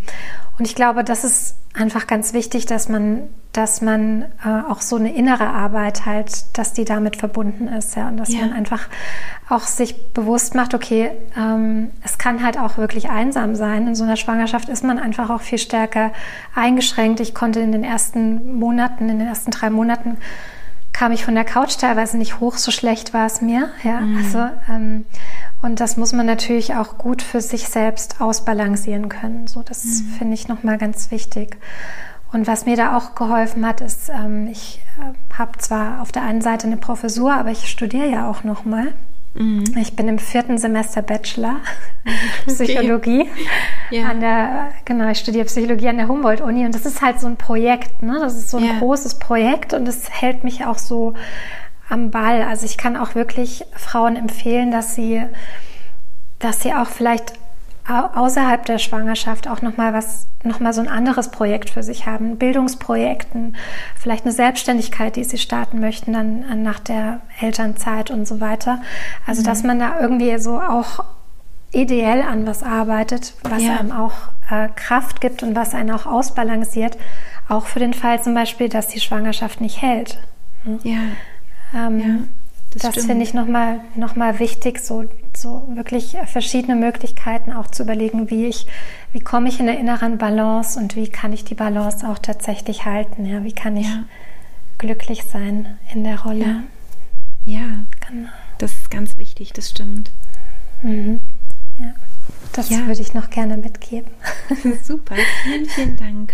Und 0.58 0.66
ich 0.66 0.74
glaube, 0.74 1.04
das 1.04 1.24
ist 1.24 1.56
einfach 1.72 2.06
ganz 2.06 2.32
wichtig, 2.32 2.66
dass 2.66 2.88
man, 2.88 3.24
dass 3.52 3.80
man 3.80 4.22
äh, 4.44 4.70
auch 4.70 4.80
so 4.80 4.96
eine 4.96 5.14
innere 5.14 5.46
Arbeit 5.46 6.06
halt, 6.06 6.58
dass 6.58 6.72
die 6.72 6.84
damit 6.84 7.16
verbunden 7.16 7.68
ist, 7.68 7.96
ja, 7.96 8.08
und 8.08 8.16
dass 8.16 8.32
ja. 8.32 8.40
man 8.40 8.52
einfach 8.52 8.88
auch 9.48 9.62
sich 9.62 10.12
bewusst 10.12 10.54
macht, 10.54 10.74
okay, 10.74 11.10
ähm, 11.36 11.90
es 12.02 12.18
kann 12.18 12.42
halt 12.42 12.58
auch 12.58 12.76
wirklich 12.78 13.10
einsam 13.10 13.54
sein. 13.54 13.86
In 13.86 13.94
so 13.94 14.04
einer 14.04 14.16
Schwangerschaft 14.16 14.68
ist 14.68 14.84
man 14.84 14.98
einfach 14.98 15.30
auch 15.30 15.42
viel 15.42 15.58
stärker 15.58 16.12
eingeschränkt. 16.54 17.20
Ich 17.20 17.34
konnte 17.34 17.60
in 17.60 17.72
den 17.72 17.84
ersten 17.84 18.58
Monaten, 18.58 19.08
in 19.08 19.18
den 19.18 19.28
ersten 19.28 19.50
drei 19.50 19.70
Monaten 19.70 20.16
kam 20.96 21.12
ich 21.12 21.26
von 21.26 21.34
der 21.34 21.44
Couch 21.44 21.76
teilweise 21.76 22.16
nicht 22.16 22.40
hoch, 22.40 22.56
so 22.56 22.70
schlecht 22.70 23.12
war 23.12 23.26
es 23.26 23.42
mir. 23.42 23.68
Ja, 23.84 24.00
mhm. 24.00 24.16
also 24.16 24.46
ähm, 24.70 25.04
und 25.60 25.80
das 25.80 25.98
muss 25.98 26.14
man 26.14 26.24
natürlich 26.24 26.74
auch 26.74 26.96
gut 26.96 27.20
für 27.20 27.42
sich 27.42 27.68
selbst 27.68 28.22
ausbalancieren 28.22 29.10
können. 29.10 29.46
So, 29.46 29.62
das 29.62 29.84
mhm. 29.84 30.08
finde 30.18 30.34
ich 30.34 30.48
nochmal 30.48 30.78
ganz 30.78 31.10
wichtig. 31.10 31.58
Und 32.32 32.46
was 32.46 32.64
mir 32.64 32.76
da 32.76 32.96
auch 32.96 33.14
geholfen 33.14 33.66
hat, 33.66 33.82
ist, 33.82 34.08
ähm, 34.08 34.48
ich 34.48 34.80
äh, 34.98 35.34
habe 35.36 35.58
zwar 35.58 36.00
auf 36.00 36.12
der 36.12 36.22
einen 36.22 36.40
Seite 36.40 36.66
eine 36.66 36.78
Professur, 36.78 37.34
aber 37.34 37.50
ich 37.50 37.68
studiere 37.68 38.08
ja 38.08 38.30
auch 38.30 38.42
nochmal. 38.42 38.94
Mhm. 39.36 39.76
Ich 39.78 39.94
bin 39.94 40.08
im 40.08 40.18
vierten 40.18 40.56
Semester 40.56 41.02
Bachelor 41.02 41.56
Psychologie 42.46 43.28
ja. 43.90 44.08
an 44.08 44.20
der 44.20 44.72
genau 44.84 45.10
ich 45.10 45.18
studiere 45.18 45.44
Psychologie 45.44 45.88
an 45.88 45.98
der 45.98 46.08
Humboldt 46.08 46.40
Uni 46.40 46.64
und 46.64 46.74
das 46.74 46.86
ist 46.86 47.02
halt 47.02 47.20
so 47.20 47.26
ein 47.26 47.36
Projekt, 47.36 48.02
ne? 48.02 48.18
Das 48.18 48.36
ist 48.36 48.50
so 48.50 48.56
ein 48.56 48.64
ja. 48.64 48.78
großes 48.78 49.18
Projekt 49.18 49.74
und 49.74 49.86
es 49.86 50.10
hält 50.10 50.42
mich 50.42 50.64
auch 50.64 50.78
so 50.78 51.14
am 51.88 52.10
Ball. 52.10 52.42
Also 52.42 52.64
ich 52.64 52.78
kann 52.78 52.96
auch 52.96 53.14
wirklich 53.14 53.64
Frauen 53.74 54.16
empfehlen, 54.16 54.70
dass 54.70 54.94
sie 54.94 55.22
dass 56.38 56.62
sie 56.62 56.72
auch 56.72 56.88
vielleicht 56.88 57.34
außerhalb 57.88 58.64
der 58.64 58.78
Schwangerschaft 58.78 59.48
auch 59.48 59.62
noch 59.62 59.76
mal 59.76 59.92
was 59.92 60.26
noch 60.42 60.60
mal 60.60 60.72
so 60.72 60.80
ein 60.80 60.88
anderes 60.88 61.30
Projekt 61.30 61.70
für 61.70 61.82
sich 61.82 62.06
haben, 62.06 62.36
Bildungsprojekten, 62.36 63.56
vielleicht 63.96 64.24
eine 64.24 64.32
Selbstständigkeit, 64.32 65.16
die 65.16 65.24
sie 65.24 65.38
starten 65.38 65.80
möchten 65.80 66.12
dann 66.12 66.62
nach 66.62 66.80
der 66.80 67.20
Elternzeit 67.40 68.10
und 68.10 68.26
so 68.26 68.40
weiter. 68.40 68.80
Also 69.26 69.42
mhm. 69.42 69.46
dass 69.46 69.62
man 69.62 69.78
da 69.78 70.00
irgendwie 70.00 70.38
so 70.38 70.60
auch 70.60 71.04
ideell 71.72 72.22
an 72.22 72.46
was 72.46 72.62
arbeitet, 72.62 73.34
was 73.42 73.62
ja. 73.62 73.76
einem 73.76 73.92
auch 73.92 74.14
äh, 74.50 74.68
Kraft 74.74 75.20
gibt 75.20 75.42
und 75.42 75.54
was 75.54 75.74
einen 75.74 75.90
auch 75.90 76.06
ausbalanciert, 76.06 76.96
auch 77.48 77.66
für 77.66 77.80
den 77.80 77.94
Fall 77.94 78.22
zum 78.22 78.34
Beispiel, 78.34 78.68
dass 78.68 78.88
die 78.88 79.00
Schwangerschaft 79.00 79.60
nicht 79.60 79.82
hält. 79.82 80.18
Hm? 80.64 80.78
Ja. 80.82 80.98
Ähm, 81.74 81.98
ja. 82.00 82.06
Das, 82.72 82.94
das 82.94 83.06
finde 83.06 83.22
ich 83.22 83.32
nochmal 83.32 83.80
noch 83.94 84.16
mal 84.16 84.38
wichtig, 84.38 84.80
so, 84.80 85.04
so 85.36 85.68
wirklich 85.74 86.16
verschiedene 86.26 86.74
Möglichkeiten 86.76 87.52
auch 87.52 87.68
zu 87.68 87.82
überlegen, 87.82 88.30
wie 88.30 88.46
ich, 88.46 88.66
wie 89.12 89.20
komme 89.20 89.48
ich 89.48 89.60
in 89.60 89.66
der 89.66 89.78
inneren 89.78 90.18
Balance 90.18 90.78
und 90.78 90.96
wie 90.96 91.08
kann 91.08 91.32
ich 91.32 91.44
die 91.44 91.54
Balance 91.54 92.08
auch 92.08 92.18
tatsächlich 92.18 92.84
halten, 92.84 93.26
ja, 93.26 93.44
wie 93.44 93.52
kann 93.52 93.76
ich 93.76 93.88
ja. 93.88 94.04
glücklich 94.78 95.24
sein 95.24 95.78
in 95.92 96.04
der 96.04 96.22
Rolle. 96.22 96.64
Ja, 97.44 97.60
ja. 97.60 97.84
Genau. 98.08 98.28
das 98.58 98.72
ist 98.72 98.90
ganz 98.90 99.16
wichtig, 99.18 99.52
das 99.52 99.70
stimmt. 99.70 100.10
Mhm. 100.82 101.20
Ja, 101.78 101.94
das 102.52 102.70
ja. 102.70 102.86
würde 102.86 103.02
ich 103.02 103.14
noch 103.14 103.30
gerne 103.30 103.56
mitgeben. 103.56 104.10
Super, 104.82 105.16
vielen, 105.44 105.66
vielen 105.66 105.96
Dank. 105.96 106.32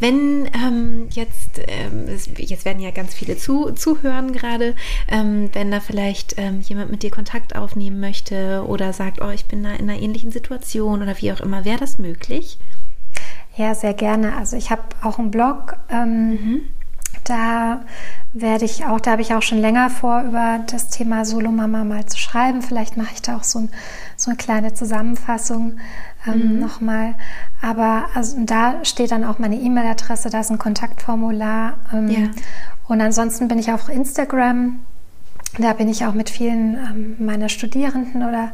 Wenn 0.00 0.50
ähm, 0.54 1.08
jetzt, 1.10 1.60
ähm, 1.66 2.06
jetzt 2.36 2.64
werden 2.64 2.82
ja 2.82 2.90
ganz 2.90 3.14
viele 3.14 3.36
zu, 3.36 3.70
zuhören 3.72 4.32
gerade, 4.32 4.74
ähm, 5.08 5.50
wenn 5.52 5.70
da 5.70 5.80
vielleicht 5.80 6.34
ähm, 6.36 6.60
jemand 6.60 6.90
mit 6.90 7.02
dir 7.02 7.10
Kontakt 7.10 7.54
aufnehmen 7.54 8.00
möchte 8.00 8.64
oder 8.66 8.92
sagt, 8.92 9.20
oh, 9.20 9.30
ich 9.30 9.46
bin 9.46 9.62
da 9.62 9.72
in 9.72 9.88
einer 9.88 10.00
ähnlichen 10.00 10.32
Situation 10.32 11.02
oder 11.02 11.20
wie 11.20 11.32
auch 11.32 11.40
immer, 11.40 11.64
wäre 11.64 11.78
das 11.78 11.98
möglich? 11.98 12.58
Ja, 13.56 13.74
sehr 13.74 13.94
gerne. 13.94 14.36
Also 14.36 14.56
ich 14.56 14.70
habe 14.70 14.82
auch 15.02 15.18
einen 15.18 15.30
Blog. 15.30 15.76
Ähm, 15.88 16.30
mhm. 16.30 16.60
Da 17.24 17.82
werde 18.32 18.64
ich 18.64 18.84
auch, 18.84 19.00
da 19.00 19.12
habe 19.12 19.22
ich 19.22 19.32
auch 19.32 19.42
schon 19.42 19.58
länger 19.58 19.90
vor, 19.90 20.22
über 20.22 20.60
das 20.66 20.88
Thema 20.88 21.24
Solo-Mama 21.24 21.84
mal 21.84 22.06
zu 22.06 22.18
schreiben. 22.18 22.62
Vielleicht 22.62 22.96
mache 22.96 23.14
ich 23.14 23.22
da 23.22 23.36
auch 23.36 23.44
so, 23.44 23.60
ein, 23.60 23.68
so 24.16 24.30
eine 24.30 24.36
kleine 24.36 24.74
Zusammenfassung 24.74 25.78
ähm, 26.26 26.54
mhm. 26.54 26.60
nochmal. 26.60 27.14
Aber 27.62 28.06
also, 28.14 28.36
da 28.40 28.84
steht 28.84 29.12
dann 29.12 29.24
auch 29.24 29.38
meine 29.38 29.56
E-Mail-Adresse, 29.56 30.30
da 30.30 30.40
ist 30.40 30.50
ein 30.50 30.58
Kontaktformular. 30.58 31.78
Ähm, 31.92 32.08
ja. 32.08 32.28
Und 32.88 33.00
ansonsten 33.00 33.48
bin 33.48 33.58
ich 33.58 33.70
auf 33.70 33.88
Instagram. 33.88 34.80
Da 35.58 35.72
bin 35.72 35.88
ich 35.88 36.04
auch 36.04 36.14
mit 36.14 36.30
vielen 36.30 36.74
ähm, 36.74 37.16
meiner 37.24 37.48
Studierenden 37.48 38.24
oder 38.24 38.52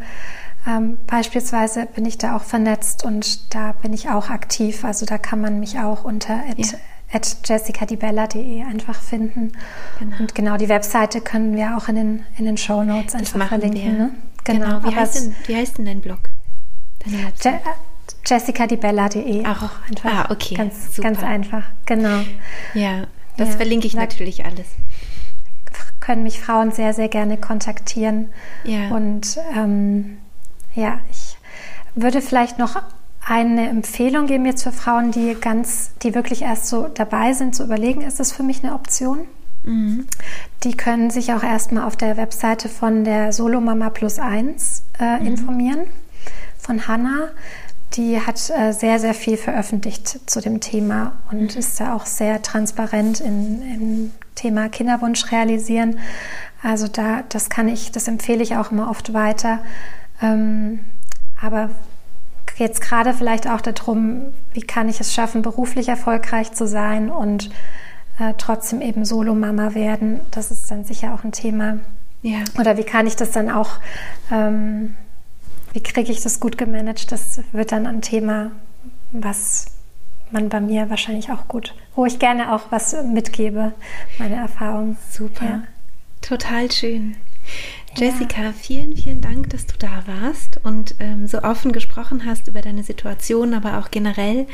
ähm, 0.66 0.98
beispielsweise 1.06 1.86
bin 1.86 2.04
ich 2.04 2.18
da 2.18 2.36
auch 2.36 2.42
vernetzt 2.42 3.04
und 3.04 3.54
da 3.54 3.72
bin 3.72 3.94
ich 3.94 4.10
auch 4.10 4.28
aktiv. 4.28 4.84
Also 4.84 5.06
da 5.06 5.16
kann 5.16 5.40
man 5.40 5.60
mich 5.60 5.78
auch 5.78 6.04
unter 6.04 6.34
ja 6.34 6.78
at 7.12 7.36
jessicadibella.de 7.44 8.62
einfach 8.62 9.00
finden. 9.00 9.52
Genau. 9.98 10.16
Und 10.18 10.34
genau 10.34 10.56
die 10.56 10.68
Webseite 10.68 11.20
können 11.20 11.56
wir 11.56 11.76
auch 11.76 11.88
in 11.88 11.96
den, 11.96 12.26
in 12.36 12.44
den 12.44 12.56
Show 12.56 12.82
Notes 12.82 13.14
einfach 13.14 13.48
verlinken. 13.48 13.98
Ne? 13.98 14.10
Genau. 14.44 14.80
genau. 14.80 14.90
Wie, 14.90 14.94
heißt 14.94 15.14
denn, 15.16 15.34
wie 15.46 15.56
heißt 15.56 15.78
denn 15.78 15.86
dein 15.86 16.00
Blog? 16.00 16.20
Je 17.06 17.18
jessicadibella.de 18.26 19.46
auch 19.46 19.70
einfach. 19.88 20.04
Ah, 20.04 20.26
okay. 20.30 20.54
Ganz, 20.54 20.96
Super. 20.96 21.08
ganz 21.08 21.22
einfach. 21.22 21.64
Genau. 21.86 22.20
Ja, 22.74 23.06
das 23.36 23.50
ja. 23.50 23.56
verlinke 23.56 23.86
ich 23.86 23.94
natürlich 23.94 24.44
alles. 24.44 24.66
Können 26.00 26.22
mich 26.22 26.40
Frauen 26.40 26.72
sehr, 26.72 26.94
sehr 26.94 27.08
gerne 27.08 27.36
kontaktieren. 27.36 28.30
Ja. 28.64 28.88
Und 28.90 29.38
ähm, 29.54 30.18
ja, 30.74 31.00
ich 31.10 31.36
würde 31.94 32.20
vielleicht 32.20 32.58
noch 32.58 32.82
eine 33.26 33.68
Empfehlung 33.68 34.26
geben 34.26 34.46
jetzt 34.46 34.62
für 34.62 34.72
Frauen, 34.72 35.10
die 35.10 35.36
ganz, 35.40 35.92
die 36.02 36.14
wirklich 36.14 36.42
erst 36.42 36.66
so 36.66 36.88
dabei 36.88 37.32
sind, 37.32 37.54
zu 37.54 37.64
überlegen, 37.64 38.00
ist 38.00 38.18
das 38.18 38.32
für 38.32 38.42
mich 38.42 38.64
eine 38.64 38.74
Option? 38.74 39.26
Mhm. 39.64 40.06
Die 40.64 40.76
können 40.76 41.10
sich 41.10 41.32
auch 41.32 41.42
erstmal 41.42 41.84
auf 41.84 41.96
der 41.96 42.16
Webseite 42.16 42.68
von 42.68 43.04
der 43.04 43.32
Solo 43.32 43.60
Mama 43.60 43.90
Plus 43.90 44.18
1 44.18 44.84
äh, 44.98 45.18
mhm. 45.18 45.26
informieren, 45.26 45.80
von 46.58 46.88
Hanna. 46.88 47.28
die 47.92 48.20
hat 48.20 48.50
äh, 48.50 48.72
sehr, 48.72 48.98
sehr 48.98 49.14
viel 49.14 49.36
veröffentlicht 49.36 50.30
zu 50.30 50.40
dem 50.40 50.60
Thema 50.60 51.18
und 51.30 51.56
ist 51.56 51.80
da 51.80 51.94
auch 51.94 52.06
sehr 52.06 52.40
transparent 52.40 53.20
in, 53.20 53.62
im 53.62 54.10
Thema 54.34 54.68
Kinderwunsch 54.68 55.30
realisieren. 55.30 55.98
Also 56.62 56.88
da, 56.88 57.22
das 57.28 57.50
kann 57.50 57.68
ich, 57.68 57.90
das 57.92 58.08
empfehle 58.08 58.42
ich 58.42 58.56
auch 58.56 58.70
immer 58.70 58.90
oft 58.90 59.12
weiter. 59.12 59.60
Ähm, 60.22 60.80
aber 61.40 61.70
jetzt 62.60 62.80
gerade 62.80 63.12
vielleicht 63.12 63.48
auch 63.48 63.60
darum, 63.60 64.32
wie 64.52 64.62
kann 64.62 64.88
ich 64.88 65.00
es 65.00 65.12
schaffen, 65.12 65.42
beruflich 65.42 65.88
erfolgreich 65.88 66.52
zu 66.52 66.66
sein 66.66 67.10
und 67.10 67.50
äh, 68.18 68.34
trotzdem 68.38 68.80
eben 68.80 69.04
Solo-Mama 69.04 69.74
werden. 69.74 70.20
Das 70.30 70.50
ist 70.50 70.70
dann 70.70 70.84
sicher 70.84 71.14
auch 71.14 71.24
ein 71.24 71.32
Thema. 71.32 71.78
Ja. 72.22 72.38
Oder 72.58 72.76
wie 72.76 72.84
kann 72.84 73.06
ich 73.06 73.16
das 73.16 73.30
dann 73.32 73.50
auch 73.50 73.78
ähm, 74.30 74.94
wie 75.72 75.82
kriege 75.82 76.10
ich 76.10 76.20
das 76.20 76.40
gut 76.40 76.58
gemanagt? 76.58 77.12
Das 77.12 77.40
wird 77.52 77.72
dann 77.72 77.86
ein 77.86 78.02
Thema, 78.02 78.50
was 79.12 79.66
man 80.30 80.48
bei 80.48 80.60
mir 80.60 80.90
wahrscheinlich 80.90 81.30
auch 81.30 81.48
gut, 81.48 81.74
wo 81.94 82.06
ich 82.06 82.18
gerne 82.18 82.52
auch 82.52 82.62
was 82.70 82.94
mitgebe, 83.04 83.72
meine 84.18 84.36
Erfahrung. 84.36 84.96
Super. 85.10 85.44
Ja. 85.44 85.62
Total 86.20 86.70
schön. 86.70 87.16
Jessica, 87.96 88.52
vielen, 88.52 88.96
vielen 88.96 89.20
Dank, 89.20 89.50
dass 89.50 89.66
du 89.66 89.74
da 89.76 90.04
warst 90.06 90.60
und 90.62 90.94
ähm, 91.00 91.26
so 91.26 91.42
offen 91.42 91.72
gesprochen 91.72 92.24
hast 92.24 92.46
über 92.46 92.62
deine 92.62 92.84
Situation, 92.84 93.52
aber 93.52 93.78
auch 93.78 93.90
generell 93.90 94.46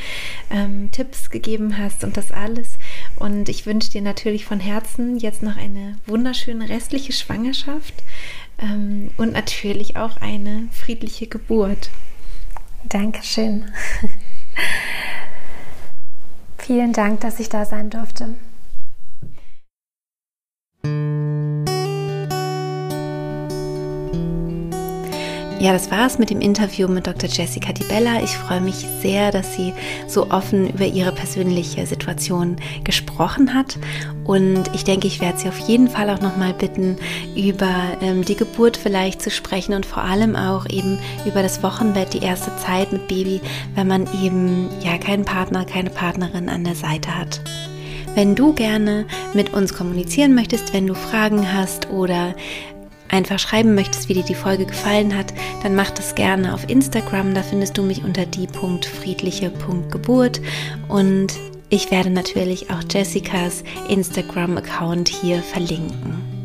ähm, 0.49 0.89
Tipps 0.91 1.29
gegeben 1.29 1.77
hast 1.77 2.03
und 2.03 2.17
das 2.17 2.31
alles. 2.31 2.77
Und 3.15 3.47
ich 3.47 3.65
wünsche 3.65 3.91
dir 3.91 4.01
natürlich 4.01 4.45
von 4.45 4.59
Herzen 4.59 5.17
jetzt 5.17 5.43
noch 5.43 5.55
eine 5.55 5.97
wunderschöne 6.07 6.67
restliche 6.67 7.13
Schwangerschaft 7.13 7.93
ähm, 8.57 9.11
und 9.17 9.33
natürlich 9.33 9.97
auch 9.97 10.17
eine 10.17 10.67
friedliche 10.71 11.27
Geburt. 11.27 11.91
Dankeschön. 12.89 13.65
Vielen 16.57 16.91
Dank, 16.91 17.21
dass 17.21 17.39
ich 17.39 17.49
da 17.49 17.65
sein 17.65 17.91
durfte. 17.91 18.33
Ja, 25.59 25.73
das 25.73 25.89
war 25.89 26.05
es 26.05 26.19
mit 26.19 26.29
dem 26.29 26.39
Interview 26.39 26.87
mit 26.87 27.07
Dr. 27.07 27.27
Jessica 27.27 27.73
Di 27.73 27.83
Bella. 27.85 28.21
Ich 28.21 28.37
freue 28.37 28.61
mich 28.61 28.85
sehr, 29.01 29.31
dass 29.31 29.55
sie 29.55 29.73
so 30.07 30.29
offen 30.29 30.69
über 30.69 30.85
ihre 30.85 31.11
persönliche 31.11 31.83
Situation 31.87 32.57
gesprochen 32.83 33.55
hat. 33.55 33.79
Und 34.23 34.69
ich 34.75 34.83
denke, 34.83 35.07
ich 35.07 35.19
werde 35.19 35.39
sie 35.39 35.47
auf 35.47 35.57
jeden 35.57 35.87
Fall 35.87 36.11
auch 36.11 36.21
nochmal 36.21 36.53
bitten, 36.53 36.97
über 37.35 37.73
ähm, 38.03 38.23
die 38.23 38.35
Geburt 38.35 38.77
vielleicht 38.77 39.19
zu 39.19 39.31
sprechen 39.31 39.73
und 39.73 39.87
vor 39.87 40.03
allem 40.03 40.35
auch 40.35 40.69
eben 40.69 40.99
über 41.25 41.41
das 41.41 41.63
Wochenbett, 41.63 42.13
die 42.13 42.21
erste 42.21 42.55
Zeit 42.57 42.91
mit 42.91 43.07
Baby, 43.07 43.41
wenn 43.73 43.87
man 43.87 44.07
eben 44.23 44.69
ja 44.81 44.99
keinen 44.99 45.25
Partner, 45.25 45.65
keine 45.65 45.89
Partnerin 45.89 46.49
an 46.49 46.65
der 46.65 46.75
Seite 46.75 47.17
hat. 47.17 47.41
Wenn 48.13 48.35
du 48.35 48.53
gerne 48.53 49.07
mit 49.33 49.53
uns 49.53 49.73
kommunizieren 49.73 50.35
möchtest, 50.35 50.71
wenn 50.71 50.85
du 50.85 50.93
Fragen 50.93 51.51
hast 51.51 51.89
oder 51.89 52.35
einfach 53.09 53.39
schreiben 53.39 53.73
möchtest, 53.75 54.07
wie 54.09 54.13
dir 54.13 54.23
die 54.23 54.35
Folge 54.35 54.65
gefallen 54.65 55.17
hat, 55.17 55.33
dann 55.63 55.75
mach 55.75 55.91
das 55.91 56.15
gerne 56.15 56.53
auf 56.53 56.69
Instagram. 56.69 57.33
Da 57.33 57.43
findest 57.43 57.77
du 57.77 57.83
mich 57.83 58.03
unter 58.03 58.25
die.friedliche.geburt 58.25 60.41
und 60.87 61.33
ich 61.69 61.91
werde 61.91 62.09
natürlich 62.09 62.71
auch 62.71 62.81
Jessicas 62.89 63.63
Instagram-Account 63.89 65.09
hier 65.09 65.41
verlinken. 65.41 66.36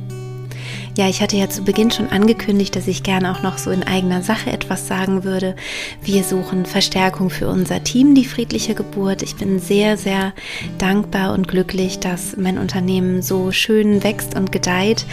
Ja, 0.95 1.09
ich 1.09 1.22
hatte 1.22 1.38
ja 1.38 1.49
zu 1.49 1.62
Beginn 1.62 1.90
schon 1.90 2.11
angekündigt, 2.11 2.76
dass 2.76 2.86
ich 2.86 3.03
gerne 3.03 3.32
auch 3.32 3.43
noch 3.43 3.57
so 3.57 3.70
in 3.70 3.82
eigener 3.82 4.20
Sache 4.20 4.53
etwas 4.53 4.86
sagen 4.86 5.24
würde. 5.24 5.57
Wir 6.03 6.22
suchen 6.22 6.66
Verstärkung 6.66 7.30
für 7.30 7.49
unser 7.49 7.82
Team, 7.82 8.14
die 8.14 8.26
friedliche 8.26 8.74
Geburt. 8.74 9.22
Ich 9.22 9.36
bin 9.36 9.59
sehr, 9.59 9.97
sehr 9.97 10.34
dankbar 10.76 11.32
und 11.32 11.49
glücklich, 11.49 11.99
dass 11.99 12.36
mein 12.36 12.59
Unternehmen 12.59 13.22
so 13.22 13.53
schön 13.53 14.05
wächst 14.05 14.36
und 14.36 14.53
gedeiht. 14.53 15.07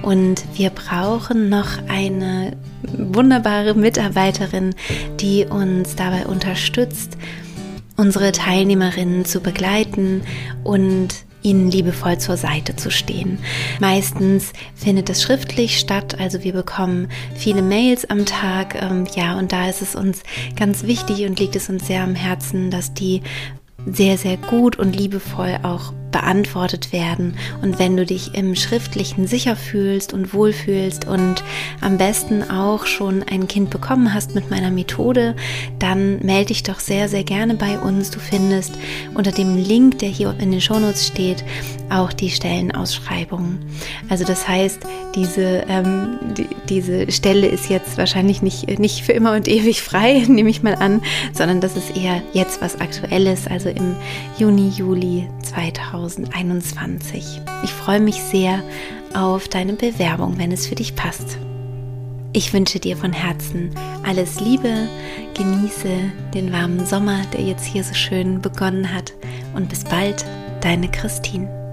Und 0.00 0.42
wir 0.54 0.70
brauchen 0.70 1.50
noch 1.50 1.68
eine 1.86 2.56
wunderbare 2.82 3.74
Mitarbeiterin, 3.74 4.74
die 5.20 5.44
uns 5.44 5.96
dabei 5.96 6.24
unterstützt, 6.24 7.18
unsere 7.98 8.32
Teilnehmerinnen 8.32 9.26
zu 9.26 9.40
begleiten 9.40 10.22
und 10.64 11.25
ihnen 11.46 11.70
liebevoll 11.70 12.18
zur 12.18 12.36
Seite 12.36 12.74
zu 12.74 12.90
stehen. 12.90 13.38
Meistens 13.80 14.52
findet 14.74 15.08
es 15.08 15.22
schriftlich 15.22 15.78
statt, 15.78 16.18
also 16.18 16.42
wir 16.42 16.52
bekommen 16.52 17.08
viele 17.34 17.62
Mails 17.62 18.04
am 18.10 18.26
Tag, 18.26 18.74
ähm, 18.82 19.06
ja, 19.14 19.38
und 19.38 19.52
da 19.52 19.68
ist 19.68 19.80
es 19.80 19.94
uns 19.94 20.22
ganz 20.56 20.82
wichtig 20.82 21.24
und 21.24 21.38
liegt 21.38 21.54
es 21.54 21.68
uns 21.68 21.86
sehr 21.86 22.02
am 22.02 22.16
Herzen, 22.16 22.70
dass 22.70 22.92
die 22.92 23.22
sehr, 23.86 24.18
sehr 24.18 24.36
gut 24.36 24.76
und 24.76 24.96
liebevoll 24.96 25.58
auch 25.62 25.92
beantwortet 26.16 26.94
werden. 26.94 27.36
Und 27.60 27.78
wenn 27.78 27.94
du 27.94 28.06
dich 28.06 28.32
im 28.32 28.56
Schriftlichen 28.56 29.26
sicher 29.26 29.54
fühlst 29.54 30.14
und 30.14 30.32
wohlfühlst 30.32 31.06
und 31.06 31.44
am 31.82 31.98
besten 31.98 32.42
auch 32.42 32.86
schon 32.86 33.22
ein 33.22 33.48
Kind 33.48 33.68
bekommen 33.68 34.14
hast 34.14 34.34
mit 34.34 34.50
meiner 34.50 34.70
Methode, 34.70 35.36
dann 35.78 36.20
melde 36.20 36.46
dich 36.46 36.62
doch 36.62 36.80
sehr, 36.80 37.10
sehr 37.10 37.22
gerne 37.22 37.52
bei 37.52 37.78
uns. 37.78 38.10
Du 38.10 38.18
findest 38.18 38.72
unter 39.12 39.30
dem 39.30 39.56
Link, 39.56 39.98
der 39.98 40.08
hier 40.08 40.34
in 40.38 40.52
den 40.52 40.62
Shownotes 40.62 41.06
steht, 41.06 41.44
auch 41.90 42.14
die 42.14 42.30
Stellenausschreibung. 42.30 43.58
Also 44.08 44.24
das 44.24 44.48
heißt, 44.48 44.80
diese, 45.14 45.64
ähm, 45.68 46.18
die, 46.34 46.48
diese 46.70 47.12
Stelle 47.12 47.46
ist 47.46 47.68
jetzt 47.68 47.98
wahrscheinlich 47.98 48.40
nicht, 48.40 48.78
nicht 48.78 49.04
für 49.04 49.12
immer 49.12 49.34
und 49.34 49.48
ewig 49.48 49.82
frei, 49.82 50.24
nehme 50.28 50.48
ich 50.48 50.62
mal 50.62 50.76
an, 50.76 51.02
sondern 51.34 51.60
das 51.60 51.76
ist 51.76 51.94
eher 51.94 52.22
jetzt 52.32 52.62
was 52.62 52.80
Aktuelles, 52.80 53.46
also 53.46 53.68
im 53.68 53.96
Juni, 54.38 54.70
Juli 54.70 55.28
2000. 55.42 56.05
2021. 56.08 57.40
Ich 57.64 57.70
freue 57.70 58.00
mich 58.00 58.22
sehr 58.22 58.62
auf 59.14 59.48
deine 59.48 59.74
Bewerbung, 59.74 60.38
wenn 60.38 60.52
es 60.52 60.66
für 60.66 60.74
dich 60.74 60.94
passt. 60.94 61.38
Ich 62.32 62.52
wünsche 62.52 62.78
dir 62.78 62.96
von 62.96 63.12
Herzen 63.12 63.70
alles 64.04 64.40
Liebe, 64.40 64.88
genieße 65.34 65.88
den 66.34 66.52
warmen 66.52 66.84
Sommer, 66.84 67.22
der 67.32 67.40
jetzt 67.40 67.64
hier 67.64 67.82
so 67.82 67.94
schön 67.94 68.42
begonnen 68.42 68.94
hat 68.94 69.14
und 69.54 69.68
bis 69.68 69.84
bald, 69.84 70.24
deine 70.60 70.90
Christine. 70.90 71.65